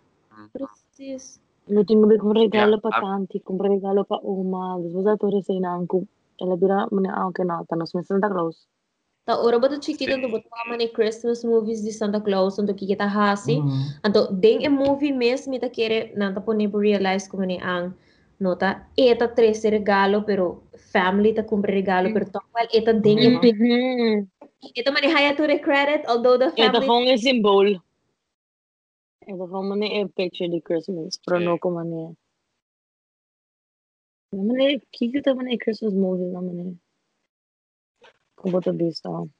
Eu 1.68 1.84
tenho 1.84 2.08
que 2.08 2.16
comprar 2.18 2.40
regalo 2.40 2.80
para 2.80 3.00
tanti, 3.00 3.40
comprar 3.40 3.68
regalo 3.68 4.04
para 4.06 4.20
uma, 4.22 4.78
depois 4.80 5.06
a 5.06 5.16
torre 5.18 5.42
sem 5.42 5.60
nanco. 5.60 6.06
Ela 6.40 6.56
dira, 6.56 6.86
mane, 6.90 7.08
ah, 7.08 7.28
que 7.34 7.44
não, 7.44 7.64
tá 7.66 7.76
nos 7.76 7.92
meus 7.92 8.06
Santa 8.06 8.28
Claus. 8.30 8.66
τα 9.26 9.38
ώρα 9.38 9.58
που 9.58 9.68
το 9.68 9.78
τσικίτα 9.78 10.20
το 10.20 10.28
ποτάμανε 10.28 10.90
Christmas 10.96 11.40
movies 11.50 11.80
di 11.86 11.92
Santa 11.98 12.20
Claus 12.26 12.62
on 12.62 12.66
το 12.66 12.74
κικίτα 12.74 13.08
χάσει 13.08 13.62
αν 14.00 14.12
το 14.12 14.28
δεν 14.30 14.58
movie 14.78 15.12
mes 15.20 15.40
mi 15.50 15.56
e 15.56 15.60
ta 15.60 15.68
kere 15.76 15.98
na 16.18 16.26
ta 16.34 16.40
pone 16.46 16.64
realize 16.86 17.24
como 17.30 17.44
ni 17.50 17.58
ang 17.74 17.86
nota 18.44 18.68
eta 19.08 19.26
tres 19.36 19.60
regalo 19.76 20.18
pero 20.28 20.44
family 20.92 21.30
ta 21.36 21.42
compra 21.50 21.72
regalo 21.80 22.06
pero 22.14 22.24
to 22.34 22.40
well 22.54 22.68
eta 22.78 22.92
den 23.04 23.18
e 23.24 23.28
eta 24.80 24.90
mani 24.94 25.08
haya 25.14 25.30
to 25.38 25.44
credit 25.66 26.00
although 26.10 26.38
the 26.42 26.48
family 26.56 26.68
eta 26.68 26.80
phone 26.88 27.06
is 27.14 27.20
symbol 27.28 27.66
eta 29.30 29.44
phone 29.52 29.66
mani 29.70 29.86
e 29.98 30.00
picture 30.18 30.48
di 30.54 30.60
Christmas 30.66 31.12
pero 31.24 31.36
no 31.46 31.52
como 31.62 31.80
ni 31.90 32.02
mani 34.48 34.66
kikita 34.94 35.30
mani 35.38 35.62
Christmas 35.62 35.94
movie 36.04 36.30
na 36.34 36.40
mani 36.48 36.64
Computer 38.36 38.72
based 38.72 39.06
um, 39.06 39.32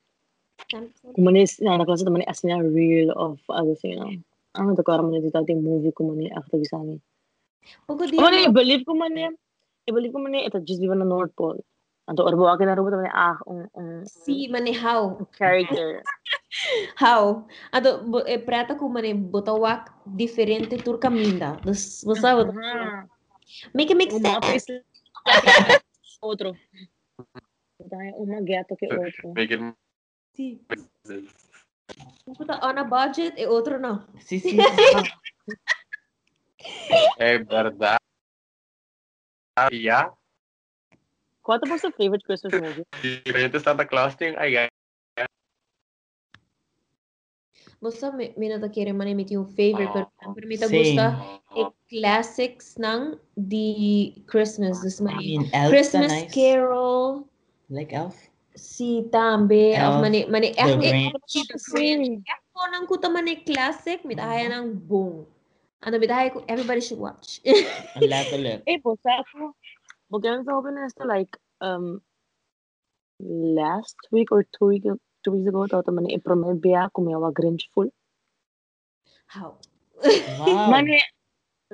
ako. 0.72 0.88
Kumani, 1.14 1.44
nanaklasa 1.61 2.09
naman 2.09 2.24
as 2.26 2.42
in 2.42 2.51
a 2.51 2.59
reel 2.64 3.12
of 3.12 3.38
other 3.49 3.76
thing, 3.76 4.01
no? 4.01 4.09
Ano 4.57 4.74
to 4.74 4.82
kara 4.82 5.05
man 5.05 5.20
dito 5.20 5.36
ating 5.36 5.62
movie 5.62 5.92
kumani 5.92 6.32
after 6.32 6.57
bisani. 6.57 7.01
Ugo 7.88 8.09
di. 8.09 8.16
Kumani, 8.16 8.49
believe 8.53 8.84
kumani. 8.88 9.28
I-believe 9.86 10.12
kumani, 10.16 10.49
ito 10.49 10.59
just 10.64 10.80
diba 10.80 10.97
na 10.97 11.05
North 11.05 11.36
Pole. 11.36 11.62
Anto 12.07 12.22
orbo 12.22 12.47
akin 12.47 12.70
narubo 12.70 12.90
tamani 12.94 13.11
ah 13.11 13.34
um, 13.51 13.66
um, 13.74 14.07
si 14.07 14.47
mani 14.47 14.70
how 14.70 15.26
character 15.34 16.07
how 16.94 17.42
ato 17.74 17.99
e 18.30 18.38
prata 18.38 18.78
ko 18.78 18.86
mani 18.86 19.11
butawak 19.11 19.90
diferente 20.07 20.78
tur 20.86 21.03
kaminda 21.03 21.59
das 21.66 22.07
basta 22.07 22.38
uh 22.38 22.47
-huh. 22.47 23.03
make 23.74 23.90
it 23.90 23.99
make 23.99 24.14
sense 24.14 24.70
otro 26.22 26.55
outro. 27.87 27.97
Dahil 27.97 28.14
uma 28.18 28.41
gato 28.43 28.76
que 28.76 28.87
outro. 28.93 29.34
Make 29.34 29.55
it 29.55 29.76
si 30.34 30.61
Puta, 32.26 32.59
on 32.62 32.78
a 32.78 32.84
budget 32.84 33.39
e 33.39 33.47
outro 33.47 33.78
não 33.78 34.05
Sí, 34.20 34.41
sí. 34.41 34.59
É 37.18 37.39
verdade. 37.39 37.99
Yeah. 39.72 40.12
Qual 41.43 41.59
é 41.59 41.74
o 41.74 41.78
seu 41.78 41.93
favorite 41.93 42.24
Christmas 42.26 42.53
movie? 42.53 42.84
Diferente 43.01 43.59
Santa 43.61 43.87
Claus 43.87 44.14
tem 44.14 44.37
aí. 44.37 44.68
Basta 47.80 48.12
mi, 48.12 48.34
mi 48.37 48.49
nata 48.49 48.68
kere 48.68 48.93
man 48.93 49.16
mi 49.16 49.24
yung 49.30 49.47
favorite 49.47 49.93
pero 49.93 50.11
Oh, 50.26 50.34
pero 50.34 50.47
mi 50.49 50.57
ta 50.59 50.66
same. 50.66 50.78
gusta 50.78 51.05
e 51.57 51.62
classics 51.89 52.76
ng 52.76 53.16
di 53.37 54.12
Christmas 54.26 54.82
mean, 55.01 55.49
Elf 55.53 55.70
Christmas 55.70 56.11
nice. 56.12 56.34
Carol 56.34 57.28
Like 57.68 57.92
Elf? 57.92 58.16
Sita 58.56 59.24
बे 59.48 59.60
माने 60.00 60.24
माने 60.32 60.48
एक 60.48 60.80
एक 61.36 62.22
konang 62.56 62.88
ko 62.88 62.96
ta 62.96 63.12
man 63.12 63.28
classic 63.44 64.04
mit 64.04 64.18
aya 64.18 64.48
mm-hmm. 64.48 64.50
nang 64.50 64.72
bong. 64.88 65.26
Ano 65.84 66.00
bit 66.00 66.10
ko 66.32 66.40
everybody 66.48 66.80
should 66.80 66.98
watch. 66.98 67.40
Ang 67.44 68.08
lahat 68.08 68.32
ulit. 68.32 68.64
Eh 68.64 68.80
bosa 68.80 69.20
ako. 69.20 69.52
Magandang 70.08 70.48
sa 70.48 70.56
open 70.56 70.80
nesta 70.80 71.04
like 71.04 71.36
um 71.60 72.00
last 73.60 74.00
week 74.08 74.32
or 74.32 74.48
two 74.56 74.72
week 74.72 74.88
two 75.20 75.32
weeks 75.36 75.48
ago 75.52 75.68
tawta 75.68 75.92
mani 75.92 76.16
e 76.16 76.18
promote 76.18 76.64
biya 76.64 76.88
kumiyawa 76.96 77.28
grinchful. 77.36 77.92
How? 79.28 79.60
Wow. 80.00 80.72
Mane, 80.72 81.04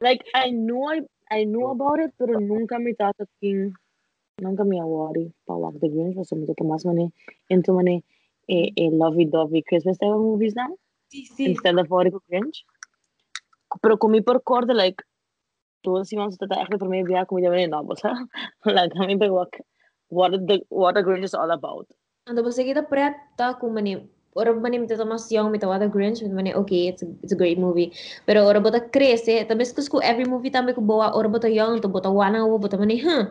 like 0.03 0.27
I 0.35 0.51
know 0.51 0.91
I, 0.91 1.07
I 1.31 1.45
know 1.47 1.71
about 1.71 2.03
it 2.03 2.11
pero 2.19 2.43
nunca 2.43 2.83
me 2.83 2.95
thought 2.99 3.23
king 3.39 3.71
Nunca 4.41 4.65
mi 4.65 4.81
awarded 4.81 5.33
for 5.47 5.59
Walk 5.59 5.75
the 5.81 5.89
Grinch*. 5.89 6.15
for 6.15 6.25
some 6.25 6.43
of 6.43 6.49
más 6.49 6.85
money 6.85 7.13
into 7.51 7.73
money 7.73 8.05
a, 8.49 8.53
eh, 8.53 8.71
a 8.77 8.91
mm. 8.91 8.99
lovey-dovey 8.99 9.63
Christmas 9.69 9.99
type 9.99 10.11
of 10.11 10.21
movies 10.21 10.55
now 10.55 10.77
sí, 11.13 11.27
sí. 11.37 11.47
instead 11.47 11.79
of 11.79 11.91
what 11.91 12.07
Grinch. 12.29 12.65
Pero 13.81 13.99
con 13.99 14.11
mi 14.11 14.21
percorte, 14.21 14.75
like, 14.75 15.03
todos 15.83 16.13
íbamos 16.13 16.35
a 16.35 16.47
tratar 16.47 16.69
de 16.69 16.79
por 16.79 16.89
mi 16.89 17.03
vida 17.03 17.27
como 17.27 17.41
ya 17.41 17.51
venía 17.51 17.69
novos, 17.69 18.01
Like, 18.65 18.93
I 18.97 19.07
mean, 19.07 19.19
like, 19.19 19.33
what, 19.33 19.49
what, 20.09 20.33
the, 20.33 20.61
what 20.69 20.95
the 20.95 21.03
Grinch 21.03 21.25
is 21.25 21.35
all 21.35 21.51
about. 21.51 21.87
And 22.27 22.37
the 22.37 22.43
basta 22.43 22.63
kita 22.63 22.89
pret 22.89 23.15
ta 23.37 23.55
kung 23.55 23.75
mani, 23.75 23.97
orang 24.37 24.63
mani 24.63 24.79
mita 24.79 25.05
mas 25.05 25.31
young 25.33 25.51
mita 25.51 25.67
wada 25.67 25.89
Grinch, 25.89 26.23
mani, 26.31 26.55
okay, 26.55 26.89
it's 26.89 27.03
a, 27.03 27.07
it's 27.23 27.33
a 27.33 27.37
great 27.37 27.59
movie. 27.59 27.93
Pero 28.27 28.47
orang 28.47 28.63
bata 28.63 28.81
crazy, 28.81 29.45
tamis 29.45 29.75
kus 29.75 29.89
every 30.03 30.25
movie 30.25 30.51
tamis 30.51 30.75
ko 30.75 30.83
bawa 30.83 31.15
orang 31.15 31.33
bata 31.33 31.51
young, 31.51 31.81
to 31.81 31.89
bata 31.89 32.09
wana 32.09 32.47
wo, 32.47 32.59
bata 32.59 32.79
mani, 32.79 32.99
huh, 32.99 33.27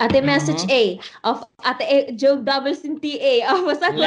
Ate 0.00 0.22
message 0.22 0.62
A 0.70 1.00
of 1.26 1.42
ate 1.66 1.82
A, 1.82 2.12
joke 2.14 2.44
double 2.46 2.74
sin 2.74 3.00
TA 3.02 3.34
of 3.50 3.66
basta 3.66 3.90
ko 3.90 4.06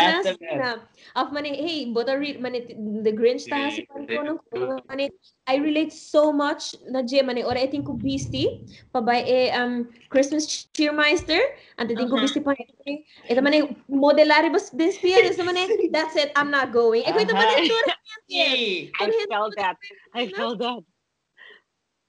na 0.56 0.80
of 1.20 1.32
mani 1.36 1.52
hey 1.60 1.92
bota 1.92 2.16
read 2.16 2.40
mani 2.40 2.64
the 3.04 3.12
Grinch 3.12 3.50
ta 3.52 3.68
si 3.68 3.84
ko 3.84 4.00
mani. 4.88 5.12
I 5.48 5.56
relate 5.60 5.92
so 5.92 6.32
much 6.32 6.76
na 6.88 7.04
je 7.04 7.20
mani. 7.22 7.44
Ora 7.44 7.60
iting 7.68 7.84
ko 7.84 8.00
beastie. 8.00 8.64
Pabay 8.96 9.20
e 9.28 9.40
um 9.52 9.92
Christmas 10.08 10.48
cheermeister. 10.72 11.40
Ante 11.76 11.96
ting 12.00 12.08
ko 12.08 12.16
Uh-huh. 12.16 12.24
beastie 12.24 12.40
pa 12.44 12.56
ito 13.28 13.42
mani 13.44 13.60
modelari 13.92 14.48
bas 14.48 14.72
beastie 14.72 15.12
ito 15.12 15.44
mani 15.44 15.68
that's 15.96 16.16
it. 16.16 16.32
I'm 16.40 16.52
not 16.52 16.72
going. 16.72 17.04
Eko 17.04 17.20
ito 17.20 17.36
mani 17.36 17.52
Uh-huh. 17.52 17.68
tur 17.68 17.84
Yay! 18.32 18.92
I 18.96 19.12
felt 19.28 19.60
that. 19.60 19.76
I 20.16 20.28
felt 20.32 20.60
that 20.64 20.84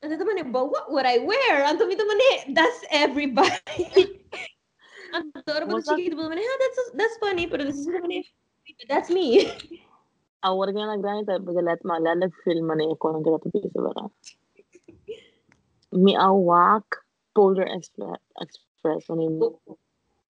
ano 0.02 0.14
naman 0.18 0.42
eh, 0.42 0.46
but 0.46 0.66
what 0.66 0.90
would 0.90 1.06
I 1.06 1.22
wear? 1.22 1.62
Ang 1.62 1.78
dumi 1.78 1.94
naman 1.94 2.18
eh. 2.34 2.36
that's 2.58 2.82
everybody. 2.90 4.18
Ang 5.14 5.30
adorable 5.38 5.78
na 5.78 5.86
chiquito 5.86 6.18
naman 6.18 6.42
eh, 6.42 6.46
ah, 6.46 6.58
that's, 6.58 6.78
that's 6.98 7.16
funny, 7.22 7.46
pero 7.46 7.62
this 7.62 7.78
is 7.78 7.86
naman 7.86 8.20
eh, 8.20 8.24
that's 8.90 9.10
me. 9.10 9.46
ಅವ್ರಿಗೇನ 10.42 10.92
ಗ್ರಾನಿ 11.02 11.20
ತಪ್ಪಿಗೆಲ್ಲತ್ 11.26 11.84
ಮಲ್ಯಾಲಕ್ 11.90 12.32
film 12.44 12.66
ಮನೆ 12.70 12.84
ಕೊನಗೆ 13.02 13.32
ತಪ್ಪಿಸಬೇಕ 13.34 14.00
ಮಿ 15.92 16.12
ಆ 16.24 16.26
walk 16.48 16.94
polar 17.38 17.70
express 17.76 18.24
express 18.44 19.06
ಮನೆ 19.12 19.28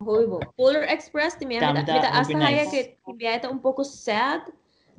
Horrible. 0.00 0.42
Polar 0.58 0.82
Express, 0.94 1.32
ti 1.40 1.46
mi 1.46 1.56
amiga, 1.56 1.94
mi 1.94 1.98
asa 2.20 2.38
haya 2.46 2.64
que 2.70 2.80
envía 3.10 3.40
un 3.50 3.60
poco 3.66 3.82
sad, 3.84 4.42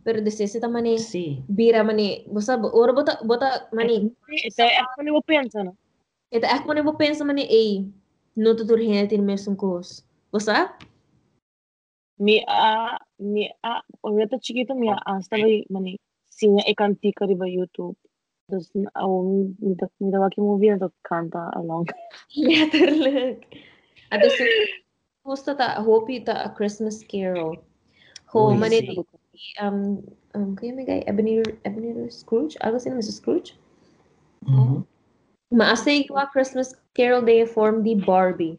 pero 0.03 0.21
desisi 0.21 0.59
ta 0.59 0.67
mani 0.67 0.99
Sí. 0.99 1.43
bira 1.47 1.83
mani, 1.83 2.25
basta 2.27 2.59
ora 2.61 2.93
bota 2.93 3.19
bota 3.23 3.67
mani, 3.71 4.11
Ito 4.27 4.63
ako 4.63 5.01
ni 5.03 5.11
mo 5.11 5.21
pensa 5.21 5.63
no. 5.63 5.75
ita 6.31 6.47
ako 6.47 6.67
mani 6.67 6.81
mo 6.81 6.93
pensa 6.93 7.23
mani 7.25 7.43
eh, 7.49 7.85
no 8.35 8.53
tuturhin 8.55 8.95
natin 8.99 9.23
mesmo 9.25 9.55
kos. 9.55 10.03
Basta? 10.31 10.75
Mi 12.19 12.43
a 12.47 12.97
mi 13.19 13.49
a 13.63 13.81
oreta 14.03 14.37
chiquito 14.39 14.75
mi 14.75 14.89
a 14.89 14.97
hasta 15.05 15.37
vai 15.37 15.65
mani 15.69 15.97
sinya 16.29 16.63
ikanti 16.67 17.13
kari 17.13 17.35
ba 17.35 17.45
YouTube. 17.47 17.95
Tapos 18.49 18.69
ako 18.95 19.15
mi 19.61 19.75
da 19.75 19.87
mi 19.99 20.11
da 20.11 20.19
waki 20.19 20.41
movie 20.41 20.69
na 20.69 20.77
to 20.77 20.89
kanta 21.07 21.49
along. 21.55 21.87
Letterlijk. 22.35 23.45
Ato 24.11 24.29
so, 24.29 24.43
gusto 25.25 25.55
ta, 25.55 25.81
hope 25.81 26.19
ta 26.25 26.33
a 26.45 26.49
Christmas 26.53 27.01
Carol. 27.07 27.57
Ho, 28.33 28.53
mani. 28.53 28.81
Um, 29.59 30.03
um, 30.35 30.55
kaya 30.55 30.73
may 30.73 30.85
guy, 30.85 31.03
Ebenezer, 31.07 31.57
Ebenezer 31.65 32.09
Scrooge? 32.09 32.57
Algo 32.61 32.79
sino, 32.79 32.95
Mr. 32.97 33.13
Scrooge? 33.13 33.55
Mhm. 34.45 34.85
Maasay 35.53 36.07
ko 36.09 36.17
a 36.17 36.25
Christmas 36.27 36.73
Carol 36.97 37.21
day 37.21 37.45
form 37.45 37.83
di 37.85 37.93
Barbie. 37.93 38.57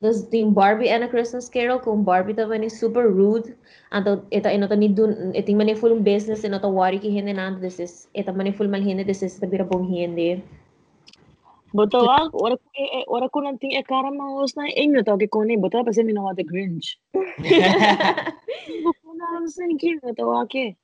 Tapos 0.00 0.24
yung 0.32 0.56
Barbie 0.56 0.88
and 0.88 1.04
a 1.04 1.08
Christmas 1.08 1.52
Carol, 1.52 1.76
kung 1.76 2.00
Barbie 2.04 2.32
ta 2.32 2.48
man 2.48 2.64
is 2.64 2.72
super 2.72 3.12
rude, 3.12 3.52
anto 3.92 4.24
ita 4.32 4.48
ino 4.48 4.64
ta 4.64 4.74
ni 4.74 4.88
dun, 4.88 5.36
iting 5.36 5.60
man 5.60 5.68
full 5.76 6.00
business, 6.00 6.40
ino 6.40 6.56
ta 6.56 6.72
wari 6.72 6.96
ki 6.96 7.12
hindi 7.12 7.36
na 7.36 7.52
this 7.60 7.76
is, 7.76 8.08
ita 8.16 8.32
man 8.32 8.48
full 8.56 8.68
mal 8.68 8.80
hindi, 8.80 9.04
this 9.04 9.20
is 9.20 9.36
tabira 9.36 9.68
bong 9.68 9.84
hindi. 9.84 10.40
Boto 11.76 12.00
wak 12.02 12.32
ora 12.32 12.56
ko 12.56 12.66
e 12.72 13.04
ora 13.06 13.28
ko 13.28 13.44
nang 13.44 13.60
ting 13.60 13.76
e 13.76 13.82
kara 13.84 14.08
mangos 14.08 14.56
na 14.56 14.72
inyo 14.72 15.04
to 15.04 15.20
ko 15.28 15.44
ni 15.44 15.60
boto 15.60 15.84
pa 15.84 15.92
mi 16.02 16.16
nawa 16.16 16.32
the 16.34 16.48
Grinch. 16.48 16.96
no 19.20 19.26
I'm 19.36 19.46
thinking 19.52 20.00
na 20.02 20.16
tawa 20.16 20.48
ke. 20.48 20.80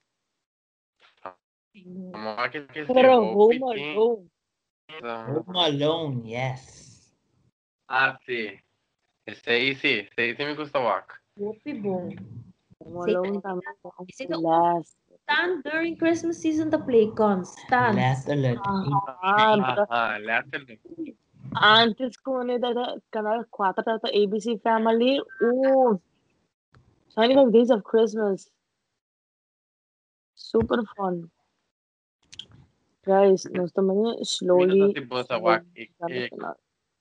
Pero 2.93 3.32
Home 3.32 3.64
Alone. 3.64 4.28
Home 5.03 5.57
Alone, 5.57 6.16
yes. 6.28 6.62
Ah, 7.89 8.18
see, 8.26 8.61
it's 9.26 9.47
easy, 9.49 9.78
sim, 9.80 10.09
esse 10.11 10.20
aí 10.20 10.37
sim 10.37 10.47
me 10.47 10.55
gusta 10.55 10.78
walk. 10.80 11.16
Mm. 11.39 12.16
Home 12.84 13.01
Alone 13.09 13.41
Stand 15.26 15.64
during 15.64 15.97
Christmas 15.97 16.39
season 16.39 16.70
the 16.70 16.78
play 16.78 17.11
con. 17.11 17.45
Stand. 17.45 17.97
Last 17.97 18.28
alert. 18.28 18.59
Ah, 18.62 20.18
last 20.22 20.55
alert. 20.55 20.78
Ah, 21.57 21.82
antes 21.82 22.14
ko 22.20 22.45
ano 22.45 22.59
dada, 22.61 23.01
canal 23.11 23.47
4 23.51 23.82
tata 23.82 24.12
ABC 24.12 24.61
Family. 24.62 25.18
Oh, 25.41 25.99
25 27.17 27.53
Days 27.53 27.71
of 27.71 27.83
Christmas. 27.83 28.49
Super 30.37 30.85
fun. 30.97 31.33
Guys, 33.09 33.49
gusto 33.49 33.81
mo 33.81 33.97
niya 33.97 34.12
slowly... 34.21 34.93
Hindi 34.93 35.09
ko 35.09 35.25
sa 35.25 35.41
wak, 35.41 35.64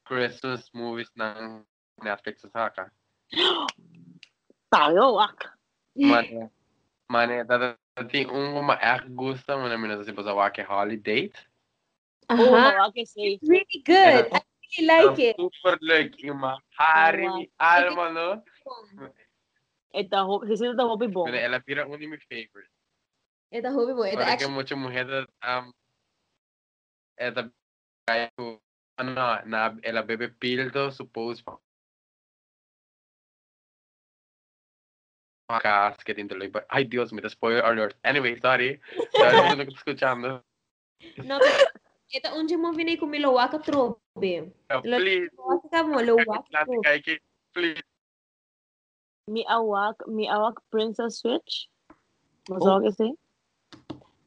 Christmas 0.07 0.71
movies 0.71 1.11
ng 1.19 1.67
Netflix 1.99 2.47
sa 2.47 2.49
saka. 2.53 2.87
Tayo, 4.71 5.19
wak! 5.19 5.51
Mane, 5.99 6.47
mane, 7.11 7.43
dadating 7.43 8.31
um 8.31 8.55
uma 8.55 8.79
er 8.79 9.03
gusta, 9.11 9.59
mane, 9.59 9.75
mane, 9.75 9.99
tipo 10.07 10.23
sa 10.23 10.31
wak, 10.31 10.63
Holiday. 10.63 11.27
Uh-huh. 12.31 12.55
Oh, 12.55 12.87
okay, 12.87 13.03
si. 13.03 13.35
It's 13.35 13.43
really 13.43 13.81
good. 13.83 14.31
I 14.31 14.39
really 14.79 14.81
like 14.87 15.19
it. 15.19 15.35
Super 15.35 15.75
lucky, 15.83 16.31
ma. 16.31 16.55
mahari 16.79 17.27
oh, 17.27 17.43
wow. 17.43 17.59
alma, 17.59 18.05
no? 18.15 18.29
Ito, 19.95 20.27
hope, 20.27 20.51
kasi 20.51 20.67
ito 20.67 20.83
hope 20.83 21.07
bom. 21.07 21.23
Mane, 21.23 21.39
ela 21.39 21.63
pira 21.63 21.87
un 21.87 21.95
de 21.95 22.07
mis 22.07 22.19
favorites. 22.27 22.75
Ito 23.47 23.71
hopi 23.71 23.93
bo. 23.95 24.03
Ito 24.03 24.19
Porque 24.19 24.31
actually, 24.35 24.51
mucho 24.51 24.75
mujer, 24.75 25.07
um, 25.39 25.71
ela 27.15 27.47
kaya 28.03 28.27
ko, 28.35 28.59
ano 28.99 29.15
na, 29.15 29.39
na, 29.47 29.71
ela 29.79 30.03
bebe 30.03 30.27
pildo, 30.27 30.91
suppose, 30.91 31.39
podcast 35.47 36.03
que 36.03 36.11
pa. 36.51 36.65
Ay, 36.69 36.83
Dios, 36.83 37.13
me 37.13 37.21
da 37.21 37.29
spoiler 37.29 37.63
alert. 37.63 37.95
Anyway, 38.03 38.35
sorry. 38.41 38.81
Sorry, 39.15 39.61
escuchando. 39.71 40.43
no, 41.23 41.39
pero 41.39 41.63
ito 42.11 42.29
unji 42.35 42.57
movie 42.57 42.83
na 42.83 42.91
yung 42.97 43.07
kumilawa 43.07 43.47
ka 43.47 43.59
trobe. 43.63 44.51
Please, 44.83 45.31
Waka 45.37 45.67
ka 45.71 45.79
mo, 45.87 46.03
lawa 46.03 46.43
ka 46.43 46.51
natin 46.51 46.83
trobe. 46.83 47.19
please. 47.55 47.94
Mi 49.27 49.41
awak, 49.49 50.05
mi 50.05 50.29
awak 50.29 50.61
Princess 50.69 51.17
Switch. 51.17 51.65
Masok 52.45 52.93
kasi. 52.93 53.09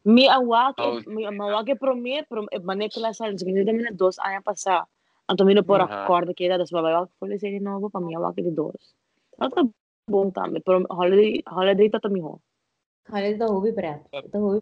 Mi 0.03 0.27
awak, 0.27 0.75
Oh. 0.83 0.99
mi 1.07 1.23
mawak 1.31 1.71
pro 1.79 1.95
mi, 1.95 2.19
pro 2.27 2.51
mane 2.67 2.91
class 2.91 3.23
al, 3.23 3.39
kasi 3.39 3.47
dito 3.55 3.71
mina 3.71 3.95
dos 3.95 4.19
años 4.19 4.43
pasa. 4.43 4.91
Anto 5.31 5.45
mino 5.47 5.63
por 5.63 5.79
Ajá. 5.83 6.03
acorde 6.03 6.35
que 6.35 6.47
era, 6.51 6.59
dos 6.59 6.73
babawak 6.75 7.11
por 7.21 7.29
le 7.31 7.39
serie 7.39 7.61
novo, 7.63 7.91
pa 7.91 8.01
mi 8.03 8.15
awak 8.19 8.35
de 8.43 8.51
dos. 8.51 8.75
Ato 9.39 9.71
bom 10.11 10.33
tame, 10.33 10.59
pero 10.67 10.83
holiday, 10.91 11.45
holiday 11.47 11.89
tata 11.91 12.09
mi 12.11 12.19
ho. 12.21 12.41
Kala 13.07 13.29
ito 13.31 13.47
hobi, 13.47 13.71
Brad. 13.71 14.03
Ito 14.11 14.35
hobi. 14.41 14.61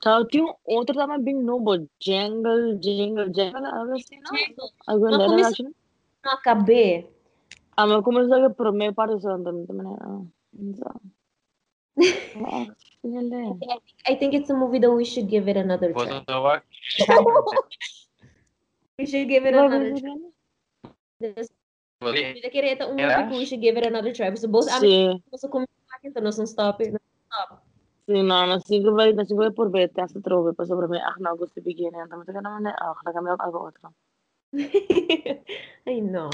Tao 0.00 0.24
yung 0.32 0.54
outro 0.64 0.94
tama 0.96 1.18
bing 1.20 1.44
nobo, 1.44 1.76
jingle, 2.00 2.78
jingle, 2.80 3.28
jingle, 3.28 3.66
algo 3.66 3.92
assim? 3.98 4.22
Algo 4.88 5.04
como 5.10 5.36
is- 5.36 5.46
actually. 5.52 5.74
Nakabe. 6.24 6.84
Ama 6.86 7.04
começou 7.04 7.17
a 7.78 8.50
pro 8.50 8.72
me 8.72 8.92
parte 8.92 9.20
so 9.20 9.28
também 9.42 9.66
também. 9.66 9.86
Ah, 10.00 10.22
então. 10.58 11.00
Ah, 12.46 12.66
ele. 13.04 13.58
I 14.08 14.16
think 14.16 14.34
it's 14.34 14.50
a 14.50 14.54
movie 14.54 14.80
that 14.80 14.90
we 14.90 15.04
should 15.04 15.28
give 15.30 15.48
it 15.48 15.58
another 15.58 15.92
try. 15.92 16.24
We 18.98 19.06
should 19.06 19.28
give 19.28 19.46
it 19.46 19.54
another 19.54 19.94
try. 19.94 20.32
This- 21.20 21.50
ito 22.02 22.84
un 22.90 22.98
Yeah. 22.98 23.22
movie 23.22 23.38
we 23.38 23.46
should 23.46 23.62
give 23.62 23.78
it 23.78 23.86
another 23.86 24.12
try. 24.12 24.34
So 24.34 24.48
both 24.48 24.66
Sim, 24.70 25.22
amin 25.22 25.22
sa 25.38 25.48
kumakin 25.48 26.14
to 26.14 26.20
no 26.20 26.30
sa 26.30 26.44
stop 26.46 26.80
it. 26.82 26.94
Stop. 27.26 27.62
sim, 28.06 28.22
não, 28.22 28.46
não 28.46 28.58
sigo 28.60 28.94
vai, 28.94 29.12
não 29.12 29.24
sigo 29.24 29.40
vai 29.40 29.50
por 29.50 29.70
ver, 29.70 29.88
tá 29.92 30.08
se 30.08 30.20
trove, 30.20 30.54
para 30.54 30.66
sobre 30.66 30.88
mim, 30.88 30.98
ah, 30.98 31.14
não 31.18 31.36
gosto 31.36 31.54
de 31.54 31.62
pequeno, 31.62 32.00
então 32.00 32.24
também 32.24 32.42
não 32.42 32.66
é, 32.66 32.74
ah, 32.78 32.94
da 33.04 33.12
câmera 33.12 33.36
algo 33.38 33.58
outro. 33.58 33.94
I 35.86 36.00
know. 36.00 36.30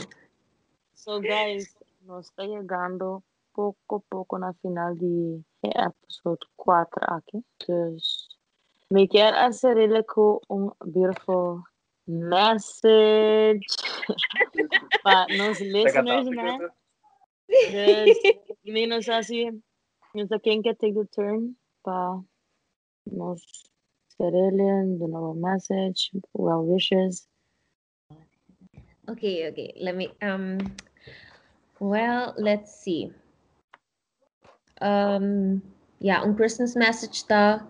So 0.95 1.21
guys, 1.21 1.75
nós 2.03 2.27
está 2.27 2.45
chegando 2.45 3.23
pouco 3.53 4.05
pouco 4.09 4.39
na 4.39 4.55
final 4.55 4.95
de 4.95 5.43
episode 5.63 6.47
4 6.57 6.93
aqui. 7.09 7.45
Dus 7.67 8.29
me 8.91 9.09
quer 9.09 9.35
hacer 9.35 9.77
ele 9.77 10.03
com 10.05 10.41
um 10.49 10.71
beautiful 10.85 11.63
message 12.07 13.67
para 15.03 15.27
nos 15.37 15.61
listeners, 15.61 16.27
né? 16.29 16.59
Dus, 17.49 18.19
menos 18.65 19.09
assim, 19.09 19.63
não 20.15 20.27
sei 20.27 20.39
quem 20.39 20.63
quer 20.63 20.77
take 20.77 20.95
the 20.95 21.05
turn 21.07 21.57
para 21.83 22.21
nos 23.07 23.43
serelen, 24.17 24.97
do 24.97 25.09
novo 25.09 25.35
message, 25.35 26.11
well 26.35 26.65
wishes. 26.65 27.29
Okay, 29.09 29.49
okay. 29.53 29.75
Let 29.81 29.97
me 29.97 30.09
um 30.23 30.59
well, 31.81 32.33
let's 32.39 32.73
see. 32.73 33.13
Um, 34.81 35.61
yeah, 36.01 36.21
um 36.25 36.37
Christmas 36.37 36.77
message 36.77 37.29
ta 37.29 37.61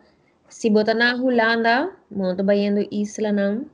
si 0.49 0.70
bota 0.70 0.95
na 0.95 1.18
Holanda, 1.18 1.91
mo 2.14 2.30
isla 2.39 3.30
ng 3.35 3.66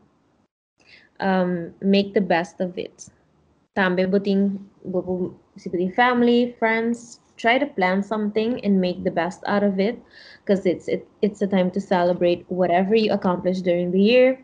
um, 1.20 1.72
make 1.80 2.14
the 2.14 2.20
best 2.24 2.60
of 2.60 2.76
it. 2.78 3.08
Tambe 3.76 4.08
boting 4.08 4.58
bopo 4.88 5.34
si 5.56 5.68
boting 5.68 5.92
family, 5.94 6.56
friends, 6.58 7.20
try 7.36 7.58
to 7.58 7.66
plan 7.66 8.02
something 8.02 8.58
and 8.64 8.80
make 8.80 9.04
the 9.04 9.10
best 9.12 9.44
out 9.46 9.62
of 9.62 9.78
it 9.78 10.00
because 10.40 10.64
it's 10.66 10.88
it, 10.88 11.06
it's 11.22 11.40
a 11.42 11.46
time 11.46 11.70
to 11.70 11.80
celebrate 11.80 12.44
whatever 12.48 12.94
you 12.96 13.12
accomplish 13.12 13.60
during 13.60 13.92
the 13.92 14.00
year. 14.00 14.40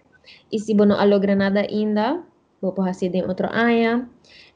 Isi 0.52 0.74
bono 0.74 0.96
alogra 0.96 1.36
nada 1.36 1.64
inda, 1.66 2.22
bopo 2.66 2.82
hasi 2.82 3.08
din 3.08 3.30
otro 3.30 3.46
aya. 3.52 4.02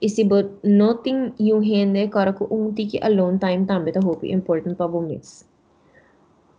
Isi 0.02 0.26
bot 0.26 0.50
noting 0.64 1.32
yung 1.38 1.62
hende 1.62 2.10
kara 2.10 2.34
ko 2.34 2.50
un 2.50 2.74
tiki 2.74 2.98
alone 3.06 3.38
time 3.38 3.66
tambe 3.70 3.94
ta 3.94 4.02
hopi 4.02 4.34
important 4.34 4.74
pa 4.74 4.90
bumis. 4.90 5.46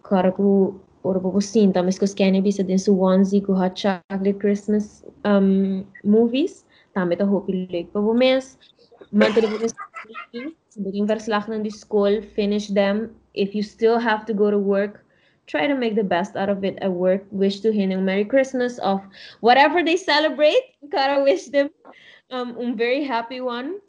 Kara 0.08 0.32
ko 0.32 0.76
ora 1.04 1.20
po 1.20 1.44
sinta 1.44 1.84
mas 1.84 2.00
ko 2.00 2.08
skene 2.08 2.40
bisa 2.40 2.64
din 2.64 2.80
su 2.80 2.96
onesie 2.96 3.44
ko 3.44 3.54
hot 3.60 3.76
chocolate 3.76 4.40
Christmas 4.40 5.04
um 5.26 5.84
movies 6.04 6.64
tambe 6.96 7.20
ta 7.20 7.28
hopi 7.28 7.68
leuk 7.68 7.92
pa 7.92 8.00
bumis. 8.00 8.56
Mantel 9.12 9.52
po 9.52 9.68
Begin 10.80 11.04
verslag 11.04 11.52
ng 11.52 11.68
the 11.68 11.70
school, 11.70 12.24
finish 12.32 12.72
them. 12.72 13.12
If 13.36 13.52
you 13.52 13.60
still 13.60 14.00
have 14.00 14.24
to 14.24 14.34
go 14.34 14.48
to 14.48 14.56
work, 14.56 15.04
try 15.52 15.68
to 15.68 15.76
make 15.76 16.00
the 16.00 16.08
best 16.08 16.40
out 16.40 16.48
of 16.48 16.64
it 16.64 16.80
at 16.80 16.88
work. 16.88 17.28
Wish 17.30 17.60
to 17.68 17.76
him 17.76 17.92
a 17.92 18.00
Merry 18.00 18.24
Christmas 18.24 18.80
of 18.80 19.04
whatever 19.44 19.84
they 19.84 20.00
celebrate. 20.00 20.80
Kara 20.88 21.20
wish 21.20 21.52
them 21.52 21.68
um, 22.32 22.56
un 22.56 22.80
very 22.80 23.04
happy 23.04 23.44
one. 23.44 23.84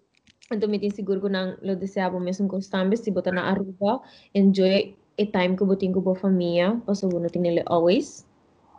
Ito 0.50 0.66
mitin 0.66 0.90
siguro 0.90 1.22
ko 1.22 1.30
nang 1.30 1.54
lo 1.62 1.78
deseabo 1.78 2.18
mesmo 2.18 2.50
com 2.50 2.58
stambes, 2.58 3.06
si 3.06 3.14
bota 3.14 3.30
na 3.30 3.54
Aruba. 3.54 4.02
Enjoy 4.34 4.90
a 5.16 5.24
time 5.30 5.54
ko 5.54 5.64
buting 5.64 5.94
ko 5.94 6.02
bo 6.02 6.18
família. 6.18 6.74
Paso 6.82 7.06
bueno 7.06 7.30
tinele 7.30 7.62
always. 7.70 8.26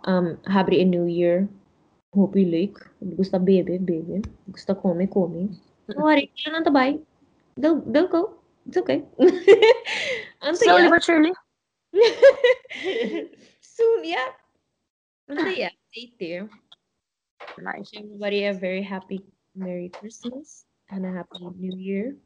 Um, 0.03 0.35
happy 0.51 0.83
a 0.83 0.85
new 0.85 1.07
year. 1.07 1.47
Hope 2.11 2.35
you 2.35 2.45
like. 2.45 2.75
Gusta 3.15 3.39
bebe, 3.39 3.79
bebe. 3.79 4.21
Gusta 4.51 4.75
come, 4.75 5.07
come. 5.07 5.55
Não 5.87 6.03
worry, 6.03 6.29
tá 6.45 6.69
bem. 6.69 7.01
They'll, 7.55 7.81
they'll 7.87 8.11
go. 8.11 8.35
It's 8.67 8.77
okay. 8.77 9.03
Slowly 10.53 10.89
but 10.89 11.03
surely. 11.03 11.31
Soon, 13.61 14.01
yeah. 14.03 14.33
Anto 15.29 15.45
yeah. 15.53 15.69
Stay 15.91 16.13
there. 16.19 16.49
Nice. 17.61 17.91
Wish 17.93 18.01
everybody 18.01 18.45
a 18.45 18.53
very 18.53 18.81
happy 18.81 19.21
Merry 19.55 19.89
Christmas 19.89 20.65
and 20.89 21.05
a 21.05 21.11
happy 21.11 21.45
New 21.59 21.77
Year. 21.77 22.17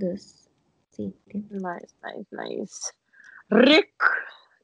Dus, 0.00 0.48
sí. 0.96 1.12
Nice, 1.50 1.92
nice, 2.02 2.28
nice. 2.32 2.92
Rick! 3.50 3.92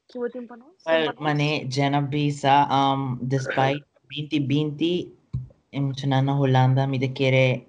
Kibutin 0.09 0.47
pa 0.47 0.55
no? 0.55 0.73
Well, 0.85 1.13
mani, 1.19 1.65
Jenna 1.65 2.01
Bisa, 2.01 2.69
um, 2.69 3.19
despite 3.27 3.83
2020, 4.13 5.11
emotional 5.73 6.23
na 6.23 6.33
Holanda, 6.33 6.87
mi 6.89 6.97
de 6.97 7.09
kere 7.09 7.65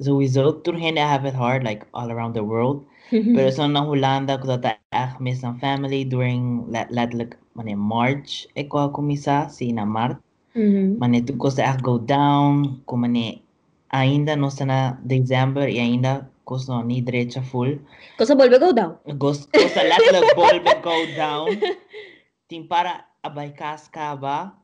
sowieso 0.00 0.62
turhen 0.62 0.98
I 0.98 1.06
have 1.06 1.26
it 1.26 1.34
hard, 1.34 1.62
like 1.62 1.86
all 1.94 2.10
around 2.10 2.34
the 2.34 2.42
world. 2.42 2.86
Pero 3.10 3.50
so 3.56 3.66
na 3.66 3.82
Holanda, 3.82 4.38
ko 4.38 4.54
dat 4.56 4.78
echt 4.94 5.18
miss 5.18 5.42
ang 5.42 5.58
family 5.58 6.06
during 6.06 6.66
let 6.70 6.90
letterlijk 6.94 7.36
mani 7.58 7.74
March, 7.74 8.46
ik 8.54 8.70
wou 8.72 8.90
kumisa, 8.90 9.50
si 9.50 9.74
na 9.74 9.84
Mart. 9.84 10.16
Mhm. 10.54 10.98
Mani 10.98 11.22
tu 11.22 11.34
ko 11.36 11.50
sa 11.50 11.74
echt 11.74 11.82
go 11.82 11.98
down, 11.98 12.82
ko 12.86 12.96
mani 12.96 13.42
ainda 13.90 14.38
no 14.38 14.48
sa 14.50 14.64
na 14.64 14.98
December, 15.02 15.66
e 15.66 15.78
ainda 15.82 16.26
ko 16.46 16.58
sa 16.58 16.82
ni 16.82 17.02
diretsa 17.02 17.42
full. 17.42 17.78
Cosa 18.18 18.34
vuelve 18.34 18.58
go 18.58 18.70
down? 18.70 18.94
Gusto 19.18 19.50
ko 19.50 19.68
sa 19.70 19.82
letterlijk 19.82 20.34
bolbe 20.38 20.72
go 20.82 20.96
down. 21.18 21.54
Tim 22.50 22.66
para 22.66 23.06
abay 23.22 23.54
kaska 23.54 24.18
ba? 24.18 24.54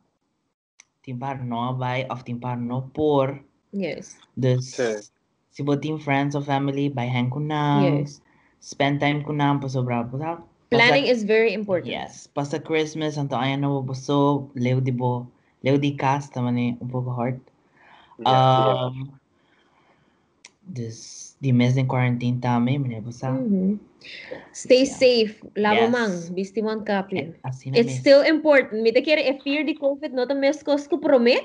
Tim 1.07 1.19
para 1.23 1.39
no 1.43 1.71
abay, 1.75 2.03
of 2.11 2.27
tim 2.27 2.43
para 2.43 2.59
no 2.59 2.91
por. 2.91 3.39
Yes. 3.71 4.19
Dus, 4.35 4.75
Sí. 4.75 5.11
si 5.51 5.63
bo 5.63 5.79
team 5.79 5.99
friends 6.03 6.35
or 6.35 6.43
family, 6.43 6.91
bayhan 6.91 7.31
ko 7.31 7.39
na. 7.39 7.83
Yes. 7.87 8.19
Spend 8.67 8.99
time 8.99 9.23
ko 9.23 9.31
na, 9.31 9.55
pa 9.55 9.71
sobra 9.71 10.03
po 10.03 10.19
sa. 10.19 10.43
Planning 10.75 11.07
is 11.07 11.23
very 11.23 11.55
important. 11.55 11.87
Yes. 11.87 12.27
Pasa 12.27 12.59
Christmas, 12.59 13.15
anto 13.15 13.39
ayan 13.39 13.63
na 13.63 13.71
buso, 13.79 14.51
leo 14.59 14.83
di 14.83 14.91
bo, 14.91 15.23
leo 15.63 15.79
di 15.79 15.95
cast, 15.95 16.35
naman 16.35 16.59
eh, 16.59 16.73
un 16.83 16.91
poco 16.91 17.15
hard. 17.15 17.39
Yeah, 18.19 18.91
Um, 18.91 19.15
dus, 20.67 21.39
di 21.39 21.55
mes 21.55 21.79
in 21.79 21.87
quarantine 21.87 22.43
tami, 22.43 22.75
mene 22.75 22.99
busa. 23.07 23.39
Mhm. 23.39 23.79
Stay 24.51 24.83
Yeah. 24.83 24.99
safe. 24.99 25.35
Labo 25.55 25.87
Yes. 25.87 25.95
mang. 25.95 26.15
Bisti 26.35 26.59
man. 26.59 26.83
Assim 27.47 27.71
na 27.71 27.79
It's 27.79 28.03
still 28.03 28.27
important. 28.27 28.83
Mi 28.83 28.91
te 28.91 28.99
quiere 28.99 29.23
e 29.23 29.39
fear 29.47 29.63
di 29.63 29.79
COVID 29.79 30.11
no 30.11 30.27
te 30.27 30.35
mes 30.35 30.59
ko 30.67 30.75
prome. 30.99 31.39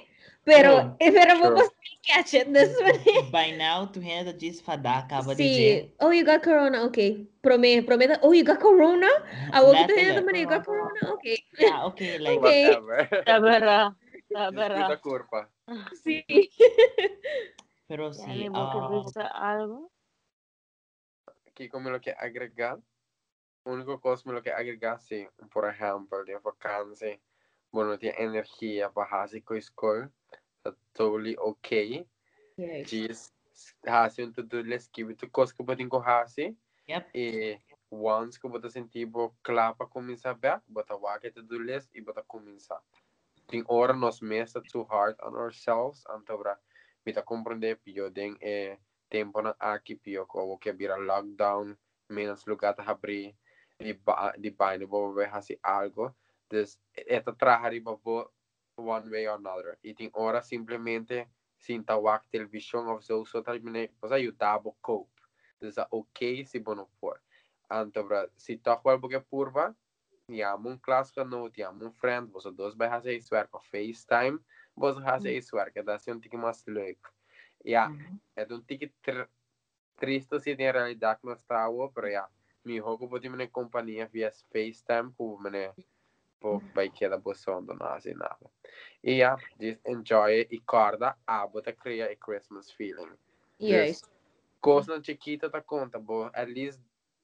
Pero, 0.44 0.78
oh, 0.78 0.98
pero 0.98 1.36
sure. 1.36 1.40
vamos 1.40 1.70
catch 2.04 2.34
it 2.34 2.52
this 2.52 2.74
one. 2.82 3.32
By 3.32 3.52
now, 3.52 3.86
tu 3.86 4.02
renda 4.02 4.34
diz 4.34 4.62
fadar, 4.62 5.06
acaba 5.06 5.36
de 5.36 5.44
dizer. 5.44 5.94
Oh, 6.00 6.12
you 6.12 6.26
got 6.26 6.42
corona, 6.42 6.84
ok. 6.84 6.98
Prometa, 7.44 7.86
prometa. 7.86 8.20
Oh, 8.24 8.34
you 8.34 8.44
got 8.44 8.60
corona? 8.60 9.08
A 9.54 9.62
outra 9.62 9.88
tu 9.88 9.94
renda 9.94 10.22
também, 10.22 10.42
you 10.42 10.48
got 10.48 10.66
corona, 10.66 11.14
ok. 11.14 11.38
Ah, 11.72 11.86
ok, 11.86 12.02
like 12.20 12.40
okay. 12.40 12.76
whatever. 12.76 13.24
Tá 13.24 13.40
barra, 13.40 13.96
tá 14.34 14.52
barra. 14.52 14.88
Desculpa 14.88 14.98
culpa. 14.98 15.50
Sim. 16.02 16.24
Pero 17.88 18.14
sim. 18.14 18.26
Sí, 18.26 18.50
uh, 18.50 19.30
algo? 19.34 19.92
Aqui 21.48 21.70
como 21.70 21.90
lo 21.90 22.00
que 22.00 22.16
agregar. 22.18 22.80
Único 23.64 24.02
cosa 24.02 24.24
me 24.26 24.34
lo 24.34 24.42
que 24.42 24.50
agregar, 24.50 25.00
sí. 25.00 25.28
Por 25.54 25.70
ejemplo, 25.70 26.24
de 26.26 26.36
vacancia. 26.40 27.20
Bueno, 27.72 27.98
tiene 27.98 28.16
energia 28.22 28.90
para 28.90 29.24
hacer 29.24 29.42
com 29.44 29.56
escola, 29.56 30.12
tá 30.64 30.76
totally 30.94 31.36
okay. 31.40 32.08
Yes. 32.58 32.90
Diz, 32.90 33.34
hace 33.88 34.24
um 34.24 34.32
to-do 34.32 34.62
list, 34.62 34.92
que 34.92 35.06
tu 35.16 35.30
coisa 35.30 35.54
que 35.54 35.64
botin 35.64 35.88
com 35.90 36.02
hace, 36.02 36.56
Yep. 36.88 37.10
e 37.14 37.60
once 37.90 38.40
que 38.40 38.48
bota 38.48 38.70
sentir 38.70 39.06
bo 39.06 39.34
claro 39.44 39.76
para 39.76 39.88
começar 39.88 40.34
back, 40.34 40.64
bota 40.68 40.96
wake 40.96 41.32
to-do 41.32 41.60
list 41.60 41.90
e 41.94 42.02
bota 42.02 42.24
começar. 42.24 42.82
Tem 43.48 43.64
hora 43.68 43.94
nós 43.94 44.22
mesmo 44.22 44.62
too 44.64 44.84
hard 44.84 45.16
on 45.22 45.36
ourselves, 45.36 46.04
então 46.10 46.38
para 46.38 46.60
me 47.06 47.14
tá 47.14 47.22
compreender 47.22 47.78
pio 47.78 48.10
den 48.10 48.36
é 48.42 48.78
tempo 49.10 49.42
na 49.42 49.56
aqui 49.60 49.96
pio 49.96 50.26
ko 50.26 50.58
que 50.58 50.72
vira 50.72 50.96
lockdown, 50.96 51.76
menos 52.10 52.46
lugar 52.46 52.74
tá 52.74 52.84
abrir 52.84 53.36
de 53.80 54.00
de 54.38 54.52
baile 54.52 54.86
vou 54.86 55.14
ver 55.14 55.30
assim 55.34 55.58
algo, 55.64 56.16
dus 56.52 56.80
esta 56.94 57.34
trabalhar 57.34 57.80
bo 57.82 58.32
one 58.76 59.10
way 59.10 59.28
or 59.28 59.38
another. 59.38 59.80
E 59.84 59.94
tem 59.94 60.12
hora 60.14 60.42
simplesmente 60.42 61.30
sin 61.58 61.84
tawag 61.84 62.28
television 62.32 62.88
of 62.90 63.04
zo 63.04 63.24
so 63.26 63.42
termine 63.42 63.90
pues 64.00 64.12
ayudar 64.12 64.62
bo 64.62 64.76
cope. 64.82 65.22
É 65.62 65.88
ok 65.92 66.46
se 66.46 66.60
bono 66.60 66.88
for. 67.00 67.22
Anto 67.70 68.04
bra 68.04 68.28
si 68.36 68.58
toch 68.58 68.84
wel 68.84 69.00
boke 69.00 69.22
purva, 69.22 69.76
ja 70.28 70.58
mun 70.58 70.80
klasgenoot, 70.80 71.58
ja 71.58 71.72
mun 71.72 71.92
friend, 71.92 72.32
dos 72.56 72.76
bij 72.76 72.90
haar 72.90 73.06
eens 73.06 73.30
werk 73.30 73.56
of 73.56 73.66
FaceTime, 73.66 74.40
was 74.76 74.98
haar 74.98 75.24
eens 75.26 75.52
werk. 75.52 75.86
Dat 75.86 76.00
is 76.00 76.08
een 76.08 76.22
tikje 76.22 76.38
mas 76.38 76.66
leuk. 76.66 77.14
Ja, 77.64 77.90
Mhm. 77.90 78.20
é 78.36 78.46
um 78.50 78.66
tique 78.66 78.94
tr 79.02 79.30
triste 79.96 80.40
se 80.40 80.52
em 80.52 80.72
realidade 80.72 81.20
não 81.24 81.34
está 81.34 81.70
o 81.70 81.92
pero 81.92 82.08
ja, 82.08 82.30
mi 82.64 82.80
hogo 82.80 83.08
pode 83.08 83.30
me 83.30 83.48
companhia 83.48 84.08
via 84.08 84.32
FaceTime 84.52 85.14
com 85.16 85.38
me 85.40 85.74
po 86.42 86.60
vai 86.74 86.90
que 86.90 87.08
da 87.08 87.18
bosondo 87.18 87.74
não 87.76 87.88
assim 87.88 88.14
nada. 88.16 88.50
E 89.04 89.20
ja, 89.20 89.38
just 89.60 89.80
enjoy 89.86 90.48
e 90.50 90.60
corda 90.60 91.16
a 91.26 91.48
bota 91.48 91.72
cria 91.72 92.12
a 92.12 92.16
Christmas 92.16 92.72
feeling. 92.72 93.16
Yes. 93.60 94.02
Coisa 94.60 95.02
chiquita 95.02 95.50
da 95.50 95.62
conta, 95.62 96.00
bo 96.00 96.30
at 96.34 96.50
least 96.50 96.82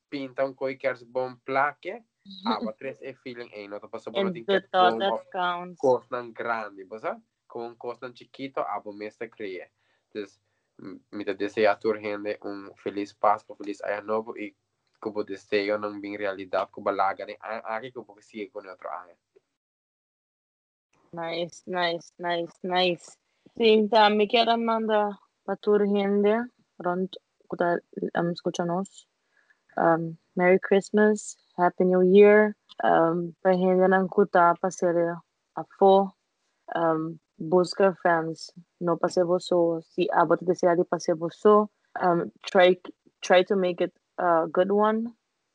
pinta 0.09 0.45
um 0.45 0.53
coi 0.53 0.75
queres 0.75 1.03
bom 1.03 1.35
plaque, 1.45 2.03
a 2.45 2.73
tres 2.77 3.01
e 3.01 3.13
feeling 3.15 3.49
ei, 3.51 3.67
não 3.67 3.79
tá 3.79 3.87
passando 3.87 4.13
por 4.13 4.27
And 4.27 4.33
tem 4.33 4.45
the 4.45 4.61
que 4.61 4.67
thought 4.69 4.93
bom 4.93 4.99
that 4.99 5.13
of 5.13 5.29
counts. 5.31 5.79
costa 5.79 6.21
grande, 6.31 6.85
bosa? 6.85 7.21
Com 7.47 7.67
um 7.67 7.75
costa 7.75 8.11
chiquito, 8.13 8.59
a 8.59 8.79
bo 8.79 8.93
mesta 8.93 9.27
cria. 9.27 9.69
Dus 10.13 10.39
me 11.11 11.25
te 11.25 11.33
deseja 11.33 11.71
a 11.71 11.75
tua 11.75 11.99
gente 11.99 12.37
um 12.43 12.73
feliz 12.75 13.13
Páscoa, 13.13 13.55
feliz 13.55 13.81
Ano 13.81 14.07
Novo 14.07 14.37
e 14.37 14.55
que 15.01 15.09
o 15.09 15.23
desejo 15.23 15.77
não 15.77 15.99
vem 16.01 16.17
realidade, 16.17 16.71
que 16.71 16.79
o 16.79 16.83
balaga 16.83 17.25
né, 17.25 17.37
aqui 17.39 17.91
que 17.91 17.99
o 17.99 18.03
pouco 18.03 18.21
sigue 18.21 18.49
com 18.49 18.59
outro 18.59 18.89
ano. 18.89 19.13
Nice, 21.13 21.63
nice, 21.67 22.13
nice, 22.19 22.53
nice. 22.63 23.17
Sim, 23.57 23.87
tá, 23.87 24.09
me 24.09 24.27
quero 24.27 24.57
mandar 24.57 25.17
para 25.45 25.55
toda 25.57 25.83
a 25.83 25.87
gente 25.87 26.49
que 26.79 27.55
está 27.55 28.21
um, 28.21 28.31
escutando-nos. 28.31 29.07
Um, 29.77 30.17
Merry 30.35 30.59
Christmas, 30.59 31.37
Happy 31.57 31.85
New 31.85 32.03
Year. 32.03 32.55
Um, 32.83 33.33
para 33.41 33.53
gente 33.53 33.87
não 33.87 34.05
escutar, 34.05 34.57
para 34.59 34.69
ser 34.69 34.95
a 35.55 35.63
fo. 35.79 36.11
Um, 36.75 37.17
busca 37.39 37.95
friends, 38.01 38.51
não 38.81 38.97
para 38.97 39.09
ser 39.09 39.23
você. 39.23 39.55
Se 39.81 40.07
a 40.11 40.25
bota 40.25 40.43
de 40.45 40.83
para 40.83 40.99
ser 40.99 41.15
você, 41.15 41.47
um, 41.49 42.29
try, 42.51 42.79
try 43.21 43.45
to 43.45 43.55
make 43.55 43.81
it 43.81 43.93
a 44.17 44.47
good 44.51 44.71
one. 44.71 45.13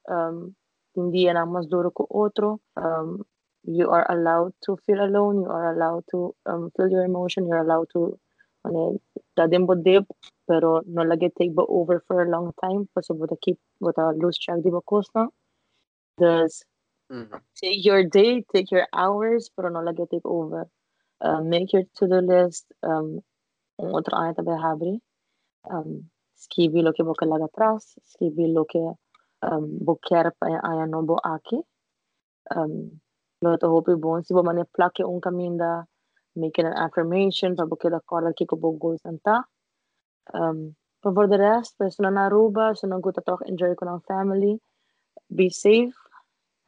um, 0.09 0.55
hindi 0.97 1.27
yan 1.29 1.37
ang 1.37 1.53
mas 1.53 1.67
duro 1.67 1.91
ko 1.91 2.07
otro. 2.11 2.61
Um, 2.77 3.23
you 3.65 3.91
are 3.91 4.07
allowed 4.11 4.53
to 4.67 4.77
feel 4.87 5.01
alone. 5.01 5.43
You 5.43 5.51
are 5.51 5.75
allowed 5.75 6.05
to 6.11 6.35
um, 6.47 6.71
feel 6.77 6.91
your 6.91 7.05
emotion. 7.05 7.47
You're 7.47 7.63
allowed 7.63 7.89
to 7.95 8.19
ano, 8.65 8.99
dadin 9.39 9.67
mo 9.67 9.75
dip, 9.75 10.07
pero 10.47 10.83
no 10.87 11.03
lagi 11.03 11.31
take 11.35 11.55
ba 11.55 11.63
over 11.69 12.03
for 12.07 12.23
a 12.23 12.31
long 12.31 12.53
time. 12.63 12.89
Kasi 12.95 13.15
buta 13.15 13.37
keep, 13.41 13.59
buta 13.83 14.15
lose 14.19 14.39
track 14.39 14.63
di 14.63 14.71
ba 14.71 14.81
course 14.83 15.11
na? 15.15 15.27
Thus, 16.19 16.63
Mhm. 17.11 17.41
take 17.57 17.85
your 17.85 18.05
day, 18.05 18.45
take 18.53 18.71
your 18.71 18.87
hours, 18.93 19.51
pero 19.57 19.71
no 19.71 19.81
lagi 19.81 20.09
take 20.11 20.27
over. 20.27 20.69
Uh, 21.21 21.41
make 21.43 21.73
your 21.73 21.85
to-do 21.95 22.21
list. 22.21 22.67
Um, 22.83 23.21
ang 23.79 23.95
habri. 26.49 26.83
Um, 29.43 29.79
ayan 30.41 30.91
no 30.91 31.03
bo 31.03 31.19
aki. 31.25 31.63
Um, 32.55 33.01
lo 33.43 33.57
to 33.57 33.69
hopi 33.69 33.95
bon 33.97 34.23
si 34.23 34.35
bo 34.35 34.43
mane 34.43 34.65
un 35.05 35.21
an 36.67 36.77
affirmation, 36.77 37.57
pa 37.57 37.67
kora 38.07 38.33
ki 38.33 38.47
ko 38.47 38.57
bo 38.57 38.73
goals 38.73 39.01
anta. 39.05 39.43
Um, 40.33 40.77
but 41.03 41.15
for 41.15 41.27
the 41.27 41.39
rest, 41.39 41.75
pues 41.79 41.99
na 41.99 42.11
naruba, 42.11 42.77
so 42.77 42.87
nang 42.87 43.03
guta 43.03 43.25
toch 43.25 43.43
enjoy 43.47 43.75
ko 43.75 43.87
ng 43.87 44.01
family. 44.07 44.59
Be 45.35 45.51
safe. 45.51 45.95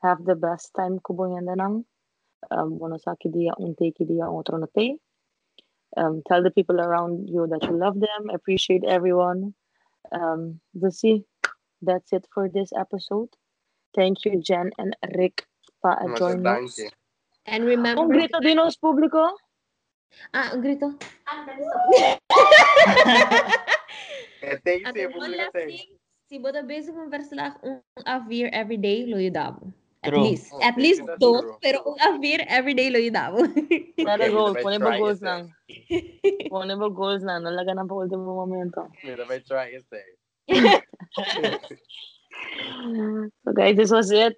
Have 0.02 0.24
the 0.24 0.34
best 0.34 0.74
time 0.74 0.98
ko 0.98 1.14
bo 1.14 1.34
yan 1.34 1.44
nang. 1.44 1.84
Um, 2.50 2.78
bueno 2.78 2.98
sa 2.98 3.14
ki 3.14 3.30
dia 3.30 3.52
un 3.58 3.74
te 3.74 3.92
ki 3.92 4.04
dia 4.04 4.28
otro 4.28 4.58
na 4.58 4.66
te. 4.66 4.98
Um, 5.96 6.22
tell 6.26 6.42
the 6.42 6.50
people 6.50 6.80
around 6.80 7.30
you 7.30 7.46
that 7.46 7.62
you 7.62 7.78
love 7.78 8.00
them, 8.00 8.30
appreciate 8.34 8.82
everyone. 8.84 9.54
Um, 10.12 10.60
we'll 10.74 10.90
see. 10.92 11.24
That's 11.82 12.12
it 12.12 12.26
for 12.32 12.48
this 12.48 12.72
episode. 12.72 13.28
Thank 13.94 14.24
you, 14.24 14.40
Jen 14.40 14.72
and 14.78 14.96
Rick, 15.14 15.46
pa 15.82 15.96
Mas 16.02 16.18
joining 16.18 16.46
us. 16.46 16.80
And 17.46 17.64
remember, 17.64 18.02
Un 18.02 18.08
grito 18.10 18.40
din 18.40 18.58
os 18.58 18.76
público. 18.76 19.20
ah, 20.32 20.50
ang 20.54 20.62
grito. 20.62 20.96
É, 24.42 24.56
tem 24.60 24.80
que 24.80 24.86
At 24.86 24.94
ser, 24.94 25.06
one 25.08 25.14
público 25.14 25.36
last 25.36 25.52
tem. 25.52 25.66
thing, 25.68 25.88
si 26.28 26.38
boda 26.38 26.62
base 26.62 26.92
conversa 26.92 27.34
lá 27.36 27.56
um 27.62 27.80
avir 28.04 28.48
every 28.52 28.76
day 28.76 29.06
lo 29.06 29.16
True. 30.04 30.20
At 30.20 30.22
least. 30.22 30.52
At 30.60 30.76
least 30.76 31.00
two. 31.20 31.56
Pero 31.64 31.80
kung 31.80 31.96
Amir, 32.04 32.44
everyday 32.48 32.92
Loyodabo. 32.92 33.40
Pero 33.96 34.24
goals. 34.32 34.60
Ponemos 34.60 34.92
goals 35.00 35.20
lang. 35.24 35.48
Ponemos 36.52 36.92
goals 36.92 37.22
na, 37.24 37.40
No 37.40 37.50
la 37.50 37.64
ganan 37.64 37.88
por 37.88 38.04
último 38.04 38.36
momento. 38.36 38.88
Mira, 39.02 39.24
may 39.24 39.40
try 39.40 39.72
it 39.72 39.84
there. 39.88 40.04
so 43.44 43.52
guys, 43.56 43.76
this 43.76 43.90
was 43.90 44.12
it. 44.12 44.36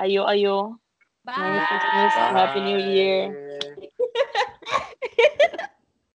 Ayo, 0.00 0.24
ayo. 0.24 0.80
Bye. 1.24 1.36
Merry 1.36 1.60
Christmas. 1.68 2.12
Bye. 2.16 2.32
Happy 2.32 2.60
New 2.64 2.80
Year. 2.80 3.60